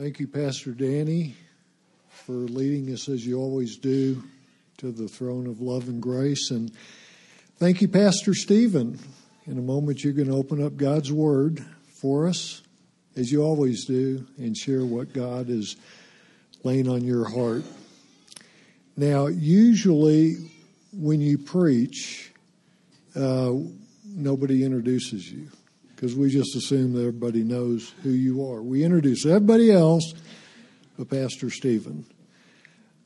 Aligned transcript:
Thank 0.00 0.18
you, 0.18 0.28
Pastor 0.28 0.70
Danny, 0.70 1.34
for 2.08 2.32
leading 2.32 2.90
us 2.90 3.06
as 3.10 3.26
you 3.26 3.38
always 3.38 3.76
do 3.76 4.24
to 4.78 4.92
the 4.92 5.06
throne 5.06 5.46
of 5.46 5.60
love 5.60 5.88
and 5.88 6.00
grace. 6.00 6.50
And 6.50 6.72
thank 7.58 7.82
you, 7.82 7.88
Pastor 7.88 8.32
Stephen. 8.32 8.98
In 9.44 9.58
a 9.58 9.60
moment, 9.60 10.02
you're 10.02 10.14
going 10.14 10.30
to 10.30 10.34
open 10.34 10.64
up 10.64 10.78
God's 10.78 11.12
Word 11.12 11.62
for 12.00 12.26
us, 12.26 12.62
as 13.14 13.30
you 13.30 13.42
always 13.42 13.84
do, 13.84 14.26
and 14.38 14.56
share 14.56 14.86
what 14.86 15.12
God 15.12 15.50
is 15.50 15.76
laying 16.64 16.88
on 16.88 17.04
your 17.04 17.28
heart. 17.28 17.64
Now, 18.96 19.26
usually 19.26 20.50
when 20.94 21.20
you 21.20 21.36
preach, 21.36 22.32
uh, 23.14 23.52
nobody 24.06 24.64
introduces 24.64 25.30
you 25.30 25.50
because 26.00 26.16
we 26.16 26.30
just 26.30 26.56
assume 26.56 26.94
that 26.94 27.00
everybody 27.00 27.44
knows 27.44 27.92
who 28.02 28.08
you 28.08 28.42
are. 28.50 28.62
We 28.62 28.84
introduce 28.84 29.26
everybody 29.26 29.70
else 29.70 30.14
but 30.96 31.10
Pastor 31.10 31.50
Stephen. 31.50 32.06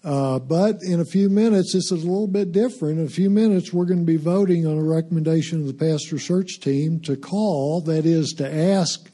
Uh, 0.04 0.38
but 0.38 0.76
in 0.80 1.00
a 1.00 1.04
few 1.04 1.28
minutes, 1.28 1.72
this 1.72 1.90
is 1.90 2.04
a 2.04 2.06
little 2.06 2.28
bit 2.28 2.52
different. 2.52 3.00
In 3.00 3.06
a 3.06 3.10
few 3.10 3.30
minutes, 3.30 3.72
we're 3.72 3.86
going 3.86 3.98
to 3.98 4.04
be 4.04 4.16
voting 4.16 4.64
on 4.64 4.78
a 4.78 4.82
recommendation 4.82 5.60
of 5.60 5.66
the 5.66 5.74
pastor 5.74 6.20
search 6.20 6.60
team 6.60 7.00
to 7.00 7.16
call, 7.16 7.80
that 7.80 8.06
is, 8.06 8.32
to 8.34 8.54
ask 8.54 9.10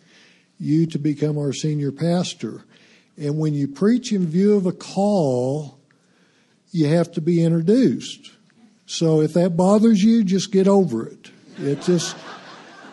you 0.59 0.85
to 0.85 0.99
become 0.99 1.39
our 1.39 1.55
senior 1.55 1.91
pastor. 1.91 2.65
And 3.17 3.39
when 3.39 3.55
you 3.55 3.67
preach 3.67 4.13
in 4.13 4.27
view 4.27 4.57
of 4.59 4.67
a 4.67 4.73
call, 4.73 5.79
you 6.71 6.87
have 6.89 7.13
to 7.13 7.23
be 7.23 7.43
introduced. 7.43 8.31
So 8.85 9.23
if 9.23 9.33
that 9.35 9.57
bothers 9.57 10.03
you, 10.03 10.23
just 10.23 10.53
get 10.53 10.69
over 10.69 11.07
it. 11.07 11.31
It 11.57 11.81
just 11.81 12.15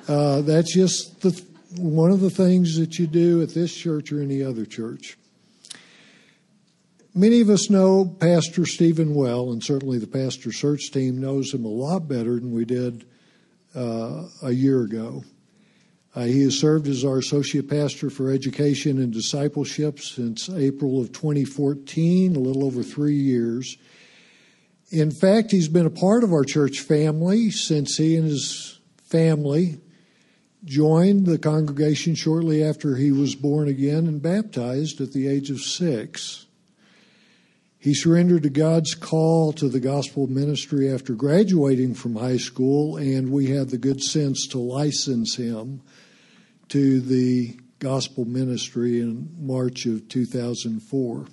uh, 0.08 0.42
that's 0.42 0.74
just 0.74 1.22
the, 1.22 1.44
one 1.78 2.12
of 2.12 2.22
the 2.22 2.30
things 2.30 2.78
that 2.78 2.98
you 2.98 3.08
do 3.08 3.42
at 3.42 3.50
this 3.50 3.76
church 3.76 4.12
or 4.12 4.22
any 4.22 4.42
other 4.42 4.66
church. 4.66 5.18
Many 7.14 7.42
of 7.42 7.50
us 7.50 7.70
know 7.70 8.06
Pastor 8.06 8.66
Stephen 8.66 9.16
well, 9.16 9.52
and 9.52 9.64
certainly 9.64 9.98
the 9.98 10.08
pastor 10.08 10.52
search 10.52 10.92
team 10.92 11.20
knows 11.20 11.52
him 11.52 11.66
a 11.66 11.70
lot 11.70 12.08
better 12.08 12.36
than 12.36 12.54
we 12.54 12.64
did 12.64 13.06
uh, 13.76 14.28
a 14.44 14.52
year 14.52 14.84
ago. 14.84 15.24
Uh, 16.16 16.26
he 16.26 16.44
has 16.44 16.60
served 16.60 16.88
as 16.88 17.04
our 17.04 17.18
associate 17.18 17.70
pastor 17.70 18.10
for 18.10 18.32
education 18.32 19.00
and 19.00 19.12
discipleship 19.12 20.00
since 20.00 20.50
April 20.50 21.02
of 21.02 21.12
2014, 21.12 22.36
a 22.36 22.40
little 22.40 22.64
over 22.64 22.82
three 22.82 23.16
years. 23.16 23.78
In 24.90 25.12
fact, 25.12 25.52
he's 25.52 25.68
been 25.68 25.86
a 25.86 25.92
part 25.92 26.24
of 26.24 26.32
our 26.32 26.44
church 26.44 26.80
family 26.80 27.50
since 27.52 27.98
he 27.98 28.16
and 28.16 28.26
his 28.26 28.80
family 29.04 29.80
joined 30.68 31.26
the 31.26 31.40
congregation 31.40 32.14
shortly 32.14 32.64
after 32.64 32.96
he 32.96 33.12
was 33.12 33.36
born 33.36 33.68
again 33.68 34.06
and 34.06 34.22
baptized 34.22 35.02
at 35.02 35.14
the 35.14 35.28
age 35.28 35.50
of 35.50 35.62
six. 35.62 36.46
He 37.80 37.94
surrendered 37.94 38.44
to 38.44 38.50
God's 38.50 38.94
call 38.94 39.54
to 39.54 39.70
the 39.70 39.80
gospel 39.80 40.28
ministry 40.28 40.92
after 40.92 41.14
graduating 41.14 41.94
from 41.94 42.16
high 42.16 42.38
school, 42.38 42.98
and 42.98 43.32
we 43.32 43.48
had 43.48 43.70
the 43.70 43.78
good 43.78 44.02
sense 44.02 44.46
to 44.48 44.58
license 44.58 45.36
him 45.36 45.82
to 46.70 47.00
the 47.00 47.58
gospel 47.80 48.26
ministry 48.26 49.00
in 49.00 49.30
March 49.40 49.86
of 49.86 50.10
2004. 50.10 51.28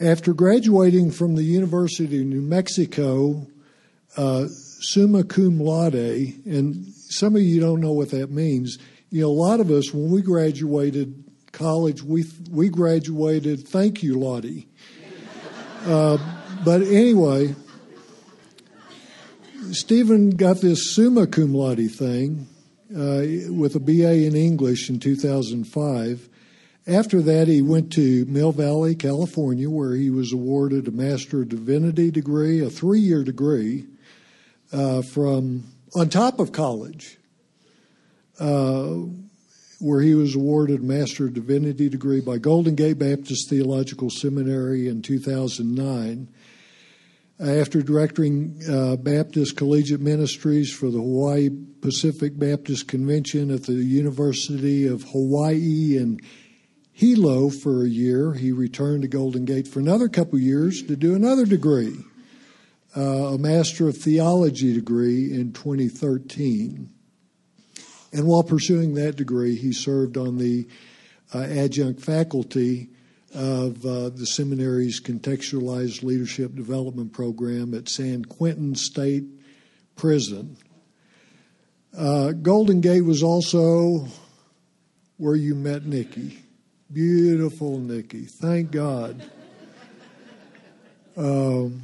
After 0.00 0.32
graduating 0.32 1.12
from 1.12 1.36
the 1.36 1.44
University 1.44 2.20
of 2.20 2.26
New 2.26 2.42
Mexico, 2.42 3.46
uh, 4.16 4.46
summa 4.48 5.24
cum 5.24 5.60
laude, 5.60 5.94
and 5.94 6.93
some 7.14 7.36
of 7.36 7.42
you 7.42 7.60
don't 7.60 7.80
know 7.80 7.92
what 7.92 8.10
that 8.10 8.30
means. 8.30 8.78
You 9.10 9.22
know, 9.22 9.28
a 9.28 9.30
lot 9.30 9.60
of 9.60 9.70
us, 9.70 9.92
when 9.92 10.10
we 10.10 10.22
graduated 10.22 11.24
college, 11.52 12.02
we 12.02 12.24
we 12.50 12.68
graduated. 12.68 13.66
Thank 13.68 14.02
you, 14.02 14.18
Lottie. 14.18 14.68
Uh, 15.84 16.16
but 16.64 16.80
anyway, 16.80 17.54
Stephen 19.70 20.30
got 20.30 20.62
this 20.62 20.94
summa 20.94 21.26
cum 21.26 21.52
laude 21.52 21.90
thing 21.90 22.46
uh, 22.90 23.52
with 23.52 23.76
a 23.76 23.80
BA 23.80 24.24
in 24.24 24.34
English 24.34 24.88
in 24.88 24.98
2005. 24.98 26.28
After 26.86 27.20
that, 27.20 27.48
he 27.48 27.60
went 27.60 27.92
to 27.94 28.24
Mill 28.26 28.52
Valley, 28.52 28.94
California, 28.94 29.68
where 29.68 29.94
he 29.94 30.08
was 30.08 30.32
awarded 30.32 30.88
a 30.88 30.90
Master 30.90 31.42
of 31.42 31.50
Divinity 31.50 32.10
degree, 32.10 32.60
a 32.60 32.70
three 32.70 33.00
year 33.00 33.24
degree 33.24 33.86
uh, 34.72 35.02
from 35.02 35.64
on 35.94 36.08
top 36.08 36.40
of 36.40 36.52
college, 36.52 37.18
uh, 38.40 38.94
where 39.80 40.00
he 40.00 40.14
was 40.14 40.34
awarded 40.34 40.80
a 40.80 40.84
Master 40.84 41.26
of 41.26 41.34
Divinity 41.34 41.88
degree 41.88 42.20
by 42.20 42.38
Golden 42.38 42.74
Gate 42.74 42.98
Baptist 42.98 43.48
Theological 43.48 44.10
Seminary 44.10 44.88
in 44.88 45.02
2009. 45.02 46.28
After 47.40 47.82
directing 47.82 48.60
uh, 48.68 48.96
Baptist 48.96 49.56
Collegiate 49.56 50.00
Ministries 50.00 50.72
for 50.72 50.86
the 50.90 50.98
Hawaii 50.98 51.50
Pacific 51.80 52.38
Baptist 52.38 52.88
Convention 52.88 53.50
at 53.50 53.64
the 53.64 53.74
University 53.74 54.86
of 54.86 55.02
Hawaii 55.02 55.96
in 55.96 56.20
Hilo 56.92 57.50
for 57.50 57.84
a 57.84 57.88
year, 57.88 58.34
he 58.34 58.52
returned 58.52 59.02
to 59.02 59.08
Golden 59.08 59.44
Gate 59.44 59.66
for 59.66 59.80
another 59.80 60.08
couple 60.08 60.38
years 60.38 60.82
to 60.84 60.94
do 60.94 61.14
another 61.14 61.44
degree 61.44 61.96
uh, 62.96 63.00
a 63.34 63.38
Master 63.38 63.88
of 63.88 63.96
Theology 63.96 64.74
degree 64.74 65.32
in 65.32 65.52
2013. 65.52 66.90
And 68.12 68.26
while 68.26 68.44
pursuing 68.44 68.94
that 68.94 69.16
degree, 69.16 69.56
he 69.56 69.72
served 69.72 70.16
on 70.16 70.38
the 70.38 70.68
uh, 71.34 71.40
adjunct 71.40 72.00
faculty 72.00 72.90
of 73.34 73.84
uh, 73.84 74.10
the 74.10 74.26
seminary's 74.26 75.00
contextualized 75.00 76.04
leadership 76.04 76.54
development 76.54 77.12
program 77.12 77.74
at 77.74 77.88
San 77.88 78.24
Quentin 78.24 78.76
State 78.76 79.24
Prison. 79.96 80.56
Uh, 81.96 82.30
Golden 82.30 82.80
Gate 82.80 83.02
was 83.02 83.22
also 83.22 84.06
where 85.16 85.34
you 85.34 85.54
met 85.56 85.84
Nikki. 85.84 86.38
Beautiful 86.92 87.78
Nikki. 87.78 88.26
Thank 88.26 88.70
God. 88.70 89.28
Um, 91.16 91.82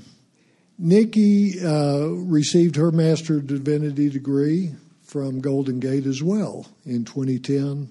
Nikki 0.83 1.63
uh, 1.63 2.07
received 2.07 2.77
her 2.77 2.91
Master 2.91 3.37
of 3.37 3.47
Divinity 3.47 4.09
degree 4.09 4.75
from 5.03 5.43
Golden 5.43 5.79
Gate 5.79 6.07
as 6.07 6.23
well 6.23 6.67
in 6.87 7.05
2010. 7.05 7.91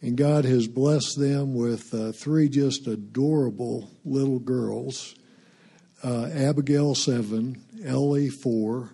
And 0.00 0.16
God 0.16 0.44
has 0.44 0.68
blessed 0.68 1.18
them 1.18 1.54
with 1.56 1.92
uh, 1.92 2.12
three 2.12 2.48
just 2.48 2.86
adorable 2.86 3.90
little 4.04 4.38
girls 4.38 5.16
uh, 6.04 6.28
Abigail, 6.32 6.94
seven, 6.94 7.60
Ellie, 7.84 8.28
four, 8.28 8.90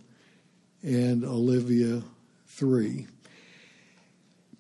and 0.83 1.25
Olivia, 1.25 2.03
three. 2.47 3.07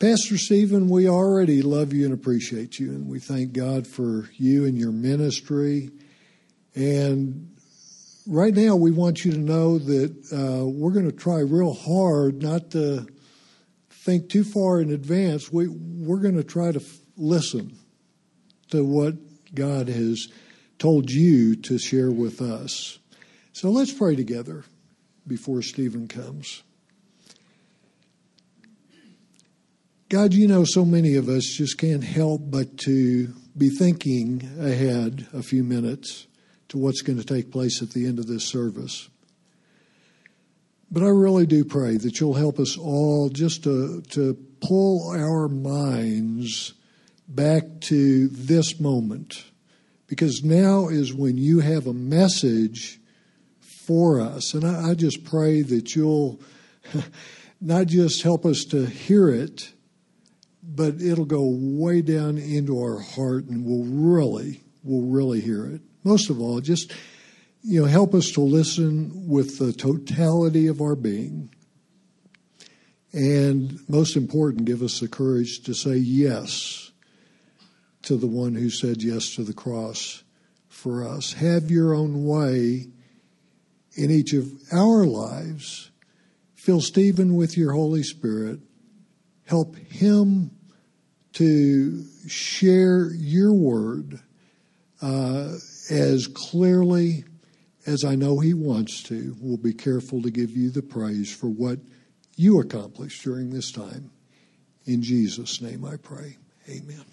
Pastor 0.00 0.36
Stephen, 0.36 0.88
we 0.88 1.08
already 1.08 1.62
love 1.62 1.92
you 1.92 2.04
and 2.04 2.12
appreciate 2.12 2.78
you, 2.78 2.90
and 2.90 3.08
we 3.08 3.20
thank 3.20 3.52
God 3.52 3.86
for 3.86 4.28
you 4.34 4.66
and 4.66 4.76
your 4.76 4.92
ministry. 4.92 5.90
And 6.74 7.50
right 8.30 8.54
now, 8.54 8.76
we 8.76 8.92
want 8.92 9.24
you 9.24 9.32
to 9.32 9.38
know 9.38 9.78
that 9.78 10.10
uh, 10.32 10.64
we're 10.64 10.92
going 10.92 11.10
to 11.10 11.16
try 11.16 11.40
real 11.40 11.74
hard 11.74 12.42
not 12.42 12.70
to 12.70 13.06
think 13.90 14.30
too 14.30 14.44
far 14.44 14.80
in 14.80 14.92
advance. 14.92 15.52
We, 15.52 15.68
we're 15.68 16.20
going 16.20 16.36
to 16.36 16.44
try 16.44 16.72
to 16.72 16.80
f- 16.80 16.98
listen 17.16 17.76
to 18.70 18.84
what 18.84 19.14
God 19.54 19.88
has 19.88 20.28
told 20.78 21.10
you 21.10 21.56
to 21.56 21.76
share 21.76 22.10
with 22.10 22.40
us. 22.40 22.98
So 23.52 23.70
let's 23.70 23.92
pray 23.92 24.14
together 24.14 24.64
before 25.26 25.60
Stephen 25.60 26.06
comes. 26.08 26.62
God, 30.08 30.32
you 30.32 30.48
know, 30.48 30.64
so 30.64 30.84
many 30.84 31.16
of 31.16 31.28
us 31.28 31.44
just 31.44 31.78
can't 31.78 32.02
help 32.02 32.42
but 32.44 32.78
to 32.78 33.34
be 33.56 33.68
thinking 33.68 34.48
ahead 34.58 35.26
a 35.32 35.42
few 35.42 35.62
minutes 35.62 36.26
to 36.70 36.78
what's 36.78 37.02
going 37.02 37.18
to 37.18 37.24
take 37.24 37.50
place 37.50 37.82
at 37.82 37.90
the 37.90 38.06
end 38.06 38.18
of 38.18 38.26
this 38.26 38.44
service. 38.44 39.08
But 40.90 41.02
I 41.02 41.08
really 41.08 41.46
do 41.46 41.64
pray 41.64 41.96
that 41.96 42.18
you'll 42.18 42.34
help 42.34 42.58
us 42.58 42.76
all 42.76 43.28
just 43.28 43.64
to, 43.64 44.02
to 44.10 44.34
pull 44.60 45.10
our 45.10 45.48
minds 45.48 46.74
back 47.28 47.80
to 47.82 48.28
this 48.28 48.80
moment. 48.80 49.44
Because 50.06 50.42
now 50.42 50.88
is 50.88 51.14
when 51.14 51.36
you 51.36 51.60
have 51.60 51.86
a 51.86 51.92
message 51.92 53.00
for 53.60 54.20
us. 54.20 54.54
And 54.54 54.64
I, 54.64 54.90
I 54.90 54.94
just 54.94 55.24
pray 55.24 55.62
that 55.62 55.94
you'll 55.94 56.40
not 57.60 57.86
just 57.86 58.22
help 58.22 58.44
us 58.44 58.64
to 58.66 58.86
hear 58.86 59.28
it, 59.28 59.72
but 60.62 61.00
it'll 61.00 61.24
go 61.24 61.42
way 61.44 62.00
down 62.00 62.38
into 62.38 62.78
our 62.78 63.00
heart 63.00 63.44
and 63.46 63.64
we'll 63.64 63.84
really, 63.84 64.62
we'll 64.84 65.08
really 65.08 65.40
hear 65.40 65.66
it 65.66 65.82
most 66.04 66.30
of 66.30 66.40
all, 66.40 66.60
just 66.60 66.92
you 67.62 67.80
know, 67.82 67.86
help 67.86 68.14
us 68.14 68.30
to 68.32 68.40
listen 68.40 69.28
with 69.28 69.58
the 69.58 69.72
totality 69.72 70.66
of 70.66 70.80
our 70.80 70.96
being. 70.96 71.50
And 73.12 73.78
most 73.88 74.16
important, 74.16 74.64
give 74.64 74.82
us 74.82 75.00
the 75.00 75.08
courage 75.08 75.62
to 75.64 75.74
say 75.74 75.96
yes 75.96 76.92
to 78.02 78.16
the 78.16 78.26
one 78.26 78.54
who 78.54 78.70
said 78.70 79.02
yes 79.02 79.34
to 79.34 79.42
the 79.42 79.52
cross 79.52 80.22
for 80.68 81.06
us. 81.06 81.34
Have 81.34 81.70
your 81.70 81.92
own 81.94 82.24
way 82.24 82.86
in 83.94 84.10
each 84.10 84.32
of 84.32 84.50
our 84.72 85.04
lives. 85.04 85.90
Fill 86.54 86.80
Stephen 86.80 87.34
with 87.34 87.56
your 87.56 87.72
Holy 87.72 88.02
Spirit. 88.02 88.60
Help 89.46 89.76
him 89.76 90.52
to 91.32 92.04
share 92.28 93.10
your 93.12 93.52
word 93.52 94.20
uh, 95.02 95.54
as 95.88 96.26
clearly 96.26 97.24
as 97.86 98.04
I 98.04 98.14
know 98.14 98.38
he 98.38 98.54
wants 98.54 99.02
to. 99.04 99.36
We'll 99.40 99.56
be 99.56 99.72
careful 99.72 100.22
to 100.22 100.30
give 100.30 100.50
you 100.50 100.70
the 100.70 100.82
praise 100.82 101.34
for 101.34 101.48
what 101.48 101.78
you 102.36 102.60
accomplished 102.60 103.22
during 103.22 103.50
this 103.50 103.72
time. 103.72 104.10
In 104.84 105.02
Jesus' 105.02 105.60
name 105.60 105.84
I 105.84 105.96
pray. 105.96 106.36
Amen. 106.68 107.04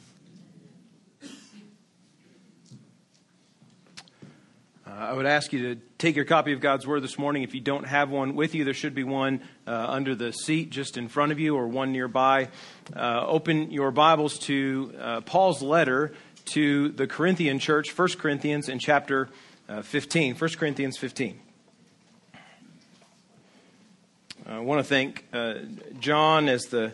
I 4.99 5.13
would 5.13 5.27
ask 5.27 5.53
you 5.53 5.75
to 5.75 5.81
take 5.99 6.15
your 6.15 6.25
copy 6.25 6.53
of 6.53 6.59
God's 6.59 6.87
Word 6.87 7.03
this 7.03 7.19
morning. 7.19 7.43
If 7.43 7.53
you 7.53 7.61
don't 7.61 7.85
have 7.85 8.09
one 8.09 8.35
with 8.35 8.55
you, 8.55 8.63
there 8.63 8.73
should 8.73 8.95
be 8.95 9.03
one 9.03 9.41
uh, 9.67 9.71
under 9.71 10.15
the 10.15 10.31
seat 10.31 10.71
just 10.71 10.97
in 10.97 11.07
front 11.07 11.31
of 11.31 11.39
you 11.39 11.55
or 11.55 11.67
one 11.67 11.91
nearby. 11.91 12.49
Uh, 12.95 13.23
open 13.27 13.69
your 13.69 13.91
Bibles 13.91 14.39
to 14.39 14.93
uh, 14.99 15.21
Paul's 15.21 15.61
letter 15.61 16.13
to 16.47 16.89
the 16.89 17.07
Corinthian 17.07 17.59
church, 17.59 17.97
1 17.97 18.09
Corinthians 18.17 18.69
in 18.69 18.79
chapter 18.79 19.29
uh, 19.69 19.81
15. 19.81 20.35
1 20.35 20.49
Corinthians 20.51 20.97
15. 20.97 21.39
I 24.45 24.59
want 24.59 24.79
to 24.79 24.83
thank 24.83 25.25
uh, 25.33 25.55
John 25.99 26.47
as 26.47 26.65
the 26.65 26.93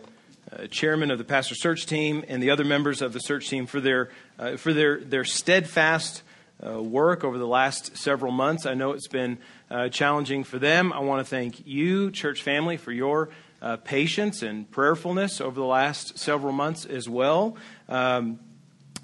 uh, 0.52 0.66
chairman 0.66 1.10
of 1.10 1.18
the 1.18 1.24
pastor 1.24 1.54
search 1.54 1.86
team 1.86 2.24
and 2.28 2.42
the 2.42 2.50
other 2.50 2.64
members 2.64 3.00
of 3.00 3.12
the 3.12 3.20
search 3.20 3.48
team 3.48 3.66
for 3.66 3.80
their, 3.80 4.10
for 4.56 4.72
their, 4.72 5.00
their 5.00 5.24
steadfast 5.24 6.22
uh, 6.64 6.82
work 6.82 7.24
over 7.24 7.38
the 7.38 7.46
last 7.46 7.96
several 7.96 8.32
months. 8.32 8.66
I 8.66 8.74
know 8.74 8.92
it's 8.92 9.08
been 9.08 9.38
uh, 9.70 9.88
challenging 9.88 10.44
for 10.44 10.58
them. 10.58 10.92
I 10.92 11.00
want 11.00 11.24
to 11.24 11.28
thank 11.28 11.66
you, 11.66 12.10
church 12.10 12.42
family, 12.42 12.76
for 12.76 12.92
your 12.92 13.30
uh, 13.60 13.76
patience 13.76 14.42
and 14.42 14.70
prayerfulness 14.70 15.40
over 15.40 15.54
the 15.54 15.66
last 15.66 16.18
several 16.18 16.52
months 16.52 16.84
as 16.84 17.08
well. 17.08 17.56
Um, 17.88 18.38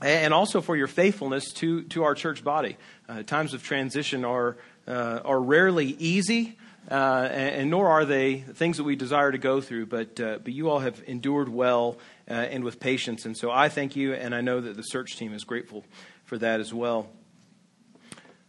and 0.00 0.32
also 0.32 0.61
for 0.61 0.76
your 0.76 0.87
faithfulness 0.87 1.52
to, 1.55 1.82
to 1.85 2.05
our 2.05 2.14
church 2.14 2.43
body. 2.43 2.76
Uh, 3.08 3.23
times 3.23 3.55
of 3.55 3.62
transition 3.62 4.25
are, 4.25 4.56
uh, 4.87 5.20
are 5.25 5.41
rarely 5.41 5.97
easy. 5.99 6.56
Uh, 6.91 7.29
and, 7.31 7.56
and, 7.56 7.70
nor 7.70 7.88
are 7.88 8.05
they 8.05 8.38
things 8.38 8.79
that 8.79 8.85
we 8.85 8.97
desire 8.97 9.31
to 9.31 9.38
go 9.38 9.61
through, 9.61 9.87
but, 9.87 10.19
uh, 10.19 10.38
but 10.43 10.52
you 10.52 10.70
all 10.70 10.79
have 10.81 11.00
endured 11.06 11.49
well 11.49 11.99
uh, 12.29 12.32
and 12.32 12.64
with 12.64 12.81
patience. 12.81 13.26
And 13.26 13.37
so 13.37 13.50
I 13.50 13.69
thank 13.69 13.97
you, 13.97 14.14
and 14.14 14.35
I 14.35 14.41
know 14.41 14.61
that 14.61 14.76
the 14.76 14.82
search 14.82 15.17
team 15.17 15.32
is 15.32 15.44
grateful 15.44 15.85
for 16.25 16.38
that 16.38 16.58
as 16.58 16.73
well. 16.73 17.08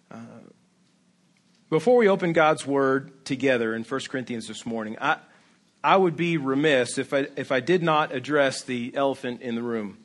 Uh, 0.09 0.17
before 1.69 1.97
we 1.97 2.07
open 2.07 2.33
God's 2.33 2.65
Word 2.65 3.25
together 3.25 3.75
in 3.75 3.83
1 3.83 4.01
Corinthians 4.09 4.47
this 4.47 4.65
morning, 4.65 4.97
I, 4.99 5.17
I 5.83 5.97
would 5.97 6.15
be 6.15 6.37
remiss 6.37 6.97
if 6.97 7.13
I, 7.13 7.27
if 7.35 7.51
I 7.51 7.59
did 7.59 7.83
not 7.83 8.13
address 8.13 8.63
the 8.63 8.91
elephant 8.95 9.41
in 9.41 9.55
the 9.55 9.63
room. 9.63 9.97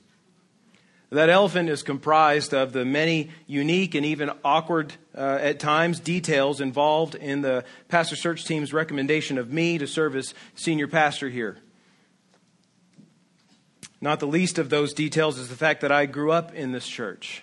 That 1.10 1.30
elephant 1.30 1.68
is 1.68 1.84
comprised 1.84 2.52
of 2.52 2.72
the 2.72 2.84
many 2.84 3.30
unique 3.46 3.94
and 3.94 4.04
even 4.04 4.30
awkward, 4.44 4.94
uh, 5.16 5.38
at 5.40 5.60
times, 5.60 6.00
details 6.00 6.60
involved 6.60 7.14
in 7.14 7.42
the 7.42 7.64
pastor 7.88 8.16
search 8.16 8.44
team's 8.44 8.72
recommendation 8.72 9.38
of 9.38 9.52
me 9.52 9.78
to 9.78 9.86
serve 9.86 10.16
as 10.16 10.34
senior 10.56 10.88
pastor 10.88 11.28
here. 11.28 11.58
Not 14.00 14.18
the 14.18 14.26
least 14.26 14.58
of 14.58 14.68
those 14.68 14.92
details 14.92 15.38
is 15.38 15.48
the 15.48 15.56
fact 15.56 15.80
that 15.82 15.92
I 15.92 16.06
grew 16.06 16.32
up 16.32 16.52
in 16.54 16.72
this 16.72 16.86
church. 16.86 17.42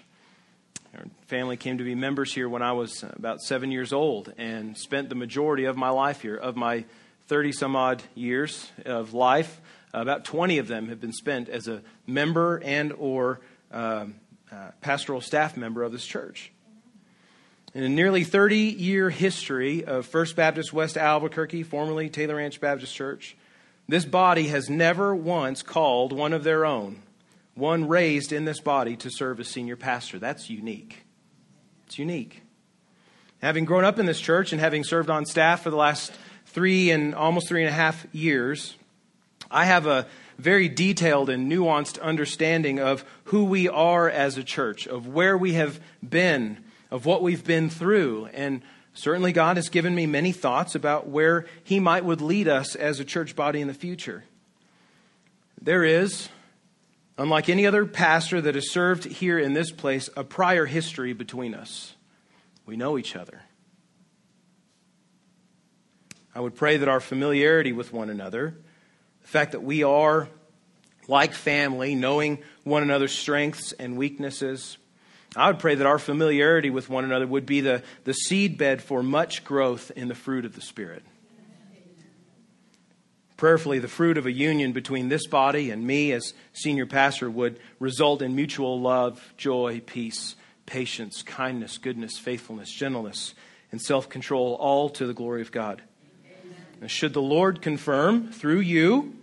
Our 0.96 1.06
family 1.28 1.58
came 1.58 1.78
to 1.78 1.84
be 1.84 1.96
members 1.96 2.34
here 2.34 2.48
when 2.48 2.62
I 2.62 2.74
was 2.74 3.04
about 3.14 3.42
seven 3.42 3.72
years 3.72 3.94
old 3.94 4.34
and 4.38 4.78
spent 4.78 5.10
the 5.10 5.16
majority 5.16 5.66
of 5.66 5.78
my 5.78 5.90
life 5.90 6.22
here. 6.22 6.36
Of 6.36 6.56
my 6.56 6.86
30 7.28 7.54
some 7.54 7.76
odd 7.76 8.04
years 8.14 8.70
of 8.86 9.14
life, 9.14 9.62
about 9.94 10.26
20 10.26 10.58
of 10.58 10.68
them 10.68 10.90
have 10.90 11.00
been 11.00 11.14
spent 11.14 11.50
as 11.50 11.68
a 11.68 11.82
member 12.06 12.62
and 12.64 12.94
or 12.94 13.40
um, 13.74 14.16
uh, 14.52 14.72
pastoral 14.82 15.20
staff 15.20 15.58
member 15.58 15.84
of 15.84 15.92
this 15.92 16.06
church. 16.06 16.52
In 17.74 17.84
a 17.84 17.90
nearly 17.90 18.24
30 18.24 18.58
year 18.58 19.10
history 19.10 19.84
of 19.84 20.06
First 20.06 20.36
Baptist 20.36 20.72
West 20.72 20.96
Albuquerque, 20.96 21.64
formerly 21.64 22.10
Taylor 22.10 22.36
Ranch 22.36 22.62
Baptist 22.62 22.94
Church, 22.94 23.36
this 23.88 24.06
body 24.06 24.48
has 24.48 24.70
never 24.70 25.16
once 25.16 25.64
called 25.64 26.14
one 26.14 26.34
of 26.34 26.44
their 26.44 26.66
own 26.66 27.02
one 27.56 27.88
raised 27.88 28.32
in 28.32 28.46
this 28.46 28.60
body 28.60 28.96
to 28.98 29.10
serve 29.12 29.40
as 29.40 29.48
senior 29.48 29.76
pastor. 29.76 30.20
That's 30.20 30.50
unique. 30.50 31.06
It's 31.86 32.00
unique. 32.00 32.42
Having 33.42 33.66
grown 33.66 33.86
up 33.86 34.00
in 34.00 34.06
this 34.06 34.20
church 34.20 34.54
and 34.54 34.62
having 34.62 34.84
served 34.84 35.10
on 35.10 35.26
staff 35.26 35.62
for 35.62 35.70
the 35.70 35.76
last 35.76 36.14
three 36.48 36.92
and 36.92 37.14
almost 37.14 37.48
three 37.48 37.62
and 37.62 37.70
a 37.70 37.74
half 37.74 38.08
years, 38.12 38.76
I 39.52 39.66
have 39.66 39.86
a 39.86 40.08
very 40.38 40.70
detailed 40.70 41.30
and 41.30 41.52
nuanced 41.52 42.02
understanding 42.02 42.80
of 42.80 43.06
who 43.26 43.46
we 43.46 43.70
are 43.70 44.10
as 44.10 44.38
a 44.38 44.44
church, 44.44 44.88
of 44.88 45.08
where 45.08 45.38
we 45.38 45.54
have 45.54 45.80
been, 46.08 46.64
of 46.92 47.06
what 47.06 47.22
we've 47.22 47.44
been 47.44 47.70
through. 47.70 48.28
And 48.34 48.62
certainly 48.94 49.32
God 49.32 49.58
has 49.58 49.70
given 49.70 49.96
me 49.96 50.06
many 50.06 50.32
thoughts 50.32 50.76
about 50.76 51.08
where 51.08 51.46
He 51.64 51.80
might 51.80 52.06
would 52.06 52.22
lead 52.22 52.48
us 52.48 52.76
as 52.76 53.00
a 53.00 53.06
church 53.06 53.36
body 53.36 53.62
in 53.62 53.68
the 53.68 53.74
future. 53.74 54.24
There 55.62 55.84
is 55.84 56.30
unlike 57.18 57.50
any 57.50 57.66
other 57.66 57.86
pastor 57.86 58.42
that 58.42 58.56
has 58.56 58.72
served 58.72 59.06
here 59.06 59.38
in 59.38 59.54
this 59.54 59.72
place, 59.72 60.10
a 60.16 60.24
prior 60.24 60.66
history 60.66 61.14
between 61.14 61.54
us. 61.54 61.96
We 62.66 62.76
know 62.76 62.98
each 62.98 63.16
other. 63.16 63.42
I 66.36 66.40
would 66.40 66.56
pray 66.56 66.78
that 66.78 66.90
our 66.90 67.00
familiarity 67.00 67.72
with 67.72 67.94
one 67.94 68.10
another, 68.10 68.56
the 69.24 69.28
fact 69.28 69.54
that 69.54 69.64
we 69.64 69.84
are 69.84 70.30
like 71.08 71.34
family, 71.34 71.96
knowing 71.96 72.40
one 72.64 72.84
another's 72.84 73.14
strengths 73.14 73.74
and 73.74 73.98
weaknesses, 73.98 74.78
I 75.36 75.48
would 75.48 75.60
pray 75.60 75.76
that 75.76 75.88
our 75.88 76.00
familiarity 76.00 76.70
with 76.70 76.90
one 76.90 77.04
another 77.04 77.26
would 77.26 77.46
be 77.46 77.62
the, 77.62 77.84
the 78.04 78.14
seed 78.14 78.58
bed 78.58 78.84
for 78.84 79.02
much 79.02 79.44
growth 79.44 79.92
in 79.96 80.08
the 80.08 80.16
fruit 80.16 80.46
of 80.46 80.54
the 80.56 80.62
Spirit 80.62 81.04
prayerfully, 83.44 83.78
the 83.78 83.90
fruit 83.90 84.18
of 84.18 84.26
a 84.26 84.32
union 84.32 84.72
between 84.72 85.10
this 85.10 85.28
body 85.28 85.70
and 85.70 85.86
me 85.86 86.14
as 86.14 86.34
senior 86.54 86.86
pastor 86.86 87.30
would 87.30 87.60
result 87.78 88.22
in 88.22 88.34
mutual 88.34 88.80
love, 88.80 89.34
joy, 89.36 89.82
peace, 89.86 90.38
patience, 90.66 91.22
kindness, 91.24 91.78
goodness, 91.78 92.18
faithfulness, 92.18 92.72
gentleness, 92.72 93.36
and 93.70 93.82
self 93.82 94.08
control, 94.08 94.54
all 94.62 94.90
to 94.90 95.06
the 95.06 95.14
glory 95.14 95.42
of 95.42 95.52
God. 95.52 95.82
Should 96.88 97.14
the 97.14 97.22
Lord 97.22 97.62
confirm 97.62 98.32
through 98.32 98.60
you, 98.60 99.16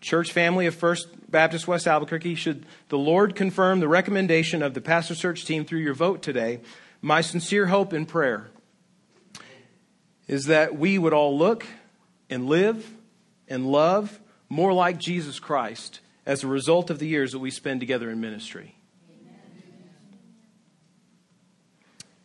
church 0.00 0.32
family 0.32 0.66
of 0.66 0.74
First 0.74 1.08
Baptist 1.30 1.66
West 1.66 1.86
Albuquerque, 1.86 2.34
should 2.34 2.66
the 2.88 2.98
Lord 2.98 3.34
confirm 3.34 3.80
the 3.80 3.88
recommendation 3.88 4.62
of 4.62 4.74
the 4.74 4.80
pastor 4.80 5.14
search 5.14 5.44
team 5.44 5.64
through 5.64 5.80
your 5.80 5.94
vote 5.94 6.22
today, 6.22 6.60
my 7.02 7.20
sincere 7.20 7.66
hope 7.66 7.92
and 7.92 8.06
prayer 8.06 8.50
is 10.26 10.46
that 10.46 10.78
we 10.78 10.98
would 10.98 11.12
all 11.12 11.36
look 11.36 11.66
and 12.30 12.46
live 12.46 12.94
and 13.48 13.66
love 13.66 14.20
more 14.48 14.72
like 14.72 14.98
Jesus 14.98 15.38
Christ 15.38 16.00
as 16.24 16.42
a 16.42 16.46
result 16.46 16.90
of 16.90 16.98
the 16.98 17.06
years 17.06 17.32
that 17.32 17.38
we 17.38 17.50
spend 17.50 17.80
together 17.80 18.10
in 18.10 18.20
ministry. 18.20 18.76
Amen. 19.10 19.38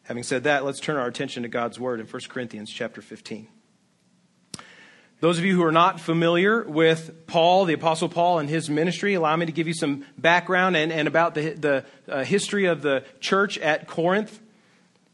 Having 0.03 0.23
said 0.23 0.43
that, 0.43 0.63
let's 0.63 0.79
turn 0.79 0.95
our 0.95 1.07
attention 1.07 1.43
to 1.43 1.49
God's 1.49 1.79
word 1.79 1.99
in 1.99 2.05
1 2.05 2.21
Corinthians 2.29 2.71
chapter 2.71 3.01
15. 3.01 3.47
Those 5.21 5.37
of 5.37 5.43
you 5.43 5.53
who 5.53 5.63
are 5.63 5.71
not 5.73 5.99
familiar 5.99 6.63
with 6.63 7.27
Paul, 7.27 7.65
the 7.65 7.73
Apostle 7.73 8.07
Paul, 8.07 8.39
and 8.39 8.49
his 8.49 8.69
ministry, 8.69 9.15
allow 9.15 9.35
me 9.35 9.47
to 9.47 9.51
give 9.51 9.67
you 9.67 9.73
some 9.73 10.05
background 10.17 10.77
and, 10.77 10.93
and 10.93 11.09
about 11.09 11.35
the, 11.35 11.49
the 11.49 11.85
uh, 12.07 12.23
history 12.23 12.65
of 12.65 12.81
the 12.81 13.03
church 13.19 13.57
at 13.57 13.85
Corinth. 13.85 14.39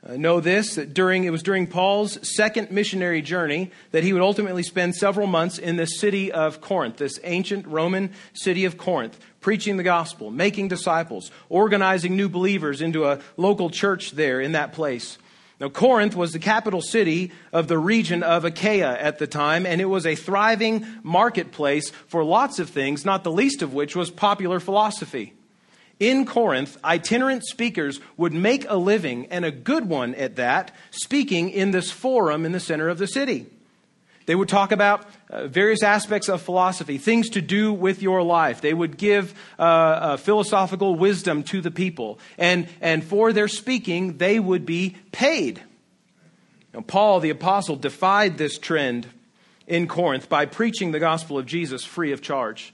Uh, 0.07 0.15
know 0.15 0.39
this 0.39 0.75
that 0.75 0.93
during 0.93 1.23
it 1.23 1.31
was 1.31 1.41
during 1.41 1.65
Paul's 1.65 2.19
second 2.21 2.69
missionary 2.69 3.23
journey 3.23 3.71
that 3.89 4.03
he 4.03 4.13
would 4.13 4.21
ultimately 4.21 4.61
spend 4.61 4.93
several 4.93 5.25
months 5.25 5.57
in 5.57 5.75
the 5.75 5.87
city 5.87 6.31
of 6.31 6.61
Corinth, 6.61 6.97
this 6.97 7.19
ancient 7.23 7.65
Roman 7.65 8.11
city 8.33 8.65
of 8.65 8.77
Corinth, 8.77 9.19
preaching 9.41 9.77
the 9.77 9.83
gospel, 9.83 10.29
making 10.29 10.67
disciples, 10.67 11.31
organizing 11.49 12.15
new 12.15 12.29
believers 12.29 12.79
into 12.79 13.05
a 13.05 13.19
local 13.37 13.71
church 13.71 14.11
there 14.11 14.39
in 14.39 14.51
that 14.51 14.71
place. 14.71 15.17
Now, 15.65 15.69
Corinth 15.69 16.15
was 16.15 16.31
the 16.31 16.37
capital 16.37 16.79
city 16.79 17.31
of 17.51 17.67
the 17.67 17.79
region 17.79 18.21
of 18.21 18.45
Achaia 18.45 18.95
at 18.99 19.17
the 19.17 19.25
time, 19.25 19.65
and 19.65 19.81
it 19.81 19.85
was 19.85 20.05
a 20.05 20.13
thriving 20.13 20.85
marketplace 21.01 21.89
for 22.05 22.23
lots 22.23 22.59
of 22.59 22.69
things, 22.69 23.03
not 23.03 23.23
the 23.23 23.31
least 23.31 23.63
of 23.63 23.73
which 23.73 23.95
was 23.95 24.11
popular 24.11 24.59
philosophy. 24.59 25.33
In 25.99 26.27
Corinth, 26.27 26.77
itinerant 26.85 27.47
speakers 27.47 27.99
would 28.15 28.31
make 28.31 28.69
a 28.69 28.75
living, 28.75 29.25
and 29.31 29.43
a 29.43 29.49
good 29.49 29.89
one 29.89 30.13
at 30.13 30.35
that, 30.35 30.71
speaking 30.91 31.49
in 31.49 31.71
this 31.71 31.89
forum 31.89 32.45
in 32.45 32.51
the 32.51 32.59
center 32.59 32.87
of 32.87 32.99
the 32.99 33.07
city. 33.07 33.47
They 34.25 34.35
would 34.35 34.49
talk 34.49 34.71
about 34.71 35.05
uh, 35.29 35.47
various 35.47 35.83
aspects 35.83 36.29
of 36.29 36.41
philosophy, 36.41 36.97
things 36.97 37.29
to 37.31 37.41
do 37.41 37.71
with 37.71 38.01
your 38.01 38.23
life. 38.23 38.61
They 38.61 38.73
would 38.73 38.97
give 38.97 39.33
uh, 39.59 39.61
uh, 39.61 40.17
philosophical 40.17 40.95
wisdom 40.95 41.43
to 41.43 41.61
the 41.61 41.71
people. 41.71 42.19
And, 42.37 42.67
and 42.81 43.03
for 43.03 43.33
their 43.33 43.47
speaking, 43.47 44.17
they 44.17 44.39
would 44.39 44.65
be 44.65 44.95
paid. 45.11 45.61
Now, 46.73 46.81
Paul, 46.81 47.19
the 47.19 47.29
apostle, 47.29 47.75
defied 47.75 48.37
this 48.37 48.57
trend 48.57 49.07
in 49.67 49.87
Corinth 49.87 50.27
by 50.27 50.45
preaching 50.45 50.91
the 50.91 50.99
gospel 50.99 51.37
of 51.37 51.45
Jesus 51.45 51.83
free 51.83 52.11
of 52.11 52.21
charge. 52.21 52.73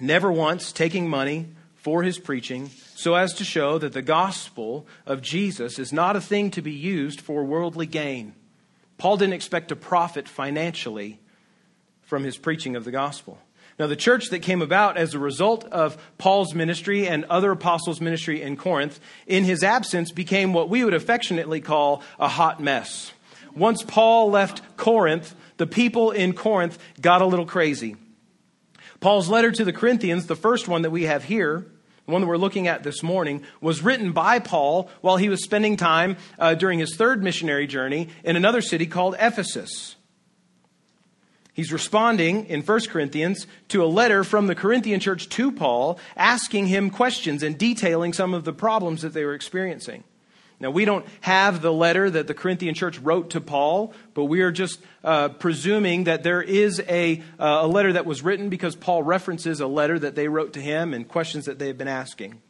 Never 0.00 0.32
once 0.32 0.72
taking 0.72 1.08
money 1.08 1.48
for 1.76 2.02
his 2.02 2.18
preaching 2.18 2.70
so 2.94 3.14
as 3.14 3.34
to 3.34 3.44
show 3.44 3.78
that 3.78 3.92
the 3.92 4.02
gospel 4.02 4.86
of 5.06 5.22
Jesus 5.22 5.78
is 5.78 5.92
not 5.92 6.16
a 6.16 6.20
thing 6.20 6.50
to 6.52 6.62
be 6.62 6.72
used 6.72 7.20
for 7.20 7.44
worldly 7.44 7.86
gain. 7.86 8.34
Paul 9.00 9.16
didn't 9.16 9.32
expect 9.32 9.68
to 9.68 9.76
profit 9.76 10.28
financially 10.28 11.18
from 12.02 12.22
his 12.22 12.36
preaching 12.36 12.76
of 12.76 12.84
the 12.84 12.90
gospel. 12.90 13.38
Now, 13.78 13.86
the 13.86 13.96
church 13.96 14.28
that 14.28 14.40
came 14.40 14.60
about 14.60 14.98
as 14.98 15.14
a 15.14 15.18
result 15.18 15.64
of 15.72 15.96
Paul's 16.18 16.54
ministry 16.54 17.08
and 17.08 17.24
other 17.24 17.50
apostles' 17.50 17.98
ministry 17.98 18.42
in 18.42 18.58
Corinth, 18.58 19.00
in 19.26 19.44
his 19.44 19.64
absence, 19.64 20.12
became 20.12 20.52
what 20.52 20.68
we 20.68 20.84
would 20.84 20.92
affectionately 20.92 21.62
call 21.62 22.02
a 22.18 22.28
hot 22.28 22.60
mess. 22.60 23.12
Once 23.56 23.82
Paul 23.82 24.30
left 24.30 24.76
Corinth, 24.76 25.34
the 25.56 25.66
people 25.66 26.10
in 26.10 26.34
Corinth 26.34 26.78
got 27.00 27.22
a 27.22 27.26
little 27.26 27.46
crazy. 27.46 27.96
Paul's 29.00 29.30
letter 29.30 29.50
to 29.50 29.64
the 29.64 29.72
Corinthians, 29.72 30.26
the 30.26 30.36
first 30.36 30.68
one 30.68 30.82
that 30.82 30.90
we 30.90 31.04
have 31.04 31.24
here, 31.24 31.64
the 32.10 32.12
one 32.12 32.22
that 32.22 32.28
we're 32.28 32.36
looking 32.36 32.66
at 32.66 32.82
this 32.82 33.02
morning, 33.04 33.42
was 33.60 33.82
written 33.82 34.10
by 34.10 34.40
Paul 34.40 34.90
while 35.00 35.16
he 35.16 35.28
was 35.28 35.44
spending 35.44 35.76
time 35.76 36.16
uh, 36.38 36.54
during 36.54 36.80
his 36.80 36.96
third 36.96 37.22
missionary 37.22 37.68
journey 37.68 38.08
in 38.24 38.34
another 38.34 38.60
city 38.60 38.86
called 38.86 39.14
Ephesus. 39.20 39.94
He's 41.52 41.72
responding 41.72 42.46
in 42.46 42.62
1 42.62 42.80
Corinthians 42.88 43.46
to 43.68 43.84
a 43.84 43.86
letter 43.86 44.24
from 44.24 44.48
the 44.48 44.54
Corinthian 44.54 44.98
church 44.98 45.28
to 45.28 45.52
Paul, 45.52 46.00
asking 46.16 46.66
him 46.66 46.90
questions 46.90 47.42
and 47.42 47.56
detailing 47.56 48.12
some 48.12 48.34
of 48.34 48.44
the 48.44 48.52
problems 48.52 49.02
that 49.02 49.12
they 49.12 49.24
were 49.24 49.34
experiencing. 49.34 50.02
Now, 50.60 50.70
we 50.70 50.84
don't 50.84 51.06
have 51.22 51.62
the 51.62 51.72
letter 51.72 52.10
that 52.10 52.26
the 52.26 52.34
Corinthian 52.34 52.74
church 52.74 52.98
wrote 52.98 53.30
to 53.30 53.40
Paul, 53.40 53.94
but 54.12 54.24
we 54.24 54.42
are 54.42 54.52
just 54.52 54.78
uh, 55.02 55.30
presuming 55.30 56.04
that 56.04 56.22
there 56.22 56.42
is 56.42 56.82
a, 56.86 57.22
uh, 57.38 57.60
a 57.62 57.66
letter 57.66 57.94
that 57.94 58.04
was 58.04 58.22
written 58.22 58.50
because 58.50 58.76
Paul 58.76 59.02
references 59.02 59.60
a 59.60 59.66
letter 59.66 59.98
that 59.98 60.16
they 60.16 60.28
wrote 60.28 60.52
to 60.52 60.60
him 60.60 60.92
and 60.92 61.08
questions 61.08 61.46
that 61.46 61.58
they 61.58 61.68
have 61.68 61.78
been 61.78 61.88
asking. 61.88 62.42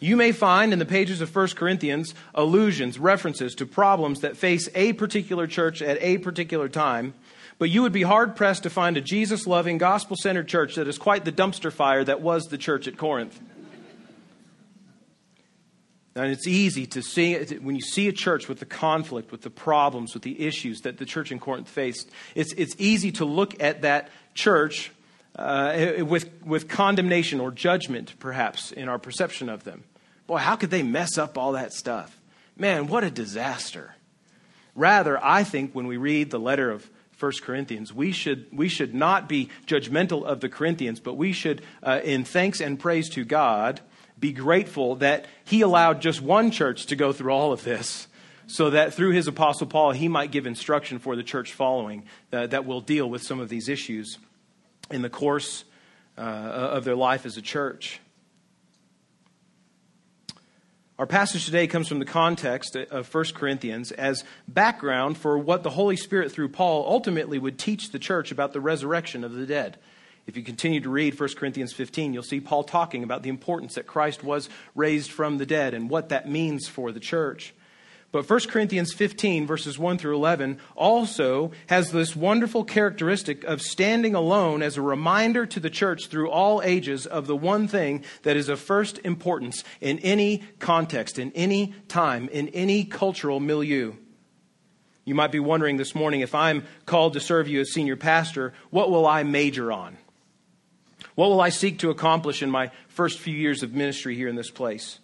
You 0.00 0.16
may 0.16 0.32
find 0.32 0.72
in 0.72 0.80
the 0.80 0.84
pages 0.84 1.20
of 1.20 1.34
1 1.34 1.48
Corinthians 1.50 2.14
allusions, 2.34 2.98
references 2.98 3.54
to 3.54 3.64
problems 3.64 4.20
that 4.20 4.36
face 4.36 4.68
a 4.74 4.92
particular 4.94 5.46
church 5.46 5.80
at 5.80 6.02
a 6.02 6.18
particular 6.18 6.68
time, 6.68 7.14
but 7.58 7.70
you 7.70 7.82
would 7.82 7.92
be 7.92 8.02
hard 8.02 8.34
pressed 8.34 8.64
to 8.64 8.70
find 8.70 8.96
a 8.96 9.00
Jesus 9.00 9.46
loving, 9.46 9.78
gospel 9.78 10.16
centered 10.20 10.48
church 10.48 10.74
that 10.74 10.88
is 10.88 10.98
quite 10.98 11.24
the 11.24 11.30
dumpster 11.30 11.72
fire 11.72 12.02
that 12.02 12.20
was 12.20 12.46
the 12.46 12.58
church 12.58 12.88
at 12.88 12.96
Corinth. 12.98 13.40
And 16.16 16.30
it's 16.30 16.46
easy 16.46 16.86
to 16.86 17.02
see, 17.02 17.34
when 17.56 17.74
you 17.74 17.82
see 17.82 18.06
a 18.06 18.12
church 18.12 18.48
with 18.48 18.60
the 18.60 18.66
conflict, 18.66 19.32
with 19.32 19.42
the 19.42 19.50
problems, 19.50 20.14
with 20.14 20.22
the 20.22 20.46
issues 20.46 20.82
that 20.82 20.98
the 20.98 21.04
church 21.04 21.32
in 21.32 21.40
Corinth 21.40 21.68
faced, 21.68 22.08
it's, 22.36 22.52
it's 22.52 22.74
easy 22.78 23.10
to 23.12 23.24
look 23.24 23.60
at 23.60 23.82
that 23.82 24.10
church 24.32 24.92
uh, 25.36 25.94
with, 25.98 26.30
with 26.44 26.68
condemnation 26.68 27.40
or 27.40 27.50
judgment, 27.50 28.14
perhaps, 28.20 28.70
in 28.70 28.88
our 28.88 28.98
perception 28.98 29.48
of 29.48 29.64
them. 29.64 29.82
Boy, 30.28 30.36
how 30.36 30.54
could 30.54 30.70
they 30.70 30.84
mess 30.84 31.18
up 31.18 31.36
all 31.36 31.52
that 31.52 31.72
stuff? 31.72 32.20
Man, 32.56 32.86
what 32.86 33.02
a 33.02 33.10
disaster. 33.10 33.96
Rather, 34.76 35.22
I 35.22 35.42
think 35.42 35.74
when 35.74 35.88
we 35.88 35.96
read 35.96 36.30
the 36.30 36.38
letter 36.38 36.70
of 36.70 36.88
1 37.18 37.32
Corinthians, 37.42 37.92
we 37.92 38.12
should, 38.12 38.46
we 38.52 38.68
should 38.68 38.94
not 38.94 39.28
be 39.28 39.48
judgmental 39.66 40.24
of 40.24 40.40
the 40.40 40.48
Corinthians, 40.48 41.00
but 41.00 41.14
we 41.14 41.32
should, 41.32 41.62
uh, 41.82 42.00
in 42.04 42.24
thanks 42.24 42.60
and 42.60 42.78
praise 42.78 43.08
to 43.10 43.24
God, 43.24 43.80
be 44.24 44.32
grateful 44.32 44.96
that 44.96 45.26
he 45.44 45.60
allowed 45.60 46.00
just 46.00 46.22
one 46.22 46.50
church 46.50 46.86
to 46.86 46.96
go 46.96 47.12
through 47.12 47.30
all 47.30 47.52
of 47.52 47.62
this 47.62 48.08
so 48.46 48.70
that 48.70 48.94
through 48.94 49.10
his 49.10 49.28
apostle 49.28 49.66
Paul, 49.66 49.90
he 49.90 50.08
might 50.08 50.30
give 50.30 50.46
instruction 50.46 50.98
for 50.98 51.14
the 51.14 51.22
church 51.22 51.52
following 51.52 52.04
uh, 52.32 52.46
that 52.46 52.64
will 52.64 52.80
deal 52.80 53.06
with 53.06 53.22
some 53.22 53.38
of 53.38 53.50
these 53.50 53.68
issues 53.68 54.16
in 54.90 55.02
the 55.02 55.10
course 55.10 55.64
uh, 56.16 56.22
of 56.22 56.84
their 56.84 56.96
life 56.96 57.26
as 57.26 57.36
a 57.36 57.42
church. 57.42 58.00
Our 60.98 61.06
passage 61.06 61.44
today 61.44 61.66
comes 61.66 61.86
from 61.86 61.98
the 61.98 62.06
context 62.06 62.76
of 62.76 63.12
1 63.12 63.24
Corinthians 63.34 63.92
as 63.92 64.24
background 64.48 65.18
for 65.18 65.36
what 65.36 65.62
the 65.62 65.70
Holy 65.70 65.96
Spirit, 65.96 66.32
through 66.32 66.48
Paul, 66.48 66.86
ultimately 66.88 67.38
would 67.38 67.58
teach 67.58 67.90
the 67.90 67.98
church 67.98 68.32
about 68.32 68.54
the 68.54 68.60
resurrection 68.62 69.22
of 69.22 69.34
the 69.34 69.44
dead. 69.44 69.76
If 70.26 70.36
you 70.36 70.42
continue 70.42 70.80
to 70.80 70.88
read 70.88 71.18
1 71.18 71.28
Corinthians 71.36 71.72
15, 71.72 72.14
you'll 72.14 72.22
see 72.22 72.40
Paul 72.40 72.64
talking 72.64 73.02
about 73.02 73.22
the 73.22 73.28
importance 73.28 73.74
that 73.74 73.86
Christ 73.86 74.24
was 74.24 74.48
raised 74.74 75.10
from 75.10 75.36
the 75.36 75.46
dead 75.46 75.74
and 75.74 75.90
what 75.90 76.08
that 76.08 76.28
means 76.28 76.66
for 76.66 76.92
the 76.92 77.00
church. 77.00 77.54
But 78.10 78.30
1 78.30 78.40
Corinthians 78.48 78.94
15, 78.94 79.44
verses 79.44 79.76
1 79.76 79.98
through 79.98 80.14
11, 80.14 80.58
also 80.76 81.50
has 81.66 81.90
this 81.90 82.14
wonderful 82.14 82.62
characteristic 82.62 83.42
of 83.42 83.60
standing 83.60 84.14
alone 84.14 84.62
as 84.62 84.76
a 84.76 84.82
reminder 84.82 85.46
to 85.46 85.58
the 85.58 85.68
church 85.68 86.06
through 86.06 86.30
all 86.30 86.62
ages 86.62 87.06
of 87.06 87.26
the 87.26 87.36
one 87.36 87.66
thing 87.66 88.04
that 88.22 88.36
is 88.36 88.48
of 88.48 88.60
first 88.60 89.00
importance 89.02 89.64
in 89.80 89.98
any 89.98 90.44
context, 90.60 91.18
in 91.18 91.32
any 91.32 91.74
time, 91.88 92.28
in 92.28 92.48
any 92.50 92.84
cultural 92.84 93.40
milieu. 93.40 93.94
You 95.04 95.16
might 95.16 95.32
be 95.32 95.40
wondering 95.40 95.76
this 95.76 95.94
morning 95.94 96.20
if 96.20 96.36
I'm 96.36 96.64
called 96.86 97.14
to 97.14 97.20
serve 97.20 97.48
you 97.48 97.60
as 97.60 97.72
senior 97.72 97.96
pastor, 97.96 98.54
what 98.70 98.92
will 98.92 99.06
I 99.06 99.24
major 99.24 99.72
on? 99.72 99.98
What 101.14 101.30
will 101.30 101.40
I 101.40 101.50
seek 101.50 101.78
to 101.78 101.90
accomplish 101.90 102.42
in 102.42 102.50
my 102.50 102.70
first 102.88 103.18
few 103.18 103.34
years 103.34 103.62
of 103.62 103.72
ministry 103.72 104.16
here 104.16 104.28
in 104.28 104.36
this 104.36 104.50
place? 104.50 104.98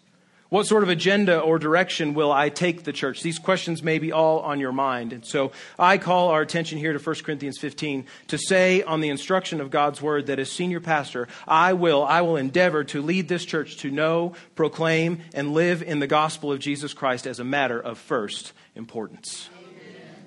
What 0.51 0.67
sort 0.67 0.83
of 0.83 0.89
agenda 0.89 1.39
or 1.39 1.61
direction 1.61 2.13
will 2.13 2.33
I 2.33 2.49
take 2.49 2.83
the 2.83 2.93
church? 2.93 3.23
These 3.23 3.39
questions 3.39 3.85
may 3.85 4.01
be 4.01 4.11
all 4.11 4.41
on 4.41 4.59
your 4.59 4.73
mind. 4.73 5.13
And 5.13 5.25
so 5.25 5.53
I 5.79 5.97
call 5.97 6.31
our 6.31 6.41
attention 6.41 6.77
here 6.77 6.93
to 6.93 6.99
1 6.99 7.17
Corinthians 7.23 7.57
15 7.59 8.05
to 8.27 8.37
say 8.37 8.83
on 8.83 9.01
the 9.01 9.11
instruction 9.11 9.61
of 9.61 9.71
God's 9.71 10.03
word 10.03 10.27
that 10.27 10.41
as 10.41 10.51
senior 10.51 10.81
pastor, 10.81 11.29
I 11.47 11.75
will, 11.75 12.03
I 12.03 12.23
will 12.23 12.35
endeavor 12.35 12.83
to 12.83 13.01
lead 13.01 13.29
this 13.29 13.45
church 13.45 13.77
to 13.79 13.93
know, 13.93 14.33
proclaim, 14.57 15.21
and 15.35 15.55
live 15.55 15.85
in 15.85 16.01
the 16.01 16.09
gospel 16.09 16.51
of 16.51 16.59
Jesus 16.59 16.95
Christ 16.95 17.29
as 17.29 17.39
a 17.39 17.45
matter 17.45 17.79
of 17.79 17.97
first 17.97 18.53
importance. 18.75 19.49
Amen. 19.57 19.71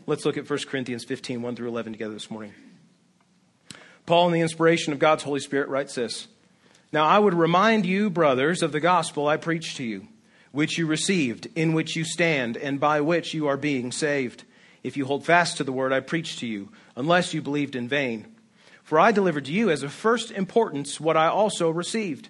Let's 0.07 0.23
look 0.23 0.37
at 0.37 0.49
1 0.49 0.59
Corinthians 0.69 1.03
15, 1.03 1.41
1 1.41 1.55
through 1.57 1.67
11 1.67 1.91
together 1.91 2.13
this 2.13 2.31
morning. 2.31 2.53
Paul, 4.05 4.27
in 4.27 4.33
the 4.33 4.41
inspiration 4.41 4.91
of 4.91 4.99
God's 4.99 5.23
Holy 5.23 5.39
Spirit, 5.39 5.69
writes 5.69 5.95
this 5.95 6.27
Now 6.91 7.05
I 7.05 7.19
would 7.19 7.33
remind 7.33 7.85
you, 7.85 8.09
brothers, 8.09 8.61
of 8.61 8.71
the 8.71 8.79
gospel 8.79 9.27
I 9.27 9.37
preached 9.37 9.77
to 9.77 9.83
you, 9.83 10.07
which 10.51 10.77
you 10.77 10.85
received, 10.85 11.47
in 11.55 11.73
which 11.73 11.95
you 11.95 12.03
stand, 12.03 12.57
and 12.57 12.79
by 12.79 12.99
which 13.01 13.33
you 13.33 13.47
are 13.47 13.57
being 13.57 13.91
saved, 13.91 14.43
if 14.83 14.97
you 14.97 15.05
hold 15.05 15.25
fast 15.25 15.57
to 15.57 15.63
the 15.63 15.71
word 15.71 15.93
I 15.93 16.01
preached 16.01 16.39
to 16.39 16.47
you, 16.47 16.69
unless 16.95 17.33
you 17.33 17.41
believed 17.41 17.75
in 17.75 17.87
vain. 17.87 18.27
For 18.83 18.99
I 18.99 19.13
delivered 19.13 19.45
to 19.45 19.53
you 19.53 19.69
as 19.69 19.83
of 19.83 19.93
first 19.93 20.31
importance 20.31 20.99
what 20.99 21.15
I 21.15 21.27
also 21.27 21.69
received 21.69 22.27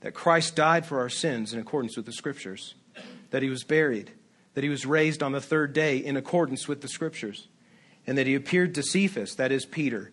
that 0.00 0.12
Christ 0.12 0.54
died 0.54 0.84
for 0.84 1.00
our 1.00 1.08
sins 1.08 1.54
in 1.54 1.58
accordance 1.58 1.96
with 1.96 2.04
the 2.04 2.12
Scriptures, 2.12 2.74
that 3.30 3.42
he 3.42 3.48
was 3.48 3.64
buried, 3.64 4.10
that 4.52 4.62
he 4.62 4.68
was 4.68 4.84
raised 4.84 5.22
on 5.22 5.32
the 5.32 5.40
third 5.40 5.72
day 5.72 5.96
in 5.96 6.18
accordance 6.18 6.68
with 6.68 6.82
the 6.82 6.88
Scriptures, 6.88 7.48
and 8.06 8.18
that 8.18 8.26
he 8.26 8.34
appeared 8.34 8.74
to 8.74 8.82
Cephas, 8.82 9.36
that 9.36 9.50
is, 9.50 9.64
Peter 9.64 10.12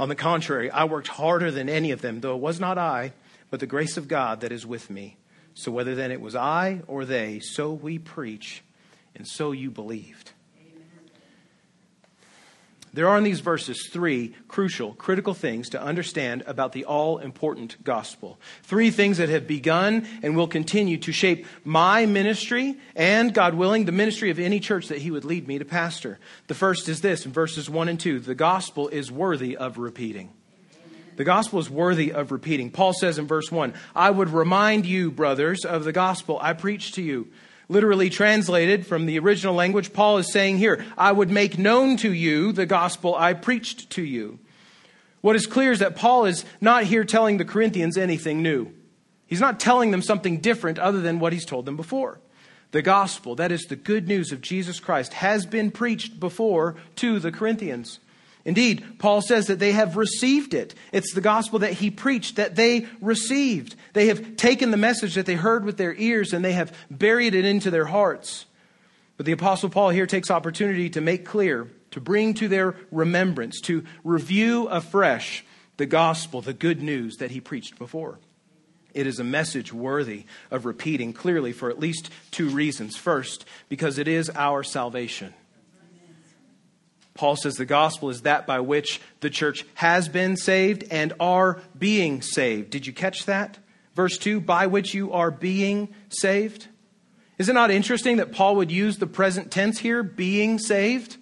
On 0.00 0.08
the 0.08 0.14
contrary, 0.14 0.70
I 0.70 0.84
worked 0.84 1.08
harder 1.08 1.50
than 1.50 1.68
any 1.68 1.90
of 1.90 2.00
them, 2.00 2.22
though 2.22 2.34
it 2.34 2.40
was 2.40 2.58
not 2.58 2.78
I, 2.78 3.12
but 3.50 3.60
the 3.60 3.66
grace 3.66 3.98
of 3.98 4.08
God 4.08 4.40
that 4.40 4.50
is 4.50 4.64
with 4.64 4.88
me. 4.88 5.18
So 5.52 5.70
whether 5.70 5.94
then 5.94 6.10
it 6.10 6.22
was 6.22 6.34
I 6.34 6.80
or 6.86 7.04
they, 7.04 7.38
so 7.38 7.74
we 7.74 7.98
preach, 7.98 8.62
and 9.14 9.28
so 9.28 9.52
you 9.52 9.70
believed. 9.70 10.32
There 12.92 13.08
are 13.08 13.16
in 13.16 13.24
these 13.24 13.40
verses 13.40 13.88
three 13.88 14.34
crucial, 14.48 14.94
critical 14.94 15.32
things 15.32 15.68
to 15.70 15.82
understand 15.82 16.42
about 16.46 16.72
the 16.72 16.84
all 16.84 17.18
important 17.18 17.82
gospel. 17.84 18.40
Three 18.64 18.90
things 18.90 19.18
that 19.18 19.28
have 19.28 19.46
begun 19.46 20.06
and 20.22 20.36
will 20.36 20.48
continue 20.48 20.98
to 20.98 21.12
shape 21.12 21.46
my 21.64 22.06
ministry 22.06 22.76
and, 22.96 23.32
God 23.32 23.54
willing, 23.54 23.84
the 23.84 23.92
ministry 23.92 24.30
of 24.30 24.40
any 24.40 24.58
church 24.58 24.88
that 24.88 24.98
He 24.98 25.10
would 25.10 25.24
lead 25.24 25.46
me 25.46 25.58
to 25.58 25.64
pastor. 25.64 26.18
The 26.48 26.54
first 26.54 26.88
is 26.88 27.00
this 27.00 27.26
in 27.26 27.32
verses 27.32 27.70
one 27.70 27.88
and 27.88 28.00
two 28.00 28.18
the 28.18 28.34
gospel 28.34 28.88
is 28.88 29.12
worthy 29.12 29.56
of 29.56 29.78
repeating. 29.78 30.30
The 31.16 31.24
gospel 31.24 31.58
is 31.58 31.68
worthy 31.68 32.12
of 32.12 32.32
repeating. 32.32 32.70
Paul 32.70 32.94
says 32.94 33.18
in 33.18 33.26
verse 33.26 33.52
1 33.52 33.74
I 33.94 34.10
would 34.10 34.30
remind 34.30 34.86
you, 34.86 35.10
brothers, 35.10 35.64
of 35.64 35.84
the 35.84 35.92
gospel 35.92 36.38
I 36.40 36.54
preached 36.54 36.94
to 36.94 37.02
you 37.02 37.28
literally 37.70 38.10
translated 38.10 38.84
from 38.84 39.06
the 39.06 39.18
original 39.20 39.54
language, 39.54 39.92
Paul 39.92 40.18
is 40.18 40.32
saying 40.32 40.58
here, 40.58 40.84
I 40.98 41.12
would 41.12 41.30
make 41.30 41.56
known 41.56 41.96
to 41.98 42.12
you 42.12 42.50
the 42.52 42.66
gospel 42.66 43.14
I 43.14 43.32
preached 43.32 43.90
to 43.90 44.02
you. 44.02 44.40
What 45.20 45.36
is 45.36 45.46
clear 45.46 45.70
is 45.70 45.78
that 45.78 45.94
Paul 45.94 46.24
is 46.24 46.44
not 46.60 46.84
here 46.84 47.04
telling 47.04 47.36
the 47.36 47.44
Corinthians 47.44 47.96
anything 47.96 48.42
new. 48.42 48.72
He's 49.26 49.40
not 49.40 49.60
telling 49.60 49.92
them 49.92 50.02
something 50.02 50.38
different 50.38 50.80
other 50.80 51.00
than 51.00 51.20
what 51.20 51.32
he's 51.32 51.44
told 51.44 51.64
them 51.64 51.76
before. 51.76 52.20
The 52.72 52.82
gospel, 52.82 53.36
that 53.36 53.52
is 53.52 53.62
the 53.62 53.76
good 53.76 54.08
news 54.08 54.32
of 54.32 54.40
Jesus 54.40 54.80
Christ, 54.80 55.14
has 55.14 55.46
been 55.46 55.70
preached 55.70 56.18
before 56.18 56.74
to 56.96 57.20
the 57.20 57.30
Corinthians. 57.30 58.00
Indeed, 58.44 58.98
Paul 58.98 59.20
says 59.20 59.48
that 59.48 59.58
they 59.58 59.72
have 59.72 59.96
received 59.96 60.54
it. 60.54 60.74
It's 60.92 61.12
the 61.12 61.20
gospel 61.20 61.58
that 61.60 61.74
he 61.74 61.90
preached 61.90 62.36
that 62.36 62.56
they 62.56 62.86
received. 63.00 63.76
They 63.92 64.06
have 64.06 64.36
taken 64.36 64.70
the 64.70 64.76
message 64.76 65.14
that 65.14 65.26
they 65.26 65.34
heard 65.34 65.64
with 65.64 65.76
their 65.76 65.94
ears 65.94 66.32
and 66.32 66.44
they 66.44 66.52
have 66.52 66.74
buried 66.90 67.34
it 67.34 67.44
into 67.44 67.70
their 67.70 67.84
hearts. 67.84 68.46
But 69.16 69.26
the 69.26 69.32
Apostle 69.32 69.68
Paul 69.68 69.90
here 69.90 70.06
takes 70.06 70.30
opportunity 70.30 70.88
to 70.90 71.02
make 71.02 71.26
clear, 71.26 71.68
to 71.90 72.00
bring 72.00 72.32
to 72.34 72.48
their 72.48 72.76
remembrance, 72.90 73.60
to 73.62 73.84
review 74.04 74.66
afresh 74.68 75.44
the 75.76 75.84
gospel, 75.84 76.40
the 76.40 76.54
good 76.54 76.82
news 76.82 77.18
that 77.18 77.30
he 77.30 77.40
preached 77.40 77.78
before. 77.78 78.18
It 78.94 79.06
is 79.06 79.20
a 79.20 79.24
message 79.24 79.72
worthy 79.72 80.24
of 80.50 80.64
repeating 80.64 81.12
clearly 81.12 81.52
for 81.52 81.70
at 81.70 81.78
least 81.78 82.10
two 82.30 82.48
reasons. 82.48 82.96
First, 82.96 83.44
because 83.68 83.98
it 83.98 84.08
is 84.08 84.30
our 84.34 84.62
salvation. 84.62 85.34
Paul 87.20 87.36
says 87.36 87.56
the 87.56 87.66
gospel 87.66 88.08
is 88.08 88.22
that 88.22 88.46
by 88.46 88.60
which 88.60 88.98
the 89.20 89.28
church 89.28 89.66
has 89.74 90.08
been 90.08 90.38
saved 90.38 90.84
and 90.90 91.12
are 91.20 91.60
being 91.78 92.22
saved. 92.22 92.70
Did 92.70 92.86
you 92.86 92.94
catch 92.94 93.26
that? 93.26 93.58
Verse 93.94 94.16
2 94.16 94.40
by 94.40 94.66
which 94.66 94.94
you 94.94 95.12
are 95.12 95.30
being 95.30 95.94
saved. 96.08 96.68
Is 97.36 97.50
it 97.50 97.52
not 97.52 97.70
interesting 97.70 98.16
that 98.16 98.32
Paul 98.32 98.56
would 98.56 98.72
use 98.72 98.96
the 98.96 99.06
present 99.06 99.50
tense 99.50 99.80
here, 99.80 100.02
being 100.02 100.58
saved? 100.58 101.18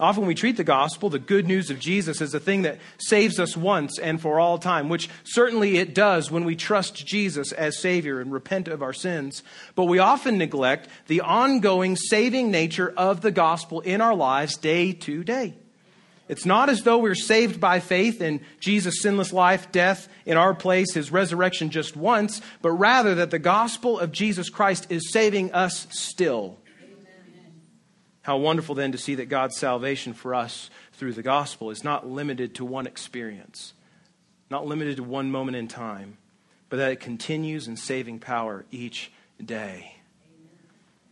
Often 0.00 0.26
we 0.26 0.34
treat 0.34 0.56
the 0.56 0.64
gospel, 0.64 1.08
the 1.08 1.20
good 1.20 1.46
news 1.46 1.70
of 1.70 1.78
Jesus, 1.78 2.20
as 2.20 2.34
a 2.34 2.40
thing 2.40 2.62
that 2.62 2.78
saves 2.98 3.38
us 3.38 3.56
once 3.56 3.96
and 3.98 4.20
for 4.20 4.40
all 4.40 4.58
time, 4.58 4.88
which 4.88 5.08
certainly 5.22 5.76
it 5.76 5.94
does 5.94 6.32
when 6.32 6.44
we 6.44 6.56
trust 6.56 7.06
Jesus 7.06 7.52
as 7.52 7.80
Savior 7.80 8.20
and 8.20 8.32
repent 8.32 8.66
of 8.66 8.82
our 8.82 8.92
sins. 8.92 9.44
But 9.76 9.84
we 9.84 10.00
often 10.00 10.36
neglect 10.36 10.88
the 11.06 11.20
ongoing 11.20 11.94
saving 11.94 12.50
nature 12.50 12.92
of 12.96 13.20
the 13.20 13.30
gospel 13.30 13.80
in 13.82 14.00
our 14.00 14.16
lives 14.16 14.56
day 14.56 14.92
to 14.92 15.22
day. 15.22 15.54
It's 16.26 16.46
not 16.46 16.70
as 16.70 16.82
though 16.82 16.98
we're 16.98 17.14
saved 17.14 17.60
by 17.60 17.80
faith 17.80 18.20
in 18.20 18.40
Jesus' 18.58 19.02
sinless 19.02 19.32
life, 19.32 19.70
death 19.70 20.08
in 20.26 20.36
our 20.36 20.54
place, 20.54 20.94
his 20.94 21.12
resurrection 21.12 21.70
just 21.70 21.96
once, 21.96 22.40
but 22.62 22.72
rather 22.72 23.14
that 23.16 23.30
the 23.30 23.38
gospel 23.38 23.98
of 24.00 24.10
Jesus 24.10 24.48
Christ 24.48 24.86
is 24.90 25.12
saving 25.12 25.52
us 25.52 25.86
still. 25.90 26.56
How 28.24 28.38
wonderful 28.38 28.74
then 28.74 28.92
to 28.92 28.98
see 28.98 29.16
that 29.16 29.28
God's 29.28 29.58
salvation 29.58 30.14
for 30.14 30.34
us 30.34 30.70
through 30.94 31.12
the 31.12 31.22
gospel 31.22 31.70
is 31.70 31.84
not 31.84 32.08
limited 32.08 32.54
to 32.54 32.64
one 32.64 32.86
experience, 32.86 33.74
not 34.50 34.66
limited 34.66 34.96
to 34.96 35.02
one 35.02 35.30
moment 35.30 35.58
in 35.58 35.68
time, 35.68 36.16
but 36.70 36.78
that 36.78 36.90
it 36.90 37.00
continues 37.00 37.68
in 37.68 37.76
saving 37.76 38.20
power 38.20 38.64
each 38.70 39.12
day. 39.44 39.96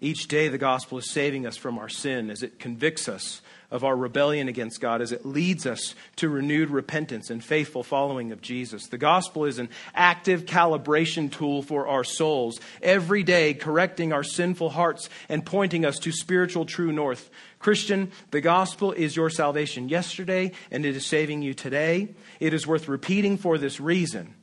Each 0.00 0.26
day, 0.26 0.48
the 0.48 0.56
gospel 0.56 0.96
is 0.96 1.10
saving 1.10 1.46
us 1.46 1.58
from 1.58 1.78
our 1.78 1.90
sin 1.90 2.30
as 2.30 2.42
it 2.42 2.58
convicts 2.58 3.10
us 3.10 3.42
of 3.72 3.82
our 3.84 3.96
rebellion 3.96 4.48
against 4.48 4.80
God 4.80 5.00
as 5.00 5.10
it 5.10 5.24
leads 5.24 5.66
us 5.66 5.94
to 6.16 6.28
renewed 6.28 6.70
repentance 6.70 7.30
and 7.30 7.42
faithful 7.42 7.82
following 7.82 8.30
of 8.30 8.42
Jesus. 8.42 8.86
The 8.86 8.98
gospel 8.98 9.46
is 9.46 9.58
an 9.58 9.70
active 9.94 10.44
calibration 10.44 11.32
tool 11.32 11.62
for 11.62 11.88
our 11.88 12.04
souls, 12.04 12.60
every 12.82 13.22
day 13.22 13.54
correcting 13.54 14.12
our 14.12 14.22
sinful 14.22 14.70
hearts 14.70 15.08
and 15.28 15.44
pointing 15.44 15.86
us 15.86 15.98
to 16.00 16.12
spiritual 16.12 16.66
true 16.66 16.92
north. 16.92 17.30
Christian, 17.58 18.12
the 18.30 18.42
gospel 18.42 18.92
is 18.92 19.16
your 19.16 19.30
salvation 19.30 19.88
yesterday, 19.88 20.52
and 20.70 20.84
it 20.84 20.94
is 20.94 21.06
saving 21.06 21.40
you 21.40 21.54
today. 21.54 22.14
It 22.40 22.52
is 22.52 22.66
worth 22.66 22.88
repeating 22.88 23.38
for 23.38 23.56
this 23.56 23.80
reason, 23.80 24.34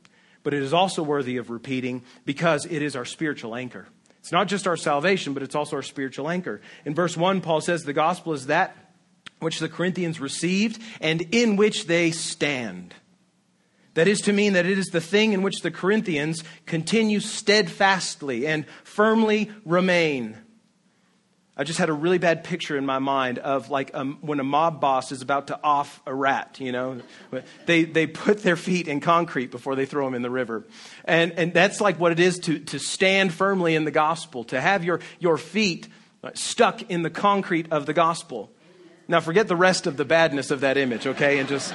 but 0.42 0.54
it 0.54 0.62
is 0.62 0.72
also 0.72 1.04
worthy 1.04 1.36
of 1.36 1.50
repeating 1.50 2.02
because 2.24 2.66
it 2.66 2.82
is 2.82 2.96
our 2.96 3.04
spiritual 3.04 3.54
anchor. 3.54 3.86
It's 4.18 4.32
not 4.32 4.48
just 4.48 4.66
our 4.66 4.76
salvation, 4.76 5.34
but 5.34 5.42
it's 5.42 5.54
also 5.54 5.76
our 5.76 5.82
spiritual 5.82 6.28
anchor. 6.28 6.60
In 6.84 6.94
verse 6.94 7.16
1, 7.16 7.40
Paul 7.40 7.60
says 7.60 7.84
the 7.84 7.92
gospel 7.92 8.32
is 8.32 8.46
that 8.46 8.76
which 9.40 9.58
the 9.58 9.68
Corinthians 9.68 10.20
received 10.20 10.80
and 11.00 11.22
in 11.32 11.56
which 11.56 11.86
they 11.86 12.10
stand. 12.10 12.94
That 13.94 14.06
is 14.06 14.20
to 14.22 14.32
mean 14.32 14.52
that 14.52 14.66
it 14.66 14.78
is 14.78 14.86
the 14.86 15.00
thing 15.00 15.32
in 15.32 15.42
which 15.42 15.62
the 15.62 15.70
Corinthians 15.70 16.44
continue 16.64 17.18
steadfastly 17.20 18.46
and 18.46 18.64
firmly 18.84 19.50
remain. 19.64 20.36
I 21.56 21.64
just 21.64 21.78
had 21.78 21.90
a 21.90 21.92
really 21.92 22.16
bad 22.16 22.44
picture 22.44 22.78
in 22.78 22.86
my 22.86 23.00
mind 23.00 23.38
of 23.38 23.68
like 23.68 23.90
um, 23.92 24.18
when 24.22 24.40
a 24.40 24.44
mob 24.44 24.80
boss 24.80 25.12
is 25.12 25.20
about 25.20 25.48
to 25.48 25.60
off 25.62 26.00
a 26.06 26.14
rat, 26.14 26.58
you 26.60 26.72
know. 26.72 27.02
They, 27.66 27.84
they 27.84 28.06
put 28.06 28.42
their 28.42 28.56
feet 28.56 28.88
in 28.88 29.00
concrete 29.00 29.50
before 29.50 29.74
they 29.74 29.84
throw 29.84 30.06
them 30.06 30.14
in 30.14 30.22
the 30.22 30.30
river. 30.30 30.64
And, 31.04 31.32
and 31.32 31.52
that's 31.52 31.80
like 31.80 31.98
what 31.98 32.12
it 32.12 32.20
is 32.20 32.38
to, 32.40 32.60
to 32.60 32.78
stand 32.78 33.34
firmly 33.34 33.74
in 33.74 33.84
the 33.84 33.90
gospel, 33.90 34.44
to 34.44 34.60
have 34.60 34.84
your, 34.84 35.00
your 35.18 35.36
feet 35.36 35.88
stuck 36.32 36.90
in 36.90 37.02
the 37.02 37.10
concrete 37.10 37.70
of 37.72 37.86
the 37.86 37.92
gospel. 37.92 38.50
Now, 39.10 39.18
forget 39.18 39.48
the 39.48 39.56
rest 39.56 39.88
of 39.88 39.96
the 39.96 40.04
badness 40.04 40.52
of 40.52 40.60
that 40.60 40.76
image, 40.76 41.04
okay? 41.04 41.40
And 41.40 41.48
just. 41.48 41.74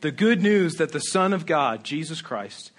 the 0.00 0.10
good 0.10 0.40
news 0.42 0.76
that 0.76 0.92
the 0.92 0.98
Son 0.98 1.34
of 1.34 1.44
God, 1.44 1.84
Jesus 1.84 2.22
Christ, 2.22 2.70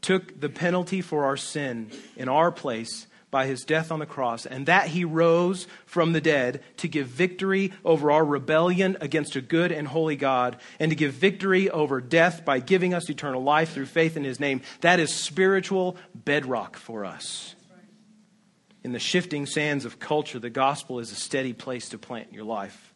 took 0.00 0.40
the 0.40 0.48
penalty 0.48 1.00
for 1.00 1.24
our 1.24 1.36
sin 1.36 1.90
in 2.16 2.28
our 2.28 2.52
place 2.52 3.08
by 3.32 3.46
his 3.46 3.64
death 3.64 3.90
on 3.90 3.98
the 3.98 4.06
cross, 4.06 4.46
and 4.46 4.66
that 4.66 4.86
he 4.88 5.04
rose 5.04 5.66
from 5.86 6.12
the 6.12 6.20
dead 6.20 6.62
to 6.76 6.86
give 6.86 7.08
victory 7.08 7.72
over 7.84 8.12
our 8.12 8.24
rebellion 8.24 8.96
against 9.00 9.34
a 9.34 9.40
good 9.40 9.72
and 9.72 9.88
holy 9.88 10.14
God, 10.14 10.56
and 10.78 10.90
to 10.90 10.96
give 10.96 11.14
victory 11.14 11.68
over 11.68 12.00
death 12.00 12.44
by 12.44 12.60
giving 12.60 12.94
us 12.94 13.10
eternal 13.10 13.42
life 13.42 13.72
through 13.72 13.86
faith 13.86 14.16
in 14.16 14.22
his 14.22 14.38
name. 14.38 14.60
That 14.82 15.00
is 15.00 15.12
spiritual 15.12 15.96
bedrock 16.14 16.76
for 16.76 17.04
us. 17.04 17.56
In 18.82 18.92
the 18.92 18.98
shifting 18.98 19.46
sands 19.46 19.84
of 19.84 19.98
culture, 19.98 20.38
the 20.38 20.50
gospel 20.50 21.00
is 21.00 21.12
a 21.12 21.16
steady 21.16 21.52
place 21.52 21.90
to 21.90 21.98
plant 21.98 22.32
your 22.32 22.44
life. 22.44 22.94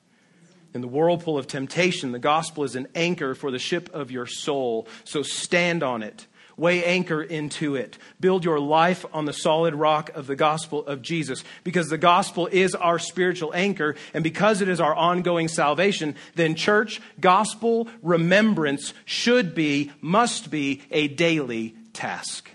In 0.72 0.80
the 0.80 0.88
whirlpool 0.88 1.38
of 1.38 1.46
temptation, 1.46 2.12
the 2.12 2.18
gospel 2.18 2.64
is 2.64 2.74
an 2.74 2.88
anchor 2.94 3.34
for 3.34 3.50
the 3.50 3.58
ship 3.58 3.90
of 3.94 4.10
your 4.10 4.26
soul. 4.26 4.88
So 5.04 5.22
stand 5.22 5.82
on 5.82 6.02
it. 6.02 6.26
Weigh 6.56 6.84
anchor 6.84 7.22
into 7.22 7.74
it. 7.74 7.98
Build 8.20 8.44
your 8.44 8.60
life 8.60 9.04
on 9.12 9.24
the 9.24 9.32
solid 9.32 9.74
rock 9.74 10.10
of 10.14 10.26
the 10.26 10.36
gospel 10.36 10.86
of 10.86 11.02
Jesus. 11.02 11.44
Because 11.64 11.88
the 11.88 11.98
gospel 11.98 12.46
is 12.46 12.74
our 12.74 12.98
spiritual 12.98 13.52
anchor, 13.54 13.96
and 14.14 14.24
because 14.24 14.62
it 14.62 14.68
is 14.68 14.80
our 14.80 14.94
ongoing 14.94 15.48
salvation, 15.48 16.14
then 16.34 16.54
church, 16.54 17.00
gospel 17.20 17.88
remembrance 18.02 18.94
should 19.04 19.54
be, 19.54 19.92
must 20.00 20.50
be 20.50 20.82
a 20.90 21.08
daily 21.08 21.74
task 21.92 22.50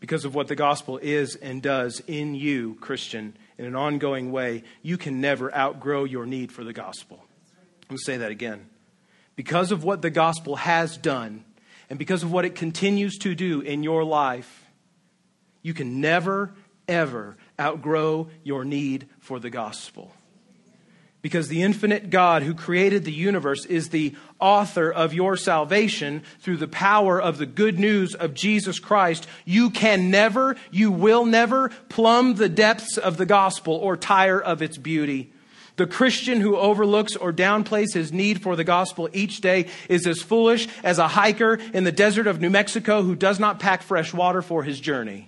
because 0.00 0.24
of 0.24 0.34
what 0.34 0.48
the 0.48 0.54
gospel 0.54 0.98
is 0.98 1.34
and 1.36 1.62
does 1.62 2.00
in 2.06 2.34
you, 2.34 2.76
Christian, 2.80 3.36
in 3.56 3.64
an 3.64 3.74
ongoing 3.74 4.30
way, 4.30 4.62
you 4.82 4.96
can 4.96 5.20
never 5.20 5.54
outgrow 5.54 6.04
your 6.04 6.26
need 6.26 6.52
for 6.52 6.64
the 6.64 6.72
gospel. 6.72 7.18
I'm 7.20 7.88
going 7.88 7.98
to 7.98 8.04
say 8.04 8.16
that 8.18 8.30
again. 8.30 8.68
Because 9.34 9.72
of 9.72 9.84
what 9.84 10.02
the 10.02 10.10
gospel 10.10 10.56
has 10.56 10.96
done 10.96 11.44
and 11.90 11.98
because 11.98 12.22
of 12.22 12.30
what 12.30 12.44
it 12.44 12.54
continues 12.54 13.18
to 13.18 13.34
do 13.34 13.60
in 13.60 13.82
your 13.82 14.04
life, 14.04 14.66
you 15.62 15.74
can 15.74 16.00
never, 16.00 16.54
ever 16.86 17.36
outgrow 17.58 18.28
your 18.44 18.64
need 18.64 19.08
for 19.20 19.38
the 19.40 19.50
gospel 19.50 20.12
because 21.28 21.48
the 21.48 21.62
infinite 21.62 22.08
God 22.08 22.42
who 22.42 22.54
created 22.54 23.04
the 23.04 23.12
universe 23.12 23.66
is 23.66 23.90
the 23.90 24.14
author 24.40 24.90
of 24.90 25.12
your 25.12 25.36
salvation 25.36 26.22
through 26.40 26.56
the 26.56 26.66
power 26.66 27.20
of 27.20 27.36
the 27.36 27.44
good 27.44 27.78
news 27.78 28.14
of 28.14 28.32
Jesus 28.32 28.78
Christ, 28.78 29.26
you 29.44 29.68
can 29.68 30.10
never, 30.10 30.56
you 30.70 30.90
will 30.90 31.26
never 31.26 31.68
plumb 31.90 32.36
the 32.36 32.48
depths 32.48 32.96
of 32.96 33.18
the 33.18 33.26
gospel 33.26 33.74
or 33.74 33.94
tire 33.94 34.40
of 34.40 34.62
its 34.62 34.78
beauty. 34.78 35.30
The 35.76 35.86
Christian 35.86 36.40
who 36.40 36.56
overlooks 36.56 37.14
or 37.14 37.30
downplays 37.30 37.92
his 37.92 38.10
need 38.10 38.40
for 38.40 38.56
the 38.56 38.64
gospel 38.64 39.10
each 39.12 39.42
day 39.42 39.66
is 39.90 40.06
as 40.06 40.22
foolish 40.22 40.66
as 40.82 40.98
a 40.98 41.08
hiker 41.08 41.58
in 41.74 41.84
the 41.84 41.92
desert 41.92 42.26
of 42.26 42.40
New 42.40 42.48
Mexico 42.48 43.02
who 43.02 43.14
does 43.14 43.38
not 43.38 43.60
pack 43.60 43.82
fresh 43.82 44.14
water 44.14 44.40
for 44.40 44.62
his 44.62 44.80
journey. 44.80 45.27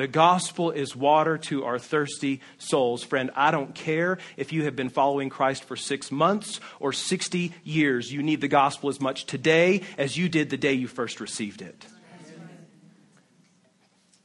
The 0.00 0.08
gospel 0.08 0.70
is 0.70 0.96
water 0.96 1.36
to 1.36 1.66
our 1.66 1.78
thirsty 1.78 2.40
souls. 2.56 3.04
Friend, 3.04 3.30
I 3.36 3.50
don't 3.50 3.74
care 3.74 4.16
if 4.38 4.50
you 4.50 4.64
have 4.64 4.74
been 4.74 4.88
following 4.88 5.28
Christ 5.28 5.64
for 5.64 5.76
six 5.76 6.10
months 6.10 6.58
or 6.78 6.94
60 6.94 7.52
years. 7.64 8.10
You 8.10 8.22
need 8.22 8.40
the 8.40 8.48
gospel 8.48 8.88
as 8.88 8.98
much 8.98 9.26
today 9.26 9.82
as 9.98 10.16
you 10.16 10.30
did 10.30 10.48
the 10.48 10.56
day 10.56 10.72
you 10.72 10.88
first 10.88 11.20
received 11.20 11.60
it. 11.60 11.84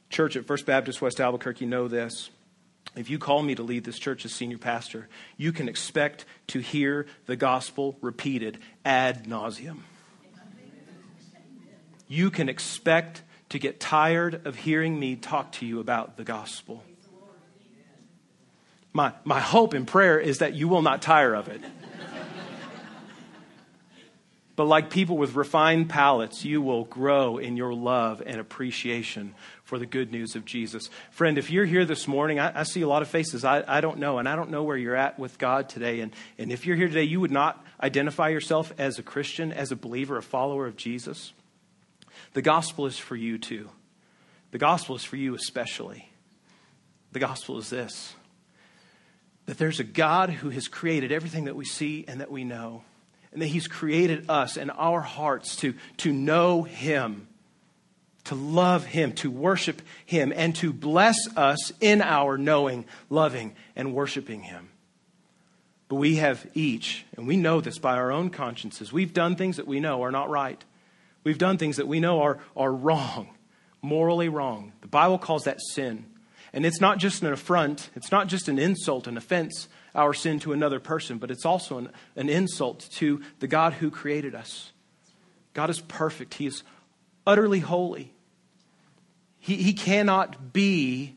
Church 0.08 0.34
at 0.36 0.46
First 0.46 0.64
Baptist 0.64 1.02
West 1.02 1.20
Albuquerque 1.20 1.66
know 1.66 1.88
this. 1.88 2.30
If 2.96 3.10
you 3.10 3.18
call 3.18 3.42
me 3.42 3.54
to 3.56 3.62
lead 3.62 3.84
this 3.84 3.98
church 3.98 4.24
as 4.24 4.32
senior 4.32 4.56
pastor, 4.56 5.10
you 5.36 5.52
can 5.52 5.68
expect 5.68 6.24
to 6.46 6.60
hear 6.60 7.04
the 7.26 7.36
gospel 7.36 7.98
repeated 8.00 8.56
ad 8.86 9.26
nauseum. 9.26 9.80
You 12.08 12.30
can 12.30 12.48
expect 12.48 13.20
to 13.50 13.58
get 13.58 13.78
tired 13.78 14.46
of 14.46 14.56
hearing 14.56 14.98
me 14.98 15.16
talk 15.16 15.52
to 15.52 15.66
you 15.66 15.80
about 15.80 16.16
the 16.16 16.24
gospel. 16.24 16.82
My, 18.92 19.12
my 19.24 19.40
hope 19.40 19.74
and 19.74 19.86
prayer 19.86 20.18
is 20.18 20.38
that 20.38 20.54
you 20.54 20.68
will 20.68 20.82
not 20.82 21.02
tire 21.02 21.34
of 21.34 21.48
it. 21.48 21.60
but 24.56 24.64
like 24.64 24.88
people 24.88 25.18
with 25.18 25.34
refined 25.34 25.90
palates, 25.90 26.46
you 26.46 26.62
will 26.62 26.84
grow 26.84 27.36
in 27.36 27.58
your 27.58 27.74
love 27.74 28.22
and 28.24 28.40
appreciation 28.40 29.34
for 29.64 29.78
the 29.78 29.84
good 29.84 30.12
news 30.12 30.34
of 30.34 30.46
Jesus. 30.46 30.88
Friend, 31.10 31.36
if 31.36 31.50
you're 31.50 31.66
here 31.66 31.84
this 31.84 32.08
morning, 32.08 32.38
I, 32.40 32.60
I 32.60 32.62
see 32.62 32.80
a 32.80 32.88
lot 32.88 33.02
of 33.02 33.08
faces 33.08 33.44
I, 33.44 33.62
I, 33.68 33.82
don't 33.82 33.98
know, 33.98 34.18
and 34.18 34.26
I 34.26 34.34
don't 34.34 34.50
know 34.50 34.62
where 34.62 34.78
you're 34.78 34.96
at 34.96 35.18
with 35.18 35.36
God 35.38 35.68
today. 35.68 36.00
And, 36.00 36.12
and 36.38 36.50
if 36.50 36.64
you're 36.64 36.76
here 36.76 36.88
today, 36.88 37.02
you 37.02 37.20
would 37.20 37.30
not 37.30 37.62
identify 37.82 38.30
yourself 38.30 38.72
as 38.78 38.98
a 38.98 39.02
Christian, 39.02 39.52
as 39.52 39.72
a 39.72 39.76
believer, 39.76 40.16
a 40.16 40.22
follower 40.22 40.66
of 40.66 40.76
Jesus. 40.76 41.34
The 42.36 42.42
gospel 42.42 42.84
is 42.84 42.98
for 42.98 43.16
you 43.16 43.38
too. 43.38 43.70
The 44.50 44.58
gospel 44.58 44.94
is 44.94 45.02
for 45.02 45.16
you 45.16 45.34
especially. 45.34 46.06
The 47.12 47.18
gospel 47.18 47.56
is 47.56 47.70
this 47.70 48.14
that 49.46 49.56
there's 49.56 49.80
a 49.80 49.84
God 49.84 50.28
who 50.28 50.50
has 50.50 50.68
created 50.68 51.12
everything 51.12 51.46
that 51.46 51.56
we 51.56 51.64
see 51.64 52.04
and 52.06 52.20
that 52.20 52.30
we 52.30 52.44
know, 52.44 52.82
and 53.32 53.40
that 53.40 53.46
He's 53.46 53.66
created 53.66 54.28
us 54.28 54.58
and 54.58 54.70
our 54.72 55.00
hearts 55.00 55.56
to, 55.56 55.76
to 55.96 56.12
know 56.12 56.62
Him, 56.64 57.26
to 58.24 58.34
love 58.34 58.84
Him, 58.84 59.12
to 59.12 59.30
worship 59.30 59.80
Him, 60.04 60.30
and 60.36 60.54
to 60.56 60.74
bless 60.74 61.16
us 61.38 61.72
in 61.80 62.02
our 62.02 62.36
knowing, 62.36 62.84
loving, 63.08 63.56
and 63.74 63.94
worshiping 63.94 64.42
Him. 64.42 64.68
But 65.88 65.96
we 65.96 66.16
have 66.16 66.46
each, 66.52 67.06
and 67.16 67.26
we 67.26 67.38
know 67.38 67.62
this 67.62 67.78
by 67.78 67.96
our 67.96 68.12
own 68.12 68.28
consciences, 68.28 68.92
we've 68.92 69.14
done 69.14 69.36
things 69.36 69.56
that 69.56 69.66
we 69.66 69.80
know 69.80 70.02
are 70.02 70.12
not 70.12 70.28
right. 70.28 70.62
We've 71.26 71.36
done 71.36 71.58
things 71.58 71.78
that 71.78 71.88
we 71.88 71.98
know 71.98 72.22
are, 72.22 72.38
are 72.56 72.72
wrong, 72.72 73.30
morally 73.82 74.28
wrong. 74.28 74.72
The 74.80 74.86
Bible 74.86 75.18
calls 75.18 75.42
that 75.42 75.58
sin. 75.60 76.06
And 76.52 76.64
it's 76.64 76.80
not 76.80 76.98
just 76.98 77.20
an 77.20 77.32
affront, 77.32 77.90
it's 77.96 78.12
not 78.12 78.28
just 78.28 78.48
an 78.48 78.60
insult, 78.60 79.08
an 79.08 79.16
offense, 79.16 79.66
our 79.92 80.14
sin 80.14 80.38
to 80.38 80.52
another 80.52 80.78
person, 80.78 81.18
but 81.18 81.32
it's 81.32 81.44
also 81.44 81.78
an, 81.78 81.88
an 82.14 82.28
insult 82.28 82.88
to 82.98 83.22
the 83.40 83.48
God 83.48 83.72
who 83.72 83.90
created 83.90 84.36
us. 84.36 84.70
God 85.52 85.68
is 85.68 85.80
perfect, 85.80 86.34
He 86.34 86.46
is 86.46 86.62
utterly 87.26 87.58
holy. 87.58 88.14
He, 89.40 89.56
he 89.56 89.72
cannot 89.72 90.52
be 90.52 91.16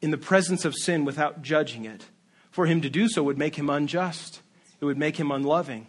in 0.00 0.10
the 0.10 0.16
presence 0.16 0.64
of 0.64 0.74
sin 0.74 1.04
without 1.04 1.42
judging 1.42 1.84
it. 1.84 2.06
For 2.50 2.64
him 2.64 2.80
to 2.80 2.88
do 2.88 3.10
so 3.10 3.22
would 3.24 3.36
make 3.36 3.56
him 3.56 3.68
unjust, 3.68 4.40
it 4.80 4.86
would 4.86 4.96
make 4.96 5.18
him 5.18 5.30
unloving. 5.30 5.86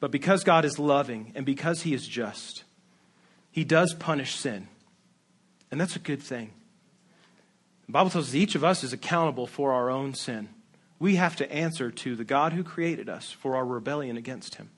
But 0.00 0.10
because 0.10 0.44
God 0.44 0.66
is 0.66 0.78
loving 0.78 1.32
and 1.34 1.46
because 1.46 1.80
he 1.80 1.94
is 1.94 2.06
just, 2.06 2.64
he 3.50 3.64
does 3.64 3.94
punish 3.94 4.34
sin. 4.34 4.68
And 5.70 5.80
that's 5.80 5.96
a 5.96 6.00
good 6.00 6.22
thing. 6.22 6.52
The 7.86 7.92
Bible 7.92 8.10
tells 8.10 8.28
us 8.28 8.34
each 8.34 8.54
of 8.54 8.64
us 8.64 8.84
is 8.84 8.92
accountable 8.92 9.46
for 9.46 9.72
our 9.72 9.90
own 9.90 10.14
sin. 10.14 10.48
We 10.98 11.16
have 11.16 11.36
to 11.36 11.52
answer 11.52 11.90
to 11.90 12.14
the 12.14 12.24
God 12.24 12.52
who 12.52 12.62
created 12.62 13.08
us 13.08 13.30
for 13.30 13.56
our 13.56 13.64
rebellion 13.64 14.16
against 14.16 14.56
him. 14.56 14.70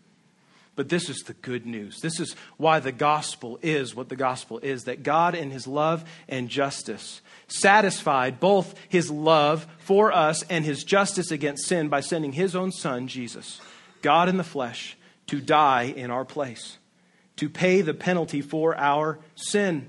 But 0.74 0.88
this 0.88 1.10
is 1.10 1.18
the 1.18 1.34
good 1.34 1.66
news. 1.66 2.00
This 2.00 2.18
is 2.18 2.34
why 2.56 2.80
the 2.80 2.92
gospel 2.92 3.58
is 3.60 3.94
what 3.94 4.08
the 4.08 4.16
gospel 4.16 4.58
is 4.60 4.84
that 4.84 5.02
God, 5.02 5.34
in 5.34 5.50
his 5.50 5.66
love 5.66 6.04
and 6.28 6.48
justice, 6.48 7.20
satisfied 7.48 8.40
both 8.40 8.74
his 8.88 9.10
love 9.10 9.66
for 9.78 10.12
us 10.12 10.42
and 10.44 10.64
his 10.64 10.82
justice 10.82 11.30
against 11.30 11.66
sin 11.66 11.88
by 11.88 12.00
sending 12.00 12.32
his 12.32 12.56
own 12.56 12.72
son, 12.72 13.06
Jesus, 13.06 13.60
God 14.00 14.30
in 14.30 14.38
the 14.38 14.44
flesh, 14.44 14.96
to 15.26 15.40
die 15.40 15.92
in 15.94 16.10
our 16.10 16.24
place 16.24 16.78
to 17.42 17.48
pay 17.48 17.80
the 17.80 17.92
penalty 17.92 18.40
for 18.40 18.76
our 18.78 19.18
sin. 19.34 19.84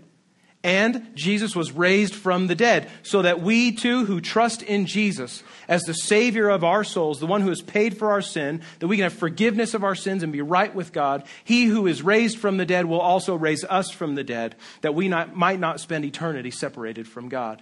And 0.63 1.11
Jesus 1.13 1.55
was 1.55 1.71
raised 1.71 2.15
from 2.15 2.47
the 2.47 2.55
dead, 2.55 2.89
so 3.03 3.21
that 3.21 3.41
we 3.41 3.73
too, 3.73 4.05
who 4.05 4.19
trust 4.19 4.63
in 4.63 4.87
Jesus 4.87 5.43
as 5.67 5.83
the 5.83 5.93
Savior 5.93 6.49
of 6.49 6.63
our 6.63 6.83
souls, 6.83 7.19
the 7.19 7.27
one 7.27 7.41
who 7.41 7.49
has 7.49 7.61
paid 7.61 7.95
for 7.95 8.09
our 8.09 8.23
sin, 8.23 8.63
that 8.79 8.87
we 8.87 8.97
can 8.97 9.03
have 9.03 9.13
forgiveness 9.13 9.75
of 9.75 9.83
our 9.83 9.93
sins 9.93 10.23
and 10.23 10.33
be 10.33 10.41
right 10.41 10.73
with 10.73 10.93
God, 10.93 11.25
He 11.43 11.65
who 11.65 11.85
is 11.85 12.01
raised 12.01 12.39
from 12.39 12.57
the 12.57 12.65
dead 12.65 12.85
will 12.85 12.99
also 12.99 13.35
raise 13.35 13.63
us 13.65 13.91
from 13.91 14.15
the 14.15 14.23
dead, 14.23 14.55
that 14.81 14.95
we 14.95 15.07
not, 15.07 15.35
might 15.35 15.59
not 15.59 15.79
spend 15.79 16.05
eternity 16.05 16.49
separated 16.49 17.07
from 17.07 17.29
God. 17.29 17.61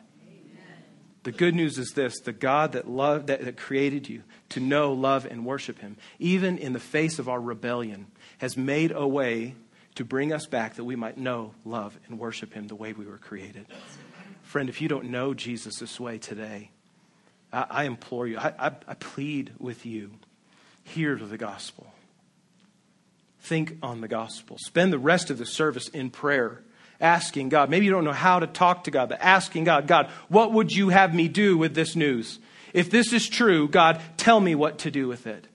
The 1.23 1.34
good 1.34 1.54
news 1.54 1.77
is 1.77 1.91
this 1.91 2.21
the 2.21 2.32
God 2.32 2.71
that, 2.71 2.89
loved, 2.89 3.27
that, 3.27 3.43
that 3.43 3.58
created 3.58 4.08
you 4.08 4.23
to 4.49 4.62
know, 4.62 4.93
love, 4.93 5.25
and 5.25 5.45
worship 5.45 5.80
Him, 5.80 5.97
even 6.17 6.58
in 6.58 6.71
the 6.71 6.80
face 6.80 7.19
of 7.19 7.27
our 7.27 7.41
rebellion, 7.41 8.08
has 8.38 8.56
made 8.56 8.91
a 8.91 9.08
way 9.08 9.56
to 9.95 10.06
bring 10.06 10.32
us 10.32 10.45
back 10.45 10.75
that 10.75 10.84
we 10.84 10.95
might 10.95 11.17
know, 11.17 11.54
love, 11.65 11.97
and 12.08 12.19
worship 12.19 12.54
Him 12.54 12.67
the 12.67 12.75
way 12.75 12.93
we 12.93 13.06
were 13.06 13.17
created. 13.17 13.65
Friend, 14.43 14.69
if 14.69 14.82
you 14.82 14.88
don't 14.88 15.12
know 15.12 15.34
Jesus 15.34 15.77
this 15.77 15.99
way 15.99 16.17
today, 16.17 16.71
I, 17.51 17.65
I 17.69 17.84
implore 17.84 18.27
you, 18.27 18.38
I, 18.38 18.54
I, 18.60 18.71
I 18.88 18.93
plead 18.95 19.51
with 19.60 19.86
you, 19.86 20.12
hear 20.84 21.15
the 21.15 21.38
gospel. 21.38 21.93
Think 23.41 23.77
on 23.82 24.01
the 24.01 24.08
gospel. 24.08 24.58
Spend 24.60 24.93
the 24.93 24.99
rest 24.99 25.30
of 25.30 25.38
the 25.38 25.45
service 25.45 25.88
in 25.88 26.10
prayer, 26.12 26.62
asking 26.99 27.49
God. 27.49 27.69
Maybe 27.69 27.86
you 27.86 27.91
don't 27.91 28.04
know 28.04 28.12
how 28.12 28.39
to 28.39 28.47
talk 28.47 28.84
to 28.84 28.91
God, 28.91 29.10
but 29.10 29.19
asking 29.19 29.63
God, 29.63 29.88
God, 29.88 30.10
what 30.30 30.54
would 30.54 30.71
you 30.71 30.89
have 30.89 31.13
me 31.13 31.27
do 31.27 31.58
with 31.58 31.73
this 31.73 31.95
news? 31.95 32.39
If 32.73 32.91
this 32.91 33.12
is 33.12 33.27
true, 33.27 33.67
God, 33.67 34.01
tell 34.17 34.39
me 34.39 34.56
what 34.56 34.80
to 34.80 34.91
do 34.91 35.08
with 35.08 35.27
it. 35.27 35.47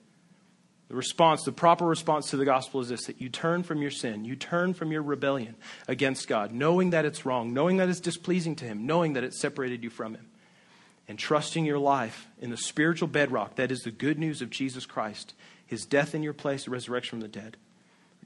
The 0.89 0.95
response, 0.95 1.43
the 1.43 1.51
proper 1.51 1.85
response 1.85 2.29
to 2.29 2.37
the 2.37 2.45
gospel 2.45 2.79
is 2.79 2.89
this 2.89 3.05
that 3.05 3.19
you 3.21 3.27
turn 3.29 3.63
from 3.63 3.81
your 3.81 3.91
sin, 3.91 4.23
you 4.23 4.35
turn 4.35 4.73
from 4.73 4.91
your 4.91 5.01
rebellion 5.01 5.55
against 5.87 6.27
God, 6.27 6.53
knowing 6.53 6.91
that 6.91 7.05
it's 7.05 7.25
wrong, 7.25 7.53
knowing 7.53 7.77
that 7.77 7.89
it's 7.89 7.99
displeasing 7.99 8.55
to 8.57 8.65
Him, 8.65 8.85
knowing 8.85 9.13
that 9.13 9.23
it 9.25 9.33
separated 9.33 9.83
you 9.83 9.89
from 9.89 10.15
Him, 10.15 10.27
and 11.07 11.19
trusting 11.19 11.65
your 11.65 11.79
life 11.79 12.27
in 12.39 12.51
the 12.51 12.57
spiritual 12.57 13.09
bedrock 13.09 13.55
that 13.55 13.71
is 13.71 13.81
the 13.81 13.91
good 13.91 14.17
news 14.17 14.41
of 14.41 14.49
Jesus 14.49 14.85
Christ, 14.85 15.33
His 15.65 15.85
death 15.85 16.15
in 16.15 16.23
your 16.23 16.33
place, 16.33 16.65
the 16.65 16.71
resurrection 16.71 17.19
from 17.19 17.21
the 17.21 17.27
dead. 17.27 17.57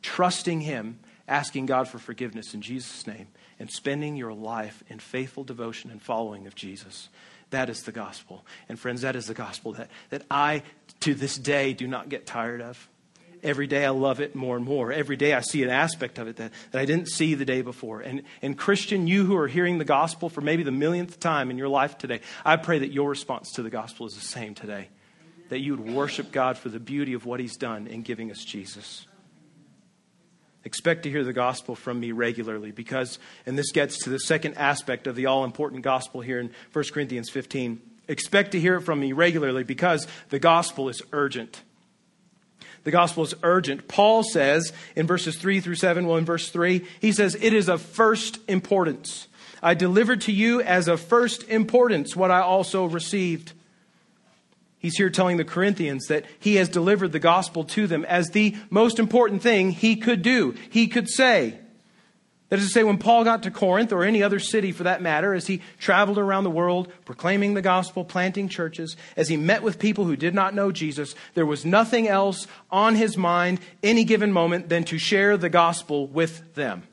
Trusting 0.04 0.62
Him, 0.62 1.00
asking 1.28 1.66
God 1.66 1.88
for 1.88 1.98
forgiveness 1.98 2.54
in 2.54 2.62
Jesus' 2.62 3.08
name, 3.08 3.28
and 3.58 3.72
spending 3.72 4.16
your 4.16 4.34
life 4.34 4.84
in 4.88 5.00
faithful 5.00 5.44
devotion 5.44 5.90
and 5.90 6.02
following 6.02 6.46
of 6.46 6.54
Jesus. 6.54 7.10
That 7.52 7.70
is 7.70 7.84
the 7.84 7.92
gospel. 7.92 8.46
And 8.68 8.80
friends, 8.80 9.02
that 9.02 9.16
is 9.16 9.28
the 9.28 9.34
gospel 9.34 9.74
that, 9.74 9.90
that 10.10 10.24
I, 10.32 10.64
to 11.02 11.14
this 11.14 11.38
day, 11.38 11.74
do 11.74 11.88
not 11.88 12.10
get 12.10 12.26
tired 12.26 12.62
of. 12.62 12.90
Every 13.44 13.68
day 13.68 13.86
I 13.86 13.90
love 13.90 14.20
it 14.20 14.36
more 14.36 14.56
and 14.56 14.64
more. 14.64 14.92
Every 14.92 15.16
day 15.16 15.34
I 15.34 15.42
see 15.42 15.64
an 15.64 15.70
aspect 15.70 16.20
of 16.20 16.28
it 16.28 16.36
that, 16.38 16.52
that 16.72 16.80
I 16.80 16.86
didn't 16.86 17.08
see 17.08 17.34
the 17.34 17.46
day 17.46 17.62
before. 17.62 18.02
And, 18.02 18.24
and 18.42 18.58
Christian, 18.58 19.08
you 19.08 19.26
who 19.26 19.36
are 19.36 19.48
hearing 19.48 19.80
the 19.80 19.86
gospel 19.86 20.30
for 20.30 20.42
maybe 20.42 20.64
the 20.64 20.72
millionth 20.72 21.20
time 21.20 21.50
in 21.50 21.58
your 21.58 21.68
life 21.68 21.98
today, 21.98 22.22
I 22.46 22.58
pray 22.58 22.80
that 22.80 22.92
your 22.92 23.10
response 23.10 23.52
to 23.54 23.64
the 23.64 23.70
gospel 23.70 24.06
is 24.06 24.14
the 24.14 24.22
same 24.22 24.54
today. 24.54 24.90
That 25.50 25.60
you 25.60 25.76
would 25.76 25.94
worship 25.94 26.32
God 26.32 26.58
for 26.58 26.70
the 26.70 26.80
beauty 26.80 27.14
of 27.14 27.26
what 27.26 27.40
He's 27.40 27.58
done 27.58 27.88
in 27.88 28.04
giving 28.04 28.32
us 28.32 28.46
Jesus. 28.46 29.06
Expect 30.64 31.04
to 31.04 31.10
hear 31.10 31.24
the 31.24 31.34
gospel 31.34 31.76
from 31.76 32.00
me 32.00 32.12
regularly 32.12 32.72
because, 32.72 33.18
and 33.46 33.58
this 33.58 33.72
gets 33.72 33.98
to 34.04 34.10
the 34.10 34.20
second 34.20 34.56
aspect 34.56 35.08
of 35.08 35.16
the 35.16 35.26
all 35.26 35.44
important 35.44 35.82
gospel 35.82 36.22
here 36.22 36.40
in 36.40 36.52
1 36.72 36.86
Corinthians 36.94 37.30
15. 37.30 37.82
Expect 38.08 38.52
to 38.52 38.60
hear 38.60 38.76
it 38.76 38.82
from 38.82 39.00
me 39.00 39.12
regularly 39.12 39.64
because 39.64 40.08
the 40.30 40.40
gospel 40.40 40.88
is 40.88 41.02
urgent. 41.14 41.64
The 42.84 42.92
gospel 42.92 43.24
is 43.24 43.34
urgent. 43.44 43.88
Paul 43.88 44.24
says 44.24 44.74
in 44.96 45.08
verses 45.08 45.36
3 45.38 45.62
through 45.62 45.76
7, 45.76 46.06
well, 46.06 46.18
in 46.18 46.26
verse 46.26 46.50
3, 46.50 46.86
he 47.00 47.12
says, 47.12 47.36
It 47.36 47.54
is 47.54 47.70
of 47.70 47.82
first 47.82 48.40
importance. 48.48 49.28
I 49.64 49.74
delivered 49.74 50.22
to 50.22 50.32
you 50.32 50.62
as 50.62 50.88
of 50.88 51.00
first 51.00 51.48
importance 51.48 52.16
what 52.16 52.32
I 52.32 52.42
also 52.42 52.86
received 52.86 53.54
He's 54.82 54.98
here 54.98 55.12
telling 55.12 55.38
the 55.38 55.46
Corinthians 55.46 56.08
that 56.08 56.26
he 56.40 56.56
has 56.56 56.68
delivered 56.68 57.12
the 57.12 57.20
gospel 57.20 57.64
to 57.66 57.86
them 57.86 58.04
as 58.06 58.32
the 58.32 58.56
most 58.72 58.98
important 58.98 59.44
thing 59.44 59.70
he 59.70 59.96
could 59.96 60.24
do, 60.24 60.56
he 60.72 60.88
could 60.88 61.08
say. 61.08 61.60
That 62.50 62.58
is 62.58 62.66
to 62.66 62.72
say, 62.74 62.84
when 62.84 62.98
Paul 62.98 63.24
got 63.24 63.44
to 63.44 63.52
Corinth, 63.52 63.94
or 63.94 64.04
any 64.04 64.24
other 64.24 64.40
city 64.40 64.72
for 64.72 64.84
that 64.84 65.02
matter, 65.02 65.36
as 65.36 65.46
he 65.46 65.62
traveled 65.78 66.18
around 66.18 66.46
the 66.46 66.50
world 66.50 66.92
proclaiming 67.06 67.54
the 67.54 67.62
gospel, 67.62 68.04
planting 68.04 68.50
churches, 68.50 68.98
as 69.16 69.30
he 69.30 69.38
met 69.38 69.62
with 69.62 69.78
people 69.78 70.06
who 70.06 70.16
did 70.16 70.34
not 70.34 70.56
know 70.56 70.72
Jesus, 70.72 71.14
there 71.36 71.46
was 71.46 71.64
nothing 71.64 72.08
else 72.08 72.48
on 72.72 72.96
his 72.96 73.16
mind 73.16 73.60
any 73.84 74.04
given 74.04 74.34
moment 74.34 74.68
than 74.68 74.84
to 74.86 74.98
share 74.98 75.38
the 75.38 75.48
gospel 75.48 76.08
with 76.08 76.56
them. 76.56 76.84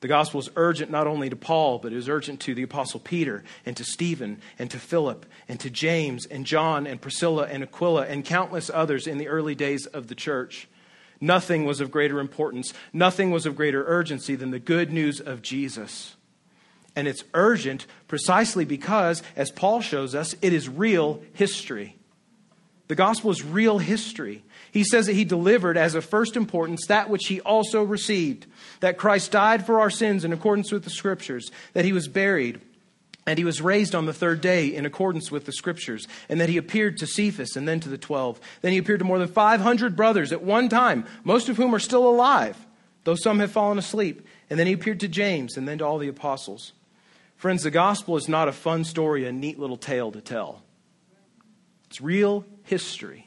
The 0.00 0.08
gospel 0.08 0.40
is 0.40 0.50
urgent 0.56 0.90
not 0.90 1.06
only 1.06 1.30
to 1.30 1.36
Paul, 1.36 1.78
but 1.78 1.92
it 1.92 1.96
is 1.96 2.08
urgent 2.08 2.40
to 2.40 2.54
the 2.54 2.62
apostle 2.62 3.00
Peter 3.00 3.42
and 3.64 3.76
to 3.76 3.84
Stephen 3.84 4.40
and 4.58 4.70
to 4.70 4.78
Philip 4.78 5.24
and 5.48 5.58
to 5.60 5.70
James 5.70 6.26
and 6.26 6.44
John 6.44 6.86
and 6.86 7.00
Priscilla 7.00 7.46
and 7.46 7.62
Aquila 7.62 8.06
and 8.06 8.24
countless 8.24 8.70
others 8.72 9.06
in 9.06 9.18
the 9.18 9.28
early 9.28 9.54
days 9.54 9.86
of 9.86 10.08
the 10.08 10.14
church. 10.14 10.68
Nothing 11.18 11.64
was 11.64 11.80
of 11.80 11.90
greater 11.90 12.20
importance, 12.20 12.74
nothing 12.92 13.30
was 13.30 13.46
of 13.46 13.56
greater 13.56 13.84
urgency 13.86 14.34
than 14.34 14.50
the 14.50 14.58
good 14.58 14.92
news 14.92 15.18
of 15.18 15.40
Jesus. 15.40 16.14
And 16.94 17.08
it's 17.08 17.24
urgent 17.32 17.86
precisely 18.06 18.64
because, 18.64 19.22
as 19.34 19.50
Paul 19.50 19.80
shows 19.80 20.14
us, 20.14 20.34
it 20.42 20.52
is 20.52 20.68
real 20.68 21.22
history. 21.32 21.96
The 22.88 22.94
gospel 22.94 23.30
is 23.30 23.44
real 23.44 23.78
history. 23.78 24.44
He 24.70 24.84
says 24.84 25.06
that 25.06 25.14
he 25.14 25.24
delivered 25.24 25.76
as 25.76 25.94
of 25.94 26.04
first 26.04 26.36
importance 26.36 26.86
that 26.86 27.10
which 27.10 27.26
he 27.26 27.40
also 27.40 27.82
received 27.82 28.46
that 28.80 28.98
Christ 28.98 29.32
died 29.32 29.66
for 29.66 29.80
our 29.80 29.90
sins 29.90 30.24
in 30.24 30.32
accordance 30.32 30.70
with 30.70 30.84
the 30.84 30.90
scriptures, 30.90 31.50
that 31.72 31.84
he 31.84 31.92
was 31.92 32.06
buried, 32.06 32.60
and 33.26 33.38
he 33.38 33.44
was 33.44 33.60
raised 33.60 33.94
on 33.94 34.06
the 34.06 34.12
third 34.12 34.40
day 34.40 34.72
in 34.72 34.86
accordance 34.86 35.32
with 35.32 35.46
the 35.46 35.52
scriptures, 35.52 36.06
and 36.28 36.40
that 36.40 36.48
he 36.48 36.56
appeared 36.56 36.98
to 36.98 37.06
Cephas 37.06 37.56
and 37.56 37.66
then 37.66 37.80
to 37.80 37.88
the 37.88 37.98
twelve. 37.98 38.40
Then 38.62 38.72
he 38.72 38.78
appeared 38.78 39.00
to 39.00 39.04
more 39.04 39.18
than 39.18 39.28
500 39.28 39.96
brothers 39.96 40.30
at 40.30 40.42
one 40.42 40.68
time, 40.68 41.06
most 41.24 41.48
of 41.48 41.56
whom 41.56 41.74
are 41.74 41.80
still 41.80 42.08
alive, 42.08 42.56
though 43.02 43.16
some 43.16 43.40
have 43.40 43.50
fallen 43.50 43.78
asleep. 43.78 44.24
And 44.48 44.60
then 44.60 44.68
he 44.68 44.72
appeared 44.72 45.00
to 45.00 45.08
James 45.08 45.56
and 45.56 45.66
then 45.66 45.78
to 45.78 45.84
all 45.84 45.98
the 45.98 46.06
apostles. 46.06 46.72
Friends, 47.36 47.64
the 47.64 47.70
gospel 47.72 48.16
is 48.16 48.28
not 48.28 48.46
a 48.46 48.52
fun 48.52 48.84
story, 48.84 49.26
a 49.26 49.32
neat 49.32 49.58
little 49.58 49.76
tale 49.76 50.12
to 50.12 50.20
tell. 50.20 50.62
It's 51.88 52.00
real 52.00 52.44
history. 52.64 53.26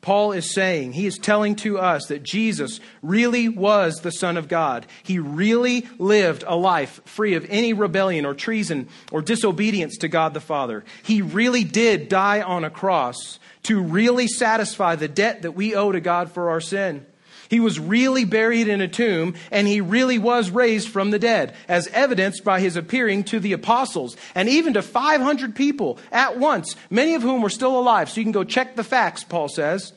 Paul 0.00 0.32
is 0.32 0.52
saying, 0.52 0.92
he 0.92 1.06
is 1.06 1.16
telling 1.16 1.56
to 1.56 1.78
us 1.78 2.08
that 2.08 2.22
Jesus 2.22 2.78
really 3.00 3.48
was 3.48 3.96
the 3.96 4.12
Son 4.12 4.36
of 4.36 4.48
God. 4.48 4.86
He 5.02 5.18
really 5.18 5.88
lived 5.98 6.44
a 6.46 6.54
life 6.54 7.00
free 7.06 7.32
of 7.34 7.46
any 7.48 7.72
rebellion 7.72 8.26
or 8.26 8.34
treason 8.34 8.88
or 9.10 9.22
disobedience 9.22 9.96
to 9.98 10.08
God 10.08 10.34
the 10.34 10.40
Father. 10.40 10.84
He 11.04 11.22
really 11.22 11.64
did 11.64 12.10
die 12.10 12.42
on 12.42 12.64
a 12.64 12.70
cross 12.70 13.38
to 13.62 13.80
really 13.80 14.28
satisfy 14.28 14.94
the 14.94 15.08
debt 15.08 15.40
that 15.40 15.52
we 15.52 15.74
owe 15.74 15.90
to 15.90 16.00
God 16.00 16.30
for 16.30 16.50
our 16.50 16.60
sin. 16.60 17.06
He 17.48 17.60
was 17.60 17.78
really 17.78 18.24
buried 18.24 18.68
in 18.68 18.80
a 18.80 18.88
tomb, 18.88 19.34
and 19.50 19.66
he 19.66 19.80
really 19.80 20.18
was 20.18 20.50
raised 20.50 20.88
from 20.88 21.10
the 21.10 21.18
dead, 21.18 21.54
as 21.68 21.88
evidenced 21.88 22.44
by 22.44 22.60
his 22.60 22.76
appearing 22.76 23.24
to 23.24 23.40
the 23.40 23.52
apostles 23.52 24.16
and 24.34 24.48
even 24.48 24.74
to 24.74 24.82
500 24.82 25.54
people 25.54 25.98
at 26.10 26.38
once, 26.38 26.76
many 26.90 27.14
of 27.14 27.22
whom 27.22 27.42
were 27.42 27.50
still 27.50 27.78
alive. 27.78 28.10
So 28.10 28.20
you 28.20 28.24
can 28.24 28.32
go 28.32 28.44
check 28.44 28.76
the 28.76 28.84
facts, 28.84 29.24
Paul 29.24 29.48
says, 29.48 29.92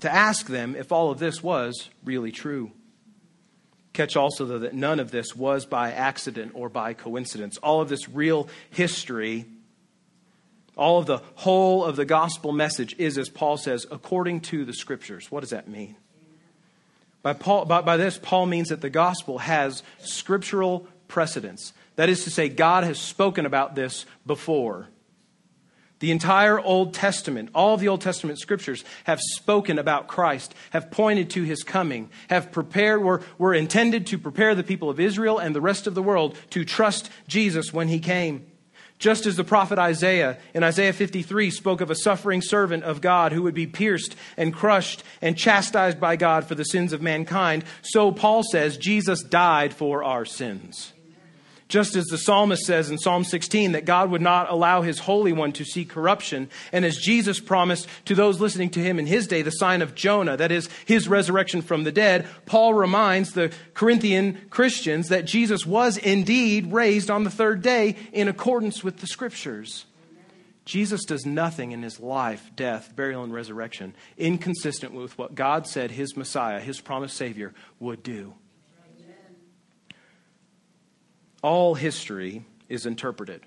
to 0.00 0.12
ask 0.12 0.46
them 0.46 0.74
if 0.76 0.90
all 0.90 1.10
of 1.10 1.18
this 1.18 1.42
was 1.42 1.88
really 2.04 2.32
true. 2.32 2.72
Catch 3.92 4.16
also, 4.16 4.46
though, 4.46 4.60
that 4.60 4.74
none 4.74 5.00
of 5.00 5.10
this 5.10 5.36
was 5.36 5.66
by 5.66 5.92
accident 5.92 6.52
or 6.54 6.68
by 6.68 6.94
coincidence. 6.94 7.58
All 7.58 7.80
of 7.80 7.88
this 7.88 8.08
real 8.08 8.48
history 8.70 9.46
all 10.76 10.98
of 10.98 11.06
the 11.06 11.18
whole 11.36 11.84
of 11.84 11.96
the 11.96 12.04
gospel 12.04 12.52
message 12.52 12.94
is, 12.98 13.18
as 13.18 13.28
Paul 13.28 13.56
says, 13.56 13.86
according 13.90 14.40
to 14.42 14.64
the 14.64 14.72
scriptures. 14.72 15.30
What 15.30 15.40
does 15.40 15.50
that 15.50 15.68
mean? 15.68 15.96
By, 17.22 17.34
Paul, 17.34 17.66
by, 17.66 17.82
by 17.82 17.96
this, 17.96 18.18
Paul 18.18 18.46
means 18.46 18.70
that 18.70 18.80
the 18.80 18.90
gospel 18.90 19.38
has 19.38 19.82
scriptural 20.00 20.88
precedence. 21.08 21.72
That 21.96 22.08
is 22.08 22.24
to 22.24 22.30
say, 22.30 22.48
God 22.48 22.84
has 22.84 22.98
spoken 22.98 23.46
about 23.46 23.74
this 23.74 24.06
before. 24.26 24.88
The 26.00 26.10
entire 26.10 26.58
Old 26.58 26.94
Testament, 26.94 27.50
all 27.54 27.76
the 27.76 27.86
Old 27.86 28.00
Testament 28.00 28.40
scriptures 28.40 28.84
have 29.04 29.20
spoken 29.20 29.78
about 29.78 30.08
Christ, 30.08 30.52
have 30.70 30.90
pointed 30.90 31.30
to 31.30 31.44
his 31.44 31.62
coming, 31.62 32.10
have 32.28 32.50
prepared, 32.50 33.04
were, 33.04 33.22
were 33.38 33.54
intended 33.54 34.08
to 34.08 34.18
prepare 34.18 34.56
the 34.56 34.64
people 34.64 34.90
of 34.90 34.98
Israel 34.98 35.38
and 35.38 35.54
the 35.54 35.60
rest 35.60 35.86
of 35.86 35.94
the 35.94 36.02
world 36.02 36.36
to 36.50 36.64
trust 36.64 37.08
Jesus 37.28 37.72
when 37.72 37.86
he 37.86 38.00
came. 38.00 38.44
Just 39.02 39.26
as 39.26 39.34
the 39.34 39.42
prophet 39.42 39.80
Isaiah 39.80 40.38
in 40.54 40.62
Isaiah 40.62 40.92
53 40.92 41.50
spoke 41.50 41.80
of 41.80 41.90
a 41.90 41.96
suffering 41.96 42.40
servant 42.40 42.84
of 42.84 43.00
God 43.00 43.32
who 43.32 43.42
would 43.42 43.52
be 43.52 43.66
pierced 43.66 44.14
and 44.36 44.54
crushed 44.54 45.02
and 45.20 45.36
chastised 45.36 45.98
by 45.98 46.14
God 46.14 46.44
for 46.46 46.54
the 46.54 46.62
sins 46.62 46.92
of 46.92 47.02
mankind, 47.02 47.64
so 47.82 48.12
Paul 48.12 48.44
says 48.44 48.76
Jesus 48.76 49.24
died 49.24 49.74
for 49.74 50.04
our 50.04 50.24
sins. 50.24 50.91
Just 51.72 51.96
as 51.96 52.04
the 52.04 52.18
psalmist 52.18 52.66
says 52.66 52.90
in 52.90 52.98
Psalm 52.98 53.24
16 53.24 53.72
that 53.72 53.86
God 53.86 54.10
would 54.10 54.20
not 54.20 54.50
allow 54.50 54.82
his 54.82 54.98
Holy 54.98 55.32
One 55.32 55.52
to 55.52 55.64
see 55.64 55.86
corruption, 55.86 56.50
and 56.70 56.84
as 56.84 56.98
Jesus 56.98 57.40
promised 57.40 57.88
to 58.04 58.14
those 58.14 58.42
listening 58.42 58.68
to 58.72 58.80
him 58.80 58.98
in 58.98 59.06
his 59.06 59.26
day 59.26 59.40
the 59.40 59.52
sign 59.52 59.80
of 59.80 59.94
Jonah, 59.94 60.36
that 60.36 60.52
is, 60.52 60.68
his 60.84 61.08
resurrection 61.08 61.62
from 61.62 61.84
the 61.84 61.90
dead, 61.90 62.28
Paul 62.44 62.74
reminds 62.74 63.32
the 63.32 63.50
Corinthian 63.72 64.38
Christians 64.50 65.08
that 65.08 65.24
Jesus 65.24 65.64
was 65.64 65.96
indeed 65.96 66.70
raised 66.74 67.10
on 67.10 67.24
the 67.24 67.30
third 67.30 67.62
day 67.62 67.96
in 68.12 68.28
accordance 68.28 68.84
with 68.84 68.98
the 68.98 69.06
scriptures. 69.06 69.86
Jesus 70.66 71.06
does 71.06 71.24
nothing 71.24 71.72
in 71.72 71.82
his 71.82 71.98
life, 71.98 72.50
death, 72.54 72.94
burial, 72.94 73.24
and 73.24 73.32
resurrection 73.32 73.94
inconsistent 74.18 74.92
with 74.92 75.16
what 75.16 75.34
God 75.34 75.66
said 75.66 75.92
his 75.92 76.18
Messiah, 76.18 76.60
his 76.60 76.82
promised 76.82 77.16
Savior, 77.16 77.54
would 77.80 78.02
do 78.02 78.34
all 81.42 81.74
history 81.74 82.44
is 82.68 82.86
interpreted. 82.86 83.42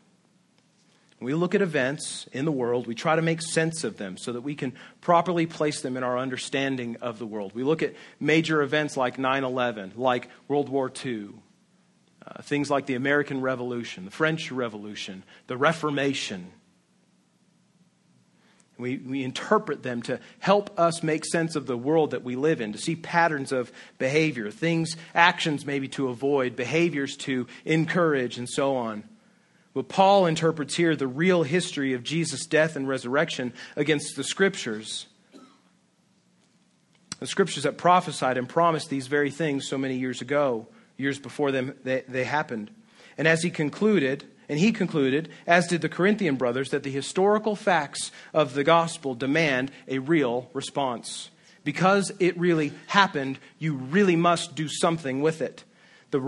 we 1.20 1.34
look 1.34 1.56
at 1.56 1.62
events 1.62 2.28
in 2.34 2.46
the 2.46 2.52
world, 2.52 2.86
we 2.86 2.94
try 2.94 3.16
to 3.16 3.22
make 3.22 3.42
sense 3.42 3.84
of 3.84 3.98
them 3.98 4.18
so 4.18 4.34
that 4.34 4.42
we 4.42 4.54
can 4.54 4.74
properly 5.02 5.48
place 5.48 5.82
them 5.82 5.98
in 5.98 6.04
our 6.04 6.20
understanding 6.20 6.98
of 7.02 7.18
the 7.18 7.26
world. 7.26 7.54
We 7.56 7.64
look 7.64 7.82
at 7.82 7.96
major 8.20 8.62
events 8.62 8.96
like 8.96 9.18
9 9.18 9.44
11, 9.44 9.94
like 9.96 10.30
World 10.48 10.70
War 10.70 10.92
II, 11.04 11.30
uh, 12.28 12.42
things 12.44 12.70
like 12.70 12.86
the 12.86 12.96
American 12.96 13.42
Revolution, 13.42 14.06
the 14.06 14.12
French 14.12 14.52
Revolution, 14.52 15.24
the 15.48 15.58
Reformation, 15.58 16.52
we, 18.78 18.98
we 18.98 19.24
interpret 19.24 19.84
them 19.84 20.02
to 20.04 20.20
help 20.40 20.78
us 20.80 21.02
make 21.02 21.26
sense 21.26 21.56
of 21.56 21.66
the 21.66 21.78
world 21.78 22.12
that 22.12 22.24
we 22.24 22.36
live 22.36 22.60
in, 22.60 22.74
to 22.74 22.78
see 22.78 22.96
patterns 22.96 23.52
of 23.52 23.72
behavior, 23.98 24.52
things, 24.52 24.96
actions 25.14 25.66
maybe 25.66 25.88
to 25.90 26.10
avoid, 26.10 26.56
behaviors 26.56 27.16
to 27.18 27.48
encourage, 27.64 28.38
and 28.38 28.50
so 28.50 28.76
on. 28.76 29.04
But 29.74 29.90
Paul 29.90 30.26
interprets 30.26 30.76
here 30.76 30.96
the 30.96 31.08
real 31.08 31.44
history 31.44 31.94
of 31.94 32.04
Jesus' 32.04 32.46
death 32.46 32.76
and 32.76 32.88
resurrection 32.88 33.54
against 33.76 34.16
the 34.16 34.24
scriptures. 34.24 35.08
The 37.20 37.28
scriptures 37.28 37.64
that 37.64 37.78
prophesied 37.78 38.38
and 38.38 38.48
promised 38.48 38.90
these 38.90 39.08
very 39.08 39.32
things 39.32 39.68
so 39.68 39.78
many 39.78 39.96
years 39.96 40.22
ago, 40.22 40.68
years 40.98 41.20
before 41.20 41.52
them, 41.52 41.76
they, 41.84 42.04
they 42.08 42.24
happened. 42.24 42.72
And 43.18 43.28
as 43.28 43.42
he 43.44 43.50
concluded, 43.50 44.26
and 44.48 44.60
he 44.60 44.72
concluded, 44.72 45.30
as 45.48 45.68
did 45.68 45.82
the 45.82 45.90
Corinthian 45.90 46.36
brothers, 46.36 46.70
that 46.70 46.84
the 46.84 46.92
historical 46.92 47.56
facts 47.56 48.12
of 48.34 48.54
the 48.54 48.64
gospel 48.64 49.16
demand 49.16 49.72
a 49.88 50.00
real 50.00 50.50
response. 50.54 51.30
Because 51.64 52.12
it 52.20 52.38
really 52.38 52.74
happened, 52.88 53.40
you 53.58 53.76
really 53.76 54.16
must 54.16 54.56
do 54.56 54.68
something 54.68 55.22
with 55.22 55.42
it. 55.42 55.64
The 56.12 56.22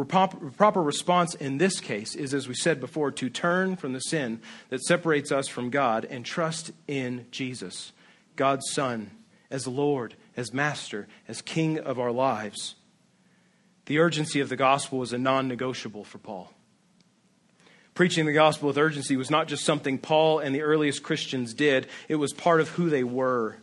proper 0.58 0.82
response 0.82 1.36
in 1.36 1.60
this 1.60 1.80
case 1.80 2.16
is, 2.16 2.34
as 2.34 2.48
we 2.48 2.56
said 2.56 2.80
before, 2.80 3.12
to 3.12 3.30
turn 3.30 3.76
from 3.76 3.94
the 3.94 4.00
sin 4.00 4.42
that 4.70 4.84
separates 4.84 5.32
us 5.32 5.48
from 5.48 5.70
God 5.70 6.06
and 6.06 6.26
trust 6.26 6.72
in 6.88 7.28
Jesus, 7.32 7.94
God's 8.36 8.70
Son, 8.72 9.12
as 9.50 9.68
Lord, 9.68 10.16
as 10.36 10.52
Master, 10.52 11.08
as 11.28 11.42
King 11.42 11.80
of 11.80 12.00
our 12.00 12.12
lives. 12.12 12.76
The 13.86 14.00
urgency 14.00 14.42
of 14.42 14.50
the 14.50 14.58
gospel 14.58 15.00
was 15.00 15.14
a 15.14 15.18
non 15.18 15.48
negotiable 15.48 16.04
for 16.04 16.18
Paul. 16.18 16.52
Preaching 17.98 18.28
the 18.28 18.32
gospel 18.32 18.68
with 18.68 18.78
urgency 18.78 19.18
was 19.18 19.32
not 19.32 19.48
just 19.48 19.66
something 19.66 19.98
Paul 19.98 20.38
and 20.38 20.54
the 20.54 20.62
earliest 20.62 21.02
Christians 21.02 21.56
did, 21.56 21.88
it 22.08 22.18
was 22.18 22.32
part 22.32 22.62
of 22.62 22.70
who 22.70 22.92
they 22.92 23.04
were. 23.04 23.58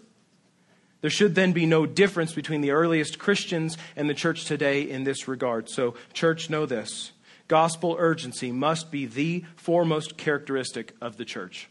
There 1.03 1.11
should 1.11 1.37
then 1.37 1.53
be 1.53 1.67
no 1.67 1.87
difference 1.87 2.33
between 2.33 2.61
the 2.61 2.73
earliest 2.73 3.21
Christians 3.21 3.79
and 3.95 4.11
the 4.11 4.13
church 4.13 4.47
today 4.47 4.91
in 4.91 5.05
this 5.05 5.29
regard. 5.29 5.69
So, 5.69 5.95
church, 6.13 6.51
know 6.51 6.67
this 6.67 7.13
gospel 7.47 7.95
urgency 7.97 8.51
must 8.51 8.91
be 8.91 9.07
the 9.07 9.45
foremost 9.55 10.17
characteristic 10.17 10.97
of 11.01 11.17
the 11.17 11.25
church. 11.25 11.69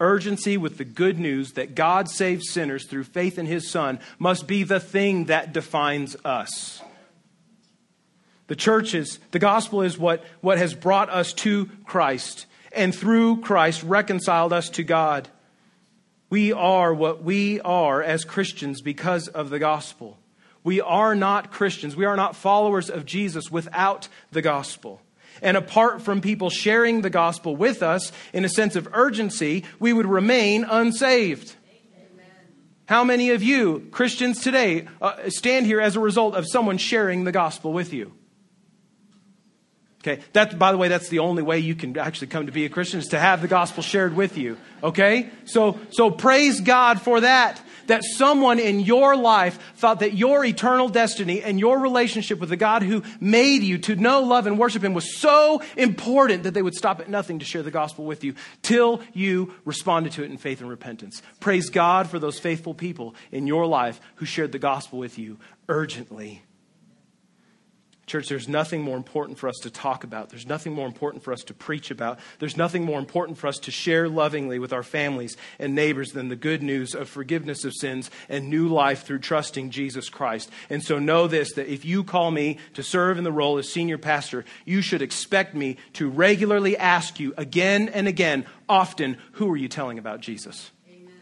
Urgency 0.00 0.56
with 0.56 0.78
the 0.78 0.86
good 0.86 1.20
news 1.20 1.52
that 1.52 1.74
God 1.74 2.08
saves 2.08 2.50
sinners 2.50 2.86
through 2.86 3.04
faith 3.04 3.38
in 3.38 3.44
his 3.44 3.70
Son 3.70 4.00
must 4.18 4.46
be 4.46 4.62
the 4.62 4.80
thing 4.80 5.26
that 5.26 5.52
defines 5.52 6.16
us. 6.24 6.80
The 8.50 8.56
church 8.56 8.94
is, 8.94 9.20
the 9.30 9.38
gospel 9.38 9.82
is 9.82 9.96
what, 9.96 10.24
what 10.40 10.58
has 10.58 10.74
brought 10.74 11.08
us 11.08 11.32
to 11.34 11.66
Christ, 11.84 12.46
and 12.72 12.92
through 12.92 13.42
Christ 13.42 13.84
reconciled 13.84 14.52
us 14.52 14.68
to 14.70 14.82
God. 14.82 15.28
We 16.30 16.52
are 16.52 16.92
what 16.92 17.22
we 17.22 17.60
are 17.60 18.02
as 18.02 18.24
Christians 18.24 18.80
because 18.80 19.28
of 19.28 19.50
the 19.50 19.60
gospel. 19.60 20.18
We 20.64 20.80
are 20.80 21.14
not 21.14 21.52
Christians. 21.52 21.94
We 21.94 22.06
are 22.06 22.16
not 22.16 22.34
followers 22.34 22.90
of 22.90 23.06
Jesus 23.06 23.52
without 23.52 24.08
the 24.32 24.42
gospel. 24.42 25.00
And 25.40 25.56
apart 25.56 26.02
from 26.02 26.20
people 26.20 26.50
sharing 26.50 27.02
the 27.02 27.08
gospel 27.08 27.54
with 27.54 27.84
us 27.84 28.10
in 28.32 28.44
a 28.44 28.48
sense 28.48 28.74
of 28.74 28.88
urgency, 28.94 29.62
we 29.78 29.92
would 29.92 30.06
remain 30.06 30.64
unsaved. 30.64 31.54
How 32.86 33.04
many 33.04 33.30
of 33.30 33.44
you, 33.44 33.86
Christians 33.92 34.40
today, 34.40 34.88
uh, 35.00 35.30
stand 35.30 35.66
here 35.66 35.80
as 35.80 35.94
a 35.94 36.00
result 36.00 36.34
of 36.34 36.46
someone 36.50 36.78
sharing 36.78 37.22
the 37.22 37.30
gospel 37.30 37.72
with 37.72 37.92
you? 37.92 38.12
Okay, 40.02 40.22
that, 40.32 40.58
by 40.58 40.72
the 40.72 40.78
way, 40.78 40.88
that's 40.88 41.10
the 41.10 41.18
only 41.18 41.42
way 41.42 41.58
you 41.58 41.74
can 41.74 41.98
actually 41.98 42.28
come 42.28 42.46
to 42.46 42.52
be 42.52 42.64
a 42.64 42.70
Christian 42.70 43.00
is 43.00 43.08
to 43.08 43.18
have 43.18 43.42
the 43.42 43.48
gospel 43.48 43.82
shared 43.82 44.16
with 44.16 44.38
you. 44.38 44.56
Okay? 44.82 45.28
So, 45.44 45.78
so 45.90 46.10
praise 46.10 46.62
God 46.62 47.02
for 47.02 47.20
that. 47.20 47.60
That 47.86 48.02
someone 48.04 48.58
in 48.58 48.80
your 48.80 49.14
life 49.14 49.58
thought 49.76 50.00
that 50.00 50.14
your 50.14 50.42
eternal 50.42 50.88
destiny 50.88 51.42
and 51.42 51.60
your 51.60 51.78
relationship 51.78 52.38
with 52.38 52.48
the 52.48 52.56
God 52.56 52.82
who 52.82 53.02
made 53.20 53.62
you 53.62 53.76
to 53.78 53.96
know, 53.96 54.22
love, 54.22 54.46
and 54.46 54.58
worship 54.58 54.82
Him 54.82 54.94
was 54.94 55.18
so 55.18 55.60
important 55.76 56.44
that 56.44 56.54
they 56.54 56.62
would 56.62 56.74
stop 56.74 57.00
at 57.00 57.10
nothing 57.10 57.40
to 57.40 57.44
share 57.44 57.62
the 57.62 57.70
gospel 57.70 58.06
with 58.06 58.24
you 58.24 58.34
till 58.62 59.02
you 59.12 59.52
responded 59.66 60.12
to 60.12 60.22
it 60.22 60.30
in 60.30 60.38
faith 60.38 60.60
and 60.60 60.70
repentance. 60.70 61.20
Praise 61.40 61.68
God 61.68 62.08
for 62.08 62.18
those 62.18 62.38
faithful 62.38 62.72
people 62.72 63.14
in 63.32 63.46
your 63.46 63.66
life 63.66 64.00
who 64.14 64.24
shared 64.24 64.52
the 64.52 64.58
gospel 64.58 64.98
with 64.98 65.18
you 65.18 65.38
urgently. 65.68 66.42
Church, 68.10 68.28
there's 68.28 68.48
nothing 68.48 68.82
more 68.82 68.96
important 68.96 69.38
for 69.38 69.48
us 69.48 69.54
to 69.62 69.70
talk 69.70 70.02
about. 70.02 70.30
There's 70.30 70.44
nothing 70.44 70.72
more 70.72 70.88
important 70.88 71.22
for 71.22 71.32
us 71.32 71.44
to 71.44 71.54
preach 71.54 71.92
about. 71.92 72.18
There's 72.40 72.56
nothing 72.56 72.84
more 72.84 72.98
important 72.98 73.38
for 73.38 73.46
us 73.46 73.56
to 73.60 73.70
share 73.70 74.08
lovingly 74.08 74.58
with 74.58 74.72
our 74.72 74.82
families 74.82 75.36
and 75.60 75.76
neighbors 75.76 76.10
than 76.10 76.28
the 76.28 76.34
good 76.34 76.60
news 76.60 76.92
of 76.92 77.08
forgiveness 77.08 77.64
of 77.64 77.72
sins 77.72 78.10
and 78.28 78.50
new 78.50 78.66
life 78.66 79.04
through 79.04 79.20
trusting 79.20 79.70
Jesus 79.70 80.08
Christ. 80.08 80.50
And 80.68 80.82
so 80.82 80.98
know 80.98 81.28
this 81.28 81.52
that 81.52 81.72
if 81.72 81.84
you 81.84 82.02
call 82.02 82.32
me 82.32 82.58
to 82.74 82.82
serve 82.82 83.16
in 83.16 83.22
the 83.22 83.30
role 83.30 83.58
as 83.58 83.68
senior 83.68 83.96
pastor, 83.96 84.44
you 84.64 84.82
should 84.82 85.02
expect 85.02 85.54
me 85.54 85.76
to 85.92 86.10
regularly 86.10 86.76
ask 86.76 87.20
you 87.20 87.32
again 87.36 87.88
and 87.90 88.08
again, 88.08 88.44
often, 88.68 89.18
who 89.34 89.48
are 89.52 89.56
you 89.56 89.68
telling 89.68 90.00
about 90.00 90.20
Jesus? 90.20 90.72
Amen. 90.88 91.14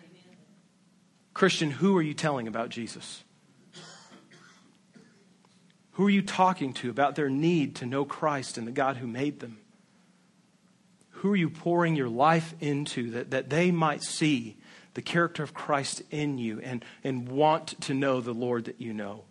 Christian, 1.34 1.70
who 1.70 1.98
are 1.98 2.02
you 2.02 2.14
telling 2.14 2.48
about 2.48 2.70
Jesus? 2.70 3.24
Who 5.98 6.06
are 6.06 6.10
you 6.10 6.22
talking 6.22 6.74
to 6.74 6.90
about 6.90 7.16
their 7.16 7.28
need 7.28 7.74
to 7.76 7.86
know 7.86 8.04
Christ 8.04 8.56
and 8.56 8.68
the 8.68 8.72
God 8.72 8.98
who 8.98 9.08
made 9.08 9.40
them? 9.40 9.58
Who 11.10 11.32
are 11.32 11.36
you 11.36 11.50
pouring 11.50 11.96
your 11.96 12.08
life 12.08 12.54
into 12.60 13.10
that, 13.10 13.32
that 13.32 13.50
they 13.50 13.72
might 13.72 14.04
see 14.04 14.56
the 14.94 15.02
character 15.02 15.42
of 15.42 15.54
Christ 15.54 16.02
in 16.12 16.38
you 16.38 16.60
and, 16.60 16.84
and 17.02 17.28
want 17.28 17.80
to 17.80 17.94
know 17.94 18.20
the 18.20 18.32
Lord 18.32 18.66
that 18.66 18.80
you 18.80 18.92
know? 18.92 19.24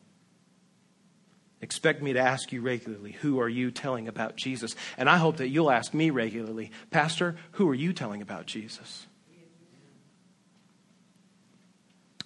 Expect 1.61 2.03
me 2.03 2.11
to 2.11 2.19
ask 2.19 2.51
you 2.51 2.59
regularly, 2.59 3.13
who 3.13 3.39
are 3.39 3.47
you 3.47 3.71
telling 3.71 4.09
about 4.09 4.35
Jesus? 4.35 4.75
And 4.97 5.09
I 5.09 5.15
hope 5.15 5.37
that 5.37 5.47
you'll 5.47 5.71
ask 5.71 5.93
me 5.93 6.09
regularly, 6.09 6.71
Pastor, 6.91 7.37
who 7.51 7.69
are 7.69 7.75
you 7.75 7.93
telling 7.93 8.21
about 8.21 8.45
Jesus? 8.45 9.07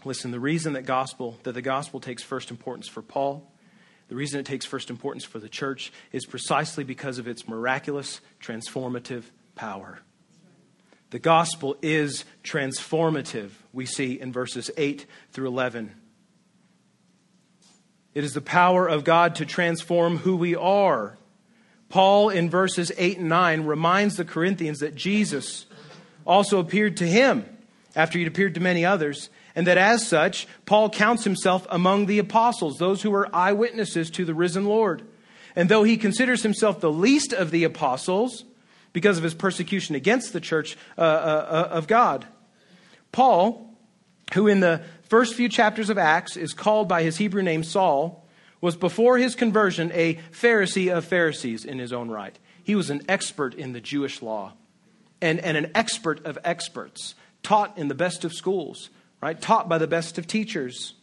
Listen, 0.04 0.32
the 0.32 0.40
reason 0.40 0.74
that 0.74 0.88
gospel 0.88 1.38
that 1.44 1.52
the 1.52 1.62
gospel 1.62 2.00
takes 2.00 2.24
first 2.24 2.50
importance 2.50 2.88
for 2.88 3.04
Paul 3.04 3.51
the 4.12 4.18
reason 4.18 4.42
it 4.42 4.46
takes 4.46 4.66
first 4.66 4.90
importance 4.90 5.24
for 5.24 5.40
the 5.40 5.48
church 5.48 5.90
is 6.12 6.26
precisely 6.26 6.84
because 6.84 7.18
of 7.18 7.30
its 7.30 7.48
miraculous, 7.48 8.20
transformative 8.42 9.24
power. 9.56 10.00
The 11.12 11.20
gospel 11.20 11.78
is 11.82 12.26
transformative, 12.44 13.52
we 13.72 13.86
see 13.86 14.20
in 14.20 14.34
verses 14.34 14.70
8 14.76 15.06
through 15.32 15.48
11. 15.48 15.96
It 18.14 18.26
is 18.26 18.34
the 18.34 18.42
power 18.42 18.86
of 18.86 19.06
God 19.06 19.36
to 19.36 19.46
transform 19.46 20.18
who 20.18 20.36
we 20.36 20.58
are. 20.58 21.18
Paul, 21.88 22.28
in 22.28 22.50
verses 22.50 22.92
8 22.98 23.20
and 23.20 23.30
9, 23.30 23.64
reminds 23.64 24.18
the 24.18 24.26
Corinthians 24.26 24.80
that 24.80 24.94
Jesus 24.94 25.68
also 26.28 26.60
appeared 26.60 26.98
to 26.98 27.08
him 27.08 27.46
after 27.96 28.20
he'd 28.20 28.28
appeared 28.28 28.56
to 28.56 28.60
many 28.60 28.84
others 28.84 29.30
and 29.56 29.68
that 29.68 29.78
as 29.78 30.08
such, 30.08 30.48
Paul 30.66 30.90
counts 30.90 31.24
himself 31.24 31.68
among 31.70 32.06
the 32.06 32.20
apostles, 32.20 32.78
those 32.78 33.02
who 33.02 33.12
were 33.12 33.34
eyewitnesses 33.36 34.10
to 34.12 34.26
the 34.26 34.34
risen 34.34 34.66
Lord. 34.66 35.04
And 35.56 35.68
though 35.68 35.84
he 35.84 35.98
considers 35.98 36.44
himself 36.44 36.80
the 36.80 36.92
least 36.92 37.34
of 37.34 37.52
the 37.52 37.64
apostles 37.64 38.46
because 38.94 39.18
of 39.18 39.24
his 39.24 39.34
persecution 39.34 39.96
against 39.96 40.34
the 40.34 40.40
church 40.40 40.78
uh, 40.98 41.02
uh, 41.02 41.04
uh, 41.04 41.68
of 41.72 41.88
God, 41.88 42.26
Paul, 43.12 43.76
who 44.34 44.48
in 44.48 44.62
the 44.62 44.82
first 45.04 45.36
few 45.36 45.50
chapters 45.50 45.90
of 45.90 45.98
Acts 45.98 46.38
is 46.38 46.54
called 46.54 46.88
by 46.88 47.04
his 47.04 47.18
Hebrew 47.18 47.44
name 47.44 47.64
Saul, 47.64 48.26
was 48.62 48.76
before 48.76 49.18
his 49.18 49.36
conversion 49.36 49.92
a 49.94 50.16
Pharisee 50.32 50.96
of 50.96 51.04
Pharisees 51.04 51.66
in 51.66 51.80
his 51.80 51.92
own 51.92 52.10
right. 52.10 52.38
He 52.64 52.76
was 52.76 52.90
an 52.90 53.02
expert 53.10 53.56
in 53.56 53.74
the 53.74 53.82
Jewish 53.82 54.22
law 54.22 54.54
and, 55.22 55.40
and 55.40 55.58
an 55.58 55.72
expert 55.76 56.26
of 56.26 56.38
experts, 56.44 57.16
taught 57.44 57.78
in 57.78 57.88
the 57.88 57.96
best 57.96 58.24
of 58.24 58.34
schools 58.34 58.90
right? 59.22 59.40
Taught 59.40 59.70
by 59.70 59.78
the 59.78 59.88
best 59.88 60.18
of 60.18 60.28
teachers. 60.28 60.94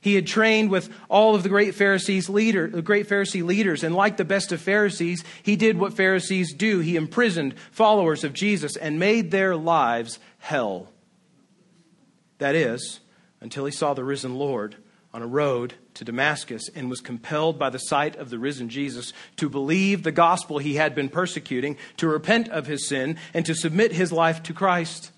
He 0.00 0.14
had 0.16 0.26
trained 0.26 0.70
with 0.70 0.90
all 1.08 1.34
of 1.34 1.42
the 1.42 1.48
great 1.48 1.74
Pharisees 1.74 2.28
leader, 2.28 2.68
the 2.68 2.82
great 2.82 3.08
Pharisee 3.08 3.42
leaders, 3.42 3.82
and 3.82 3.94
like 3.94 4.18
the 4.18 4.24
best 4.24 4.52
of 4.52 4.60
Pharisees, 4.60 5.24
he 5.42 5.56
did 5.56 5.78
what 5.78 5.94
Pharisees 5.94 6.52
do. 6.52 6.80
He 6.80 6.96
imprisoned 6.96 7.54
followers 7.70 8.22
of 8.22 8.34
Jesus 8.34 8.76
and 8.76 8.98
made 8.98 9.30
their 9.30 9.56
lives 9.56 10.18
hell. 10.40 10.90
That 12.36 12.54
is, 12.54 13.00
until 13.40 13.64
he 13.64 13.72
saw 13.72 13.94
the 13.94 14.04
risen 14.04 14.34
Lord 14.34 14.76
on 15.14 15.22
a 15.22 15.26
road 15.26 15.72
to 15.94 16.04
Damascus 16.04 16.68
and 16.74 16.90
was 16.90 17.00
compelled 17.00 17.58
by 17.58 17.70
the 17.70 17.78
sight 17.78 18.16
of 18.16 18.28
the 18.28 18.38
risen 18.38 18.68
Jesus 18.68 19.14
to 19.36 19.48
believe 19.48 20.02
the 20.02 20.12
gospel 20.12 20.58
he 20.58 20.74
had 20.74 20.94
been 20.94 21.08
persecuting, 21.08 21.78
to 21.96 22.08
repent 22.08 22.50
of 22.50 22.66
his 22.66 22.86
sin, 22.86 23.16
and 23.32 23.46
to 23.46 23.54
submit 23.54 23.92
his 23.92 24.12
life 24.12 24.42
to 24.42 24.52
Christ. 24.52 25.12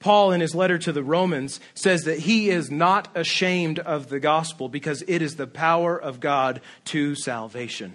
Paul, 0.00 0.32
in 0.32 0.40
his 0.40 0.54
letter 0.54 0.78
to 0.78 0.92
the 0.92 1.04
Romans, 1.04 1.60
says 1.74 2.04
that 2.04 2.20
he 2.20 2.48
is 2.48 2.70
not 2.70 3.08
ashamed 3.14 3.78
of 3.78 4.08
the 4.08 4.18
gospel 4.18 4.70
because 4.70 5.04
it 5.06 5.20
is 5.20 5.36
the 5.36 5.46
power 5.46 6.00
of 6.00 6.20
God 6.20 6.62
to 6.86 7.14
salvation. 7.14 7.92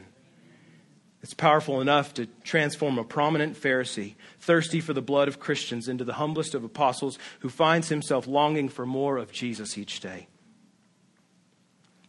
It's 1.24 1.34
powerful 1.34 1.82
enough 1.82 2.14
to 2.14 2.28
transform 2.44 3.00
a 3.00 3.04
prominent 3.04 3.60
Pharisee, 3.60 4.14
thirsty 4.40 4.80
for 4.80 4.94
the 4.94 5.02
blood 5.02 5.28
of 5.28 5.40
Christians, 5.40 5.88
into 5.88 6.04
the 6.04 6.14
humblest 6.14 6.54
of 6.54 6.64
apostles 6.64 7.18
who 7.40 7.50
finds 7.50 7.90
himself 7.90 8.28
longing 8.28 8.70
for 8.70 8.86
more 8.86 9.18
of 9.18 9.32
Jesus 9.32 9.76
each 9.76 10.00
day. 10.00 10.28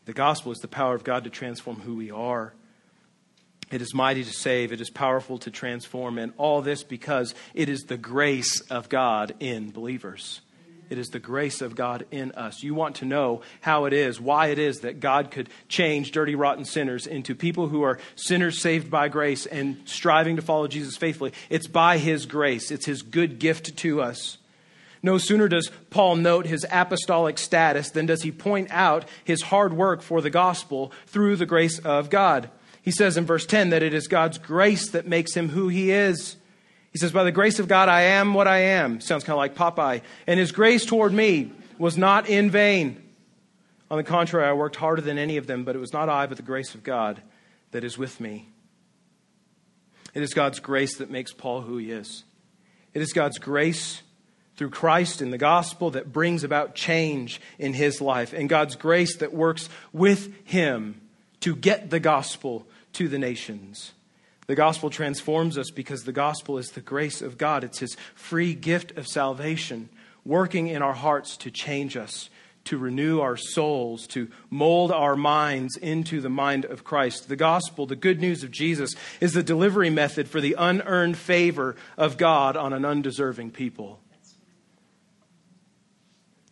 The 0.04 0.12
gospel 0.12 0.52
is 0.52 0.58
the 0.58 0.68
power 0.68 0.94
of 0.94 1.04
God 1.04 1.24
to 1.24 1.30
transform 1.30 1.80
who 1.80 1.96
we 1.96 2.10
are 2.10 2.52
it 3.70 3.82
is 3.82 3.94
mighty 3.94 4.24
to 4.24 4.32
save, 4.32 4.72
it 4.72 4.80
is 4.80 4.90
powerful 4.90 5.38
to 5.38 5.50
transform, 5.50 6.18
and 6.18 6.32
all 6.36 6.62
this 6.62 6.82
because 6.82 7.34
it 7.54 7.68
is 7.68 7.84
the 7.84 7.96
grace 7.96 8.60
of 8.62 8.88
God 8.88 9.34
in 9.40 9.70
believers. 9.70 10.40
It 10.88 10.98
is 10.98 11.08
the 11.08 11.18
grace 11.18 11.62
of 11.62 11.74
God 11.74 12.06
in 12.12 12.30
us. 12.32 12.62
You 12.62 12.72
want 12.74 12.96
to 12.96 13.04
know 13.04 13.42
how 13.60 13.86
it 13.86 13.92
is, 13.92 14.20
why 14.20 14.48
it 14.48 14.58
is 14.60 14.80
that 14.80 15.00
God 15.00 15.32
could 15.32 15.48
change 15.68 16.12
dirty, 16.12 16.36
rotten 16.36 16.64
sinners 16.64 17.08
into 17.08 17.34
people 17.34 17.68
who 17.68 17.82
are 17.82 17.98
sinners 18.14 18.60
saved 18.60 18.88
by 18.88 19.08
grace 19.08 19.46
and 19.46 19.78
striving 19.84 20.36
to 20.36 20.42
follow 20.42 20.68
Jesus 20.68 20.96
faithfully. 20.96 21.32
It's 21.50 21.66
by 21.66 21.98
His 21.98 22.26
grace, 22.26 22.70
it's 22.70 22.86
His 22.86 23.02
good 23.02 23.40
gift 23.40 23.76
to 23.78 24.00
us. 24.00 24.38
No 25.02 25.18
sooner 25.18 25.46
does 25.46 25.70
Paul 25.90 26.16
note 26.16 26.46
his 26.46 26.66
apostolic 26.68 27.38
status 27.38 27.90
than 27.90 28.06
does 28.06 28.22
he 28.22 28.32
point 28.32 28.68
out 28.72 29.04
his 29.22 29.42
hard 29.42 29.72
work 29.72 30.02
for 30.02 30.20
the 30.20 30.30
gospel 30.30 30.90
through 31.06 31.36
the 31.36 31.46
grace 31.46 31.78
of 31.78 32.10
God. 32.10 32.50
He 32.86 32.92
says 32.92 33.16
in 33.16 33.26
verse 33.26 33.44
10 33.44 33.70
that 33.70 33.82
it 33.82 33.92
is 33.92 34.06
God's 34.06 34.38
grace 34.38 34.90
that 34.90 35.08
makes 35.08 35.34
him 35.34 35.48
who 35.48 35.66
he 35.66 35.90
is. 35.90 36.36
He 36.92 36.98
says, 36.98 37.10
By 37.10 37.24
the 37.24 37.32
grace 37.32 37.58
of 37.58 37.66
God, 37.66 37.88
I 37.88 38.02
am 38.02 38.32
what 38.32 38.46
I 38.46 38.58
am. 38.58 39.00
Sounds 39.00 39.24
kind 39.24 39.34
of 39.34 39.38
like 39.38 39.56
Popeye. 39.56 40.02
And 40.28 40.38
his 40.38 40.52
grace 40.52 40.86
toward 40.86 41.12
me 41.12 41.50
was 41.78 41.98
not 41.98 42.28
in 42.28 42.48
vain. 42.48 43.02
On 43.90 43.98
the 43.98 44.04
contrary, 44.04 44.46
I 44.46 44.52
worked 44.52 44.76
harder 44.76 45.02
than 45.02 45.18
any 45.18 45.36
of 45.36 45.48
them, 45.48 45.64
but 45.64 45.74
it 45.74 45.80
was 45.80 45.92
not 45.92 46.08
I, 46.08 46.26
but 46.26 46.36
the 46.36 46.44
grace 46.44 46.76
of 46.76 46.84
God 46.84 47.20
that 47.72 47.82
is 47.82 47.98
with 47.98 48.20
me. 48.20 48.48
It 50.14 50.22
is 50.22 50.32
God's 50.32 50.60
grace 50.60 50.98
that 50.98 51.10
makes 51.10 51.32
Paul 51.32 51.62
who 51.62 51.78
he 51.78 51.90
is. 51.90 52.22
It 52.94 53.02
is 53.02 53.12
God's 53.12 53.40
grace 53.40 54.00
through 54.56 54.70
Christ 54.70 55.20
in 55.20 55.32
the 55.32 55.38
gospel 55.38 55.90
that 55.90 56.12
brings 56.12 56.44
about 56.44 56.76
change 56.76 57.40
in 57.58 57.72
his 57.72 58.00
life, 58.00 58.32
and 58.32 58.48
God's 58.48 58.76
grace 58.76 59.16
that 59.16 59.34
works 59.34 59.68
with 59.92 60.32
him 60.44 61.00
to 61.40 61.56
get 61.56 61.90
the 61.90 62.00
gospel 62.00 62.64
to 62.96 63.08
the 63.08 63.18
nations. 63.18 63.92
The 64.46 64.54
gospel 64.54 64.88
transforms 64.90 65.58
us 65.58 65.70
because 65.70 66.04
the 66.04 66.12
gospel 66.12 66.56
is 66.56 66.70
the 66.70 66.80
grace 66.80 67.20
of 67.20 67.36
God. 67.36 67.62
It's 67.62 67.80
his 67.80 67.96
free 68.14 68.54
gift 68.54 68.96
of 68.96 69.06
salvation, 69.06 69.90
working 70.24 70.68
in 70.68 70.80
our 70.80 70.94
hearts 70.94 71.36
to 71.38 71.50
change 71.50 71.96
us, 71.96 72.30
to 72.64 72.78
renew 72.78 73.20
our 73.20 73.36
souls, 73.36 74.06
to 74.08 74.28
mold 74.48 74.92
our 74.92 75.14
minds 75.14 75.76
into 75.76 76.22
the 76.22 76.30
mind 76.30 76.64
of 76.64 76.84
Christ. 76.84 77.28
The 77.28 77.36
gospel, 77.36 77.86
the 77.86 77.96
good 77.96 78.18
news 78.20 78.42
of 78.42 78.50
Jesus, 78.50 78.94
is 79.20 79.34
the 79.34 79.42
delivery 79.42 79.90
method 79.90 80.26
for 80.26 80.40
the 80.40 80.56
unearned 80.58 81.18
favor 81.18 81.76
of 81.98 82.16
God 82.16 82.56
on 82.56 82.72
an 82.72 82.84
undeserving 82.84 83.50
people 83.50 84.00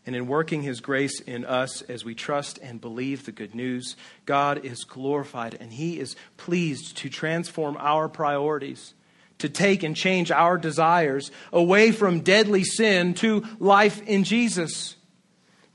and 0.06 0.14
in 0.14 0.26
working 0.26 0.62
his 0.62 0.80
grace 0.80 1.20
in 1.20 1.44
us 1.44 1.80
as 1.82 2.04
we 2.04 2.14
trust 2.14 2.58
and 2.62 2.80
believe 2.80 3.24
the 3.24 3.32
good 3.32 3.54
news, 3.54 3.96
God 4.26 4.64
is 4.64 4.84
glorified 4.84 5.56
and 5.58 5.72
he 5.72 5.98
is 5.98 6.14
pleased 6.36 6.96
to 6.98 7.08
transform 7.08 7.76
our 7.78 8.08
priorities, 8.08 8.92
to 9.38 9.48
take 9.48 9.82
and 9.82 9.96
change 9.96 10.30
our 10.30 10.58
desires 10.58 11.30
away 11.52 11.90
from 11.90 12.20
deadly 12.20 12.64
sin 12.64 13.14
to 13.14 13.44
life 13.58 14.02
in 14.06 14.24
Jesus. 14.24 14.96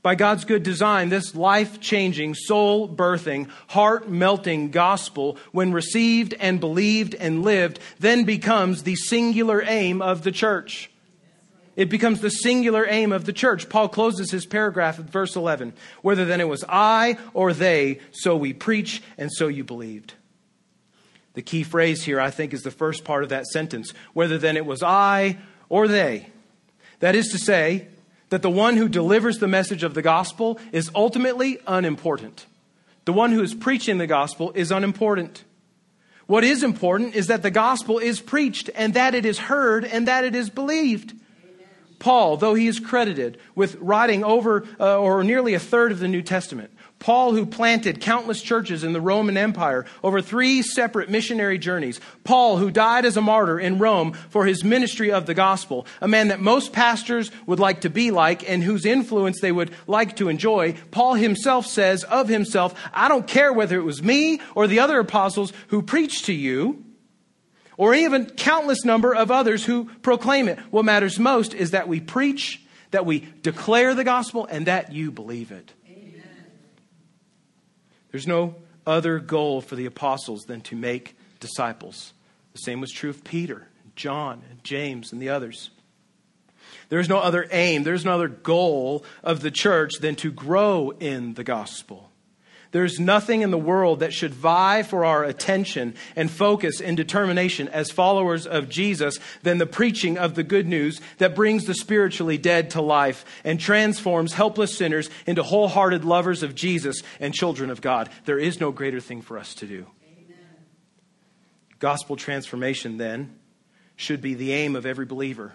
by 0.02 0.14
God's 0.14 0.44
good 0.44 0.62
design, 0.62 1.08
this 1.10 1.34
life 1.34 1.80
changing, 1.80 2.34
soul 2.34 2.88
birthing, 2.88 3.48
heart 3.68 4.08
melting 4.08 4.70
gospel, 4.70 5.36
when 5.52 5.72
received 5.72 6.34
and 6.40 6.58
believed 6.58 7.14
and 7.14 7.42
lived, 7.42 7.78
then 7.98 8.24
becomes 8.24 8.82
the 8.82 8.96
singular 8.96 9.62
aim 9.66 10.00
of 10.00 10.22
the 10.22 10.32
church. 10.32 10.90
It 11.80 11.88
becomes 11.88 12.20
the 12.20 12.28
singular 12.28 12.86
aim 12.86 13.10
of 13.10 13.24
the 13.24 13.32
church. 13.32 13.70
Paul 13.70 13.88
closes 13.88 14.30
his 14.30 14.44
paragraph 14.44 14.98
at 14.98 15.06
verse 15.06 15.34
11. 15.34 15.72
Whether 16.02 16.26
then 16.26 16.38
it 16.38 16.46
was 16.46 16.62
I 16.68 17.16
or 17.32 17.54
they, 17.54 18.00
so 18.10 18.36
we 18.36 18.52
preach 18.52 19.02
and 19.16 19.32
so 19.32 19.48
you 19.48 19.64
believed. 19.64 20.12
The 21.32 21.40
key 21.40 21.62
phrase 21.62 22.04
here, 22.04 22.20
I 22.20 22.30
think, 22.30 22.52
is 22.52 22.60
the 22.60 22.70
first 22.70 23.02
part 23.02 23.22
of 23.22 23.30
that 23.30 23.46
sentence. 23.46 23.94
Whether 24.12 24.36
then 24.36 24.58
it 24.58 24.66
was 24.66 24.82
I 24.82 25.38
or 25.70 25.88
they. 25.88 26.28
That 26.98 27.14
is 27.14 27.28
to 27.28 27.38
say, 27.38 27.88
that 28.28 28.42
the 28.42 28.50
one 28.50 28.76
who 28.76 28.86
delivers 28.86 29.38
the 29.38 29.48
message 29.48 29.82
of 29.82 29.94
the 29.94 30.02
gospel 30.02 30.60
is 30.72 30.90
ultimately 30.94 31.60
unimportant. 31.66 32.44
The 33.06 33.14
one 33.14 33.32
who 33.32 33.42
is 33.42 33.54
preaching 33.54 33.96
the 33.96 34.06
gospel 34.06 34.52
is 34.54 34.70
unimportant. 34.70 35.44
What 36.26 36.44
is 36.44 36.62
important 36.62 37.14
is 37.14 37.28
that 37.28 37.42
the 37.42 37.50
gospel 37.50 37.98
is 37.98 38.20
preached 38.20 38.68
and 38.74 38.92
that 38.92 39.14
it 39.14 39.24
is 39.24 39.38
heard 39.38 39.86
and 39.86 40.06
that 40.08 40.24
it 40.24 40.34
is 40.34 40.50
believed. 40.50 41.14
Paul, 42.00 42.38
though 42.38 42.54
he 42.54 42.66
is 42.66 42.80
credited 42.80 43.38
with 43.54 43.76
writing 43.76 44.24
over 44.24 44.66
uh, 44.80 44.98
or 44.98 45.22
nearly 45.22 45.54
a 45.54 45.60
third 45.60 45.92
of 45.92 46.00
the 46.00 46.08
New 46.08 46.22
Testament, 46.22 46.72
Paul, 46.98 47.32
who 47.32 47.46
planted 47.46 48.00
countless 48.00 48.42
churches 48.42 48.84
in 48.84 48.92
the 48.92 49.00
Roman 49.00 49.36
Empire 49.36 49.86
over 50.02 50.20
three 50.20 50.62
separate 50.62 51.08
missionary 51.08 51.58
journeys. 51.58 52.00
Paul, 52.24 52.58
who 52.58 52.70
died 52.70 53.04
as 53.04 53.16
a 53.16 53.22
martyr 53.22 53.58
in 53.60 53.78
Rome 53.78 54.12
for 54.12 54.44
his 54.44 54.64
ministry 54.64 55.12
of 55.12 55.26
the 55.26 55.34
gospel. 55.34 55.86
A 56.00 56.08
man 56.08 56.28
that 56.28 56.40
most 56.40 56.72
pastors 56.72 57.30
would 57.46 57.58
like 57.58 57.82
to 57.82 57.90
be 57.90 58.10
like 58.10 58.48
and 58.48 58.62
whose 58.62 58.84
influence 58.84 59.40
they 59.40 59.52
would 59.52 59.70
like 59.86 60.16
to 60.16 60.28
enjoy. 60.28 60.74
Paul 60.90 61.14
himself 61.14 61.66
says 61.66 62.04
of 62.04 62.28
himself, 62.28 62.74
I 62.92 63.08
don't 63.08 63.26
care 63.26 63.52
whether 63.52 63.78
it 63.78 63.84
was 63.84 64.02
me 64.02 64.40
or 64.54 64.66
the 64.66 64.80
other 64.80 64.98
apostles 64.98 65.52
who 65.68 65.82
preached 65.82 66.26
to 66.26 66.34
you 66.34 66.84
or 67.80 67.94
even 67.94 68.26
countless 68.26 68.84
number 68.84 69.14
of 69.14 69.30
others 69.30 69.64
who 69.64 69.86
proclaim 70.02 70.48
it. 70.48 70.58
What 70.70 70.84
matters 70.84 71.18
most 71.18 71.54
is 71.54 71.70
that 71.70 71.88
we 71.88 71.98
preach, 71.98 72.60
that 72.90 73.06
we 73.06 73.20
declare 73.40 73.94
the 73.94 74.04
gospel, 74.04 74.44
and 74.44 74.66
that 74.66 74.92
you 74.92 75.10
believe 75.10 75.50
it. 75.50 75.72
There's 78.10 78.26
no 78.26 78.56
other 78.86 79.18
goal 79.18 79.62
for 79.62 79.76
the 79.76 79.86
apostles 79.86 80.42
than 80.42 80.60
to 80.62 80.76
make 80.76 81.16
disciples. 81.38 82.12
The 82.52 82.58
same 82.58 82.82
was 82.82 82.92
true 82.92 83.08
of 83.08 83.24
Peter, 83.24 83.66
John, 83.96 84.42
and 84.50 84.62
James, 84.62 85.10
and 85.10 85.22
the 85.22 85.30
others. 85.30 85.70
There's 86.90 87.08
no 87.08 87.16
other 87.16 87.48
aim, 87.50 87.84
there's 87.84 88.04
no 88.04 88.12
other 88.12 88.28
goal 88.28 89.06
of 89.22 89.40
the 89.40 89.50
church 89.50 90.00
than 90.00 90.16
to 90.16 90.30
grow 90.30 90.90
in 91.00 91.32
the 91.32 91.44
gospel. 91.44 92.09
There's 92.72 93.00
nothing 93.00 93.42
in 93.42 93.50
the 93.50 93.58
world 93.58 94.00
that 94.00 94.12
should 94.12 94.32
vie 94.32 94.84
for 94.84 95.04
our 95.04 95.24
attention 95.24 95.94
and 96.14 96.30
focus 96.30 96.80
and 96.80 96.96
determination 96.96 97.68
as 97.68 97.90
followers 97.90 98.46
of 98.46 98.68
Jesus 98.68 99.18
than 99.42 99.58
the 99.58 99.66
preaching 99.66 100.16
of 100.16 100.36
the 100.36 100.44
good 100.44 100.68
news 100.68 101.00
that 101.18 101.34
brings 101.34 101.64
the 101.64 101.74
spiritually 101.74 102.38
dead 102.38 102.70
to 102.70 102.80
life 102.80 103.24
and 103.42 103.58
transforms 103.58 104.34
helpless 104.34 104.76
sinners 104.76 105.10
into 105.26 105.42
wholehearted 105.42 106.04
lovers 106.04 106.44
of 106.44 106.54
Jesus 106.54 107.02
and 107.18 107.34
children 107.34 107.70
of 107.70 107.80
God. 107.80 108.08
There 108.24 108.38
is 108.38 108.60
no 108.60 108.70
greater 108.70 109.00
thing 109.00 109.20
for 109.20 109.36
us 109.36 109.54
to 109.56 109.66
do. 109.66 109.86
Amen. 110.04 110.38
Gospel 111.80 112.14
transformation, 112.14 112.98
then, 112.98 113.36
should 113.96 114.20
be 114.20 114.34
the 114.34 114.52
aim 114.52 114.76
of 114.76 114.86
every 114.86 115.06
believer 115.06 115.54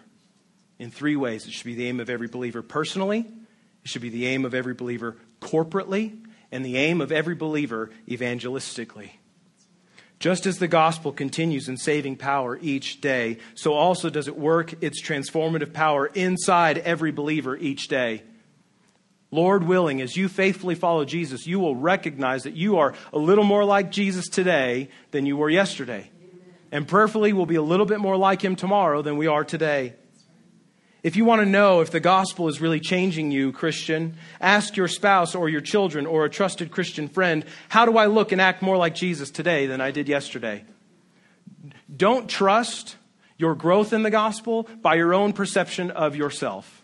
in 0.80 0.92
three 0.92 1.16
ways. 1.16 1.48
It 1.48 1.54
should 1.54 1.66
be 1.66 1.76
the 1.76 1.88
aim 1.88 2.02
of 2.02 2.10
every 2.10 2.28
believer 2.28 2.62
personally, 2.62 3.20
it 3.20 3.90
should 3.90 4.02
be 4.02 4.10
the 4.10 4.28
aim 4.28 4.44
of 4.44 4.54
every 4.54 4.74
believer 4.74 5.16
corporately 5.40 6.25
and 6.56 6.64
the 6.64 6.78
aim 6.78 7.02
of 7.02 7.12
every 7.12 7.36
believer 7.36 7.90
evangelistically. 8.08 9.10
Just 10.20 10.46
as 10.46 10.58
the 10.58 10.70
gospel 10.70 11.12
continues 11.12 11.68
in 11.68 11.76
saving 11.76 12.16
power 12.16 12.58
each 12.62 13.02
day, 13.02 13.40
so 13.56 13.74
also 13.74 14.10
does 14.10 14.30
it 14.30 14.38
work 14.38 14.82
its 14.82 15.04
transformative 15.04 15.74
power 15.74 16.08
inside 16.08 16.78
every 16.78 17.12
believer 17.12 17.58
each 17.58 17.90
day. 17.90 18.24
Lord 19.32 19.66
willing, 19.66 20.02
as 20.02 20.16
you 20.16 20.30
faithfully 20.30 20.76
follow 20.76 21.04
Jesus, 21.04 21.46
you 21.46 21.60
will 21.60 21.76
recognize 21.76 22.44
that 22.44 22.56
you 22.56 22.78
are 22.78 22.94
a 23.12 23.18
little 23.20 23.44
more 23.44 23.66
like 23.66 23.92
Jesus 23.92 24.30
today 24.30 24.88
than 25.12 25.26
you 25.26 25.36
were 25.36 25.50
yesterday. 25.50 26.10
And 26.72 26.88
prayerfully, 26.88 27.34
we'll 27.34 27.46
be 27.46 27.56
a 27.56 27.62
little 27.62 27.86
bit 27.86 28.00
more 28.00 28.16
like 28.16 28.42
him 28.42 28.56
tomorrow 28.56 29.02
than 29.02 29.18
we 29.18 29.28
are 29.28 29.44
today. 29.44 29.96
If 31.06 31.16
you 31.16 31.24
want 31.24 31.44
to 31.44 31.46
know 31.46 31.82
if 31.82 31.92
the 31.92 32.00
gospel 32.00 32.48
is 32.48 32.60
really 32.60 32.80
changing 32.80 33.30
you, 33.30 33.52
Christian, 33.52 34.18
ask 34.42 34.76
your 34.76 34.88
spouse 34.88 35.36
or 35.36 35.48
your 35.48 35.62
children 35.62 36.08
or 36.08 36.26
a 36.26 36.32
trusted 36.32 36.72
Christian 36.72 37.08
friend, 37.10 37.46
how 37.70 37.86
do 37.86 38.00
I 38.00 38.08
look 38.08 38.32
and 38.32 38.42
act 38.42 38.64
more 38.64 38.76
like 38.76 38.96
Jesus 38.96 39.30
today 39.30 39.68
than 39.68 39.82
I 39.82 39.92
did 39.92 40.10
yesterday? 40.10 40.66
Don't 41.96 42.28
trust 42.28 42.96
your 43.38 43.54
growth 43.54 43.94
in 43.94 44.02
the 44.02 44.10
gospel 44.10 44.68
by 44.82 44.96
your 44.96 45.14
own 45.14 45.34
perception 45.34 45.92
of 45.92 46.16
yourself. 46.16 46.84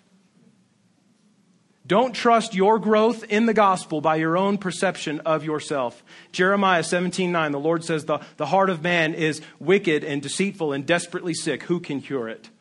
Don't 1.88 2.13
trust 2.13 2.53
your 2.53 2.78
growth 2.78 3.24
in 3.24 3.47
the 3.47 3.55
gospel 3.55 4.01
by 4.01 4.17
your 4.17 4.38
own 4.38 4.59
perception 4.59 5.19
of 5.22 5.43
yourself. 5.43 6.03
Jeremiah 6.32 6.84
17 6.84 7.32
9, 7.32 7.51
the 7.51 7.59
Lord 7.59 7.84
says, 7.84 8.05
the, 8.05 8.19
the 8.38 8.45
heart 8.45 8.69
of 8.69 8.84
man 8.84 9.15
is 9.15 9.41
wicked 9.59 10.03
and 10.03 10.22
deceitful 10.22 10.74
and 10.74 10.86
desperately 10.86 11.34
sick. 11.34 11.63
Who 11.63 11.80
can 11.80 12.01
cure 12.01 12.30
it? 12.30 12.51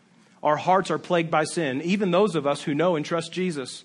Our 0.43 0.57
hearts 0.57 0.91
are 0.91 0.99
plagued 0.99 1.30
by 1.30 1.45
sin. 1.45 1.82
Even 1.82 2.11
those 2.11 2.34
of 2.34 2.47
us 2.47 2.62
who 2.62 2.74
know 2.74 2.97
and 2.97 3.05
trust 3.05 3.32
Jesus, 3.32 3.84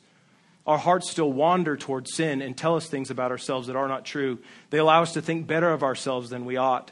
our 0.66 0.78
hearts 0.78 1.10
still 1.10 1.32
wander 1.32 1.76
towards 1.76 2.14
sin 2.14 2.42
and 2.42 2.58
tell 2.58 2.76
us 2.76 2.88
things 2.88 3.12
about 3.12 3.32
ourselves 3.32 3.68
that 3.68 3.76
are 3.76 3.88
not 3.88 4.06
true. 4.06 4.40
They 4.70 4.78
allow 4.78 5.02
us 5.02 5.14
to 5.14 5.22
think 5.22 5.48
better 5.48 5.70
of 5.70 5.84
ourselves 5.84 6.30
than 6.30 6.46
we 6.46 6.58
ought. 6.58 6.92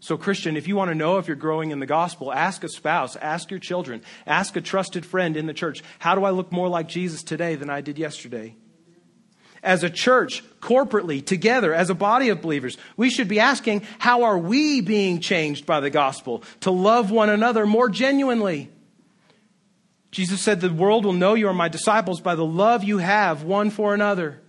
So, 0.00 0.16
Christian, 0.16 0.56
if 0.56 0.68
you 0.68 0.76
want 0.76 0.90
to 0.90 0.94
know 0.94 1.18
if 1.18 1.26
you're 1.26 1.36
growing 1.36 1.70
in 1.70 1.80
the 1.80 1.86
gospel, 1.86 2.32
ask 2.32 2.62
a 2.62 2.68
spouse, 2.68 3.16
ask 3.16 3.50
your 3.50 3.60
children, 3.60 4.02
ask 4.26 4.54
a 4.54 4.60
trusted 4.60 5.06
friend 5.06 5.36
in 5.36 5.46
the 5.46 5.54
church, 5.54 5.82
how 5.98 6.14
do 6.14 6.24
I 6.24 6.30
look 6.30 6.52
more 6.52 6.68
like 6.68 6.88
Jesus 6.88 7.22
today 7.22 7.54
than 7.54 7.70
I 7.70 7.80
did 7.80 7.98
yesterday? 7.98 8.54
As 9.62 9.82
a 9.82 9.90
church, 9.90 10.44
corporately, 10.60 11.24
together, 11.24 11.74
as 11.74 11.90
a 11.90 11.94
body 11.94 12.28
of 12.28 12.42
believers, 12.42 12.76
we 12.96 13.10
should 13.10 13.26
be 13.26 13.40
asking, 13.40 13.82
how 13.98 14.24
are 14.24 14.38
we 14.38 14.80
being 14.80 15.18
changed 15.20 15.64
by 15.64 15.80
the 15.80 15.90
gospel 15.90 16.44
to 16.60 16.70
love 16.70 17.10
one 17.10 17.30
another 17.30 17.66
more 17.66 17.88
genuinely? 17.88 18.70
Jesus 20.10 20.40
said, 20.40 20.60
The 20.60 20.72
world 20.72 21.04
will 21.04 21.12
know 21.12 21.34
you 21.34 21.48
are 21.48 21.54
my 21.54 21.68
disciples 21.68 22.20
by 22.20 22.34
the 22.34 22.44
love 22.44 22.84
you 22.84 22.98
have 22.98 23.42
one 23.42 23.70
for 23.70 23.94
another. 23.94 24.40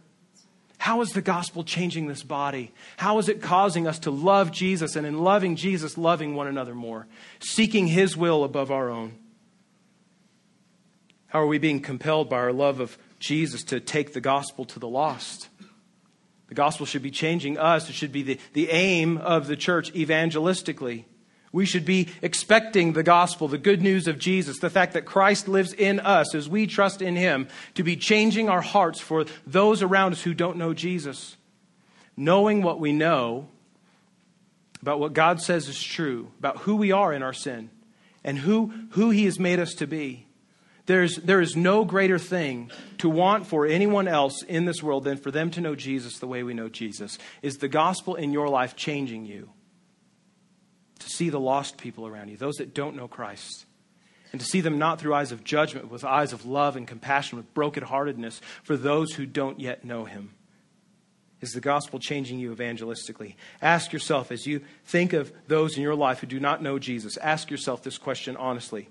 How 0.77 1.01
is 1.01 1.09
the 1.09 1.21
gospel 1.21 1.63
changing 1.63 2.07
this 2.07 2.23
body? 2.23 2.71
How 2.97 3.17
is 3.17 3.29
it 3.29 3.41
causing 3.41 3.87
us 3.87 3.99
to 3.99 4.11
love 4.11 4.51
Jesus 4.51 4.95
and 4.95 5.05
in 5.05 5.23
loving 5.23 5.55
Jesus, 5.55 5.97
loving 5.97 6.35
one 6.35 6.47
another 6.47 6.75
more, 6.75 7.07
seeking 7.39 7.87
his 7.87 8.15
will 8.15 8.43
above 8.43 8.71
our 8.71 8.89
own? 8.89 9.17
How 11.27 11.41
are 11.41 11.47
we 11.47 11.57
being 11.57 11.81
compelled 11.81 12.29
by 12.29 12.37
our 12.37 12.53
love 12.53 12.79
of 12.79 12.97
Jesus 13.19 13.63
to 13.65 13.79
take 13.79 14.13
the 14.13 14.21
gospel 14.21 14.65
to 14.65 14.79
the 14.79 14.87
lost? 14.87 15.49
The 16.47 16.55
gospel 16.55 16.85
should 16.85 17.01
be 17.01 17.11
changing 17.11 17.57
us. 17.57 17.89
It 17.89 17.93
should 17.93 18.13
be 18.13 18.23
the, 18.23 18.39
the 18.53 18.69
aim 18.69 19.17
of 19.17 19.47
the 19.47 19.57
church 19.57 19.91
evangelistically. 19.93 21.03
We 21.51 21.65
should 21.65 21.85
be 21.85 22.09
expecting 22.21 22.93
the 22.93 23.03
gospel, 23.03 23.47
the 23.47 23.57
good 23.57 23.81
news 23.81 24.07
of 24.07 24.19
Jesus, 24.19 24.59
the 24.59 24.69
fact 24.69 24.93
that 24.93 25.05
Christ 25.05 25.47
lives 25.47 25.73
in 25.73 25.99
us 25.99 26.35
as 26.35 26.49
we 26.49 26.67
trust 26.67 27.01
in 27.01 27.15
him, 27.15 27.47
to 27.75 27.83
be 27.83 27.95
changing 27.95 28.49
our 28.49 28.61
hearts 28.61 28.99
for 28.99 29.25
those 29.45 29.81
around 29.81 30.13
us 30.13 30.23
who 30.23 30.33
don't 30.33 30.57
know 30.57 30.73
Jesus. 30.73 31.37
Knowing 32.17 32.61
what 32.61 32.79
we 32.79 32.91
know 32.91 33.47
about 34.81 34.99
what 34.99 35.13
God 35.13 35.41
says 35.41 35.67
is 35.67 35.81
true, 35.81 36.31
about 36.39 36.59
who 36.59 36.75
we 36.75 36.91
are 36.91 37.13
in 37.13 37.23
our 37.23 37.33
sin, 37.33 37.69
and 38.23 38.37
who, 38.39 38.73
who 38.91 39.09
he 39.09 39.25
has 39.25 39.39
made 39.39 39.59
us 39.59 39.73
to 39.75 39.87
be. 39.87 40.27
There's, 40.85 41.17
there 41.17 41.41
is 41.41 41.55
no 41.55 41.83
greater 41.85 42.17
thing 42.17 42.71
to 42.99 43.09
want 43.09 43.47
for 43.47 43.65
anyone 43.65 44.07
else 44.07 44.41
in 44.43 44.65
this 44.65 44.81
world 44.81 45.03
than 45.03 45.17
for 45.17 45.31
them 45.31 45.51
to 45.51 45.61
know 45.61 45.75
Jesus 45.75 46.19
the 46.19 46.27
way 46.27 46.43
we 46.43 46.53
know 46.53 46.69
Jesus. 46.69 47.17
Is 47.41 47.57
the 47.57 47.67
gospel 47.67 48.15
in 48.15 48.31
your 48.31 48.47
life 48.47 48.75
changing 48.75 49.25
you? 49.25 49.49
To 50.99 51.09
see 51.09 51.29
the 51.29 51.39
lost 51.39 51.77
people 51.77 52.07
around 52.07 52.29
you, 52.29 52.37
those 52.37 52.55
that 52.55 52.73
don't 52.73 52.95
know 52.95 53.07
Christ, 53.07 53.65
and 54.31 54.41
to 54.41 54.47
see 54.47 54.61
them 54.61 54.77
not 54.77 54.99
through 54.99 55.13
eyes 55.13 55.31
of 55.31 55.43
judgment, 55.43 55.85
but 55.85 55.93
with 55.93 56.03
eyes 56.03 56.33
of 56.33 56.45
love 56.45 56.75
and 56.75 56.87
compassion, 56.87 57.37
with 57.37 57.53
brokenheartedness 57.53 58.39
for 58.63 58.75
those 58.75 59.13
who 59.13 59.25
don't 59.25 59.59
yet 59.59 59.85
know 59.85 60.05
Him. 60.05 60.33
Is 61.39 61.53
the 61.53 61.61
gospel 61.61 61.99
changing 61.99 62.39
you 62.39 62.53
evangelistically? 62.55 63.35
Ask 63.61 63.93
yourself 63.93 64.31
as 64.31 64.47
you 64.47 64.61
think 64.85 65.13
of 65.13 65.31
those 65.47 65.77
in 65.77 65.83
your 65.83 65.95
life 65.95 66.19
who 66.19 66.27
do 66.27 66.39
not 66.39 66.63
know 66.63 66.79
Jesus, 66.79 67.17
ask 67.17 67.51
yourself 67.51 67.83
this 67.83 67.97
question 67.97 68.35
honestly 68.35 68.89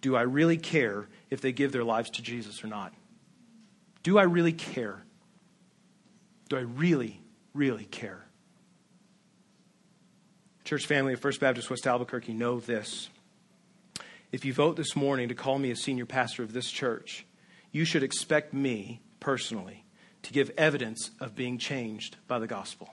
Do 0.00 0.16
I 0.16 0.22
really 0.22 0.56
care 0.56 1.08
if 1.30 1.40
they 1.40 1.52
give 1.52 1.72
their 1.72 1.84
lives 1.84 2.10
to 2.10 2.22
Jesus 2.22 2.64
or 2.64 2.66
not? 2.66 2.92
Do 4.02 4.18
I 4.18 4.24
really 4.24 4.52
care? 4.52 5.02
Do 6.48 6.56
I 6.56 6.60
really, 6.60 7.20
really 7.54 7.84
care? 7.84 8.26
Church 10.64 10.86
family 10.86 11.12
of 11.12 11.20
First 11.20 11.40
Baptist 11.40 11.68
West 11.68 11.86
Albuquerque, 11.86 12.32
know 12.32 12.58
this. 12.58 13.10
If 14.32 14.46
you 14.46 14.54
vote 14.54 14.76
this 14.76 14.96
morning 14.96 15.28
to 15.28 15.34
call 15.34 15.58
me 15.58 15.70
a 15.70 15.76
senior 15.76 16.06
pastor 16.06 16.42
of 16.42 16.54
this 16.54 16.70
church, 16.70 17.26
you 17.70 17.84
should 17.84 18.02
expect 18.02 18.54
me 18.54 19.02
personally 19.20 19.84
to 20.22 20.32
give 20.32 20.50
evidence 20.56 21.10
of 21.20 21.34
being 21.34 21.58
changed 21.58 22.16
by 22.26 22.38
the 22.38 22.46
gospel. 22.46 22.88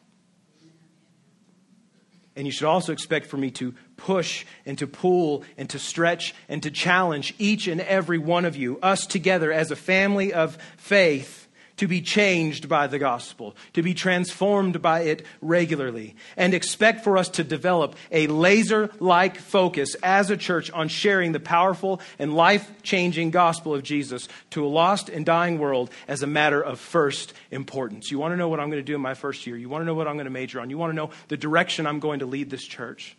And 2.36 2.46
you 2.46 2.52
should 2.52 2.68
also 2.68 2.92
expect 2.92 3.28
for 3.28 3.38
me 3.38 3.52
to 3.52 3.74
push 3.96 4.46
and 4.66 4.78
to 4.80 4.88
pull 4.88 5.46
and 5.58 5.70
to 5.70 5.80
stretch 5.80 6.36
and 6.50 6.62
to 6.64 6.72
challenge 6.72 7.34
each 7.40 7.68
and 7.68 7.80
every 7.80 8.18
one 8.18 8.44
of 8.44 8.58
you, 8.58 8.80
us 8.82 9.06
together 9.06 9.50
as 9.50 9.72
a 9.72 9.78
family 9.78 10.34
of 10.34 10.58
faith, 10.76 11.41
to 11.82 11.88
be 11.88 12.00
changed 12.00 12.70
by 12.70 12.86
the 12.86 13.00
gospel, 13.00 13.56
to 13.74 13.82
be 13.82 13.96
transformed 13.96 14.84
by 14.84 15.00
it 15.00 15.26
regularly, 15.42 16.16
and 16.38 16.54
expect 16.54 17.04
for 17.04 17.18
us 17.18 17.28
to 17.28 17.44
develop 17.44 17.96
a 18.12 18.28
laser 18.28 18.92
like 19.00 19.38
focus 19.38 19.96
as 20.04 20.30
a 20.30 20.38
church 20.38 20.70
on 20.70 20.88
sharing 20.88 21.32
the 21.32 21.40
powerful 21.40 22.00
and 22.20 22.36
life 22.36 22.72
changing 22.84 23.32
gospel 23.32 23.74
of 23.74 23.82
Jesus 23.82 24.28
to 24.52 24.64
a 24.64 24.70
lost 24.70 25.10
and 25.10 25.26
dying 25.26 25.58
world 25.58 25.90
as 26.08 26.22
a 26.22 26.28
matter 26.28 26.62
of 26.62 26.80
first 26.80 27.34
importance. 27.50 28.12
You 28.12 28.20
want 28.20 28.34
to 28.34 28.38
know 28.38 28.48
what 28.48 28.60
I'm 28.60 28.70
going 28.70 28.84
to 28.84 28.86
do 28.86 28.94
in 28.94 29.02
my 29.02 29.16
first 29.16 29.48
year? 29.48 29.58
You 29.58 29.68
want 29.68 29.82
to 29.82 29.88
know 29.88 29.96
what 29.96 30.08
I'm 30.08 30.18
going 30.18 30.26
to 30.26 30.30
major 30.30 30.60
on? 30.60 30.70
You 30.70 30.78
want 30.78 30.92
to 30.92 30.96
know 30.96 31.10
the 31.30 31.38
direction 31.38 31.88
I'm 31.88 32.00
going 32.00 32.20
to 32.20 32.28
lead 32.28 32.52
this 32.52 32.64
church? 32.64 33.18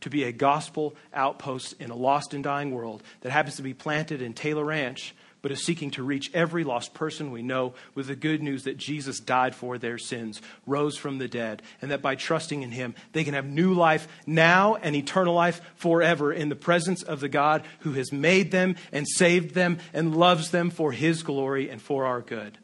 To 0.00 0.10
be 0.10 0.24
a 0.24 0.32
gospel 0.32 0.96
outpost 1.12 1.80
in 1.80 1.92
a 1.92 1.96
lost 1.96 2.34
and 2.34 2.42
dying 2.42 2.72
world 2.72 3.04
that 3.20 3.30
happens 3.30 3.54
to 3.54 3.62
be 3.62 3.72
planted 3.72 4.20
in 4.20 4.34
Taylor 4.34 4.64
Ranch 4.64 5.14
but 5.44 5.52
is 5.52 5.62
seeking 5.62 5.90
to 5.90 6.02
reach 6.02 6.30
every 6.32 6.64
lost 6.64 6.94
person 6.94 7.30
we 7.30 7.42
know 7.42 7.74
with 7.94 8.06
the 8.06 8.16
good 8.16 8.42
news 8.42 8.64
that 8.64 8.78
Jesus 8.78 9.20
died 9.20 9.54
for 9.54 9.76
their 9.76 9.98
sins, 9.98 10.40
rose 10.66 10.96
from 10.96 11.18
the 11.18 11.28
dead, 11.28 11.60
and 11.82 11.90
that 11.90 12.00
by 12.00 12.14
trusting 12.14 12.62
in 12.62 12.70
him, 12.70 12.94
they 13.12 13.24
can 13.24 13.34
have 13.34 13.44
new 13.44 13.74
life 13.74 14.08
now 14.26 14.76
and 14.76 14.96
eternal 14.96 15.34
life 15.34 15.60
forever 15.76 16.32
in 16.32 16.48
the 16.48 16.56
presence 16.56 17.02
of 17.02 17.20
the 17.20 17.28
God 17.28 17.62
who 17.80 17.92
has 17.92 18.10
made 18.10 18.52
them 18.52 18.74
and 18.90 19.06
saved 19.06 19.54
them 19.54 19.76
and 19.92 20.16
loves 20.16 20.50
them 20.50 20.70
for 20.70 20.92
his 20.92 21.22
glory 21.22 21.68
and 21.68 21.82
for 21.82 22.06
our 22.06 22.22
good. 22.22 22.56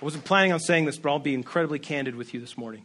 I 0.00 0.04
wasn't 0.04 0.24
planning 0.24 0.52
on 0.52 0.60
saying 0.60 0.84
this, 0.84 0.98
but 0.98 1.10
I'll 1.10 1.18
be 1.18 1.34
incredibly 1.34 1.80
candid 1.80 2.14
with 2.14 2.32
you 2.32 2.38
this 2.38 2.56
morning 2.56 2.84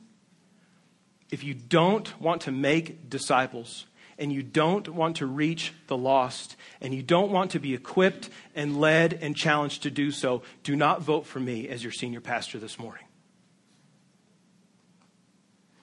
if 1.32 1.44
you 1.44 1.54
don't 1.54 2.20
want 2.22 2.42
to 2.42 2.52
make 2.52 3.10
disciples, 3.10 3.86
and 4.18 4.32
you 4.32 4.42
don't 4.42 4.88
want 4.90 5.18
to 5.18 5.26
reach 5.26 5.74
the 5.88 5.98
lost, 5.98 6.56
and 6.82 6.94
you 6.94 7.04
don't 7.04 7.32
want 7.32 7.52
to 7.52 7.60
be 7.60 7.74
equipped 7.74 8.30
and 8.56 8.80
led 8.80 9.14
and 9.22 9.36
challenged 9.36 9.84
to 9.84 9.92
do 9.92 10.12
so, 10.12 10.42
do 10.64 10.76
not 10.76 11.02
vote 11.02 11.26
for 11.26 11.40
me 11.40 11.68
as 11.68 11.84
your 11.84 11.92
senior 11.92 12.22
pastor 12.22 12.58
this 12.58 12.80
morning. 12.80 13.04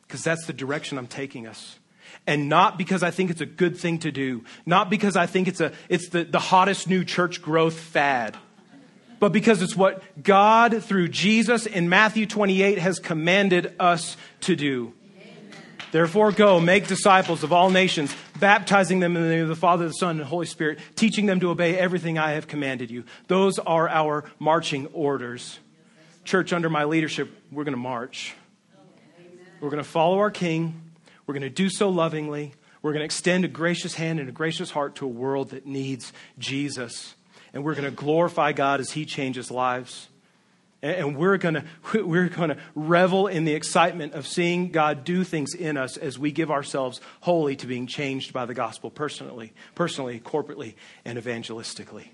Because 0.02 0.24
that's 0.24 0.46
the 0.46 0.52
direction 0.52 0.98
I'm 0.98 1.06
taking 1.06 1.46
us. 1.46 1.78
And 2.26 2.48
not 2.48 2.78
because 2.78 3.02
I 3.02 3.10
think 3.10 3.30
it's 3.30 3.40
a 3.40 3.46
good 3.46 3.76
thing 3.76 3.98
to 4.00 4.12
do, 4.12 4.44
not 4.66 4.90
because 4.90 5.16
I 5.16 5.26
think 5.26 5.48
it's, 5.48 5.60
a, 5.60 5.72
it's 5.88 6.08
the, 6.10 6.24
the 6.24 6.38
hottest 6.38 6.88
new 6.88 7.04
church 7.04 7.42
growth 7.42 7.78
fad, 7.78 8.36
but 9.18 9.32
because 9.32 9.62
it's 9.62 9.76
what 9.76 10.02
God, 10.22 10.82
through 10.82 11.08
Jesus 11.08 11.64
in 11.66 11.88
Matthew 11.88 12.26
28, 12.26 12.78
has 12.78 12.98
commanded 12.98 13.74
us 13.78 14.16
to 14.40 14.56
do. 14.56 14.94
Therefore, 15.92 16.32
go, 16.32 16.58
make 16.58 16.86
disciples 16.86 17.44
of 17.44 17.52
all 17.52 17.68
nations, 17.70 18.14
baptizing 18.40 18.98
them 19.00 19.14
in 19.14 19.22
the 19.22 19.28
name 19.28 19.42
of 19.42 19.48
the 19.48 19.54
Father, 19.54 19.86
the 19.86 19.92
Son, 19.92 20.12
and 20.12 20.20
the 20.20 20.24
Holy 20.24 20.46
Spirit, 20.46 20.78
teaching 20.96 21.26
them 21.26 21.38
to 21.40 21.50
obey 21.50 21.78
everything 21.78 22.18
I 22.18 22.32
have 22.32 22.48
commanded 22.48 22.90
you. 22.90 23.04
Those 23.28 23.58
are 23.58 23.88
our 23.90 24.24
marching 24.38 24.86
orders. 24.86 25.58
Church, 26.24 26.54
under 26.54 26.70
my 26.70 26.84
leadership, 26.84 27.30
we're 27.52 27.64
going 27.64 27.74
to 27.74 27.80
march. 27.80 28.34
We're 29.60 29.68
going 29.68 29.82
to 29.82 29.88
follow 29.88 30.18
our 30.18 30.30
King. 30.30 30.80
We're 31.26 31.34
going 31.34 31.42
to 31.42 31.50
do 31.50 31.68
so 31.68 31.90
lovingly. 31.90 32.54
We're 32.80 32.92
going 32.92 33.00
to 33.00 33.04
extend 33.04 33.44
a 33.44 33.48
gracious 33.48 33.94
hand 33.94 34.18
and 34.18 34.30
a 34.30 34.32
gracious 34.32 34.70
heart 34.70 34.96
to 34.96 35.04
a 35.04 35.08
world 35.08 35.50
that 35.50 35.66
needs 35.66 36.14
Jesus. 36.38 37.14
And 37.52 37.64
we're 37.64 37.74
going 37.74 37.84
to 37.84 37.90
glorify 37.90 38.52
God 38.52 38.80
as 38.80 38.92
He 38.92 39.04
changes 39.04 39.50
lives. 39.50 40.08
And 40.82 41.16
we're 41.16 41.38
going 41.38 41.54
to 41.92 42.04
we're 42.04 42.28
to 42.28 42.58
revel 42.74 43.28
in 43.28 43.44
the 43.44 43.54
excitement 43.54 44.14
of 44.14 44.26
seeing 44.26 44.70
God 44.70 45.04
do 45.04 45.24
things 45.24 45.54
in 45.54 45.76
us 45.76 45.96
as 45.96 46.18
we 46.18 46.32
give 46.32 46.50
ourselves 46.50 47.00
wholly 47.20 47.56
to 47.56 47.66
being 47.66 47.86
changed 47.86 48.32
by 48.32 48.44
the 48.44 48.54
gospel 48.54 48.90
personally, 48.90 49.52
personally, 49.74 50.20
corporately, 50.20 50.74
and 51.04 51.18
evangelistically. 51.18 52.08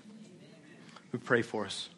We 1.11 1.19
pray 1.19 1.41
for 1.41 1.65
us. 1.65 1.89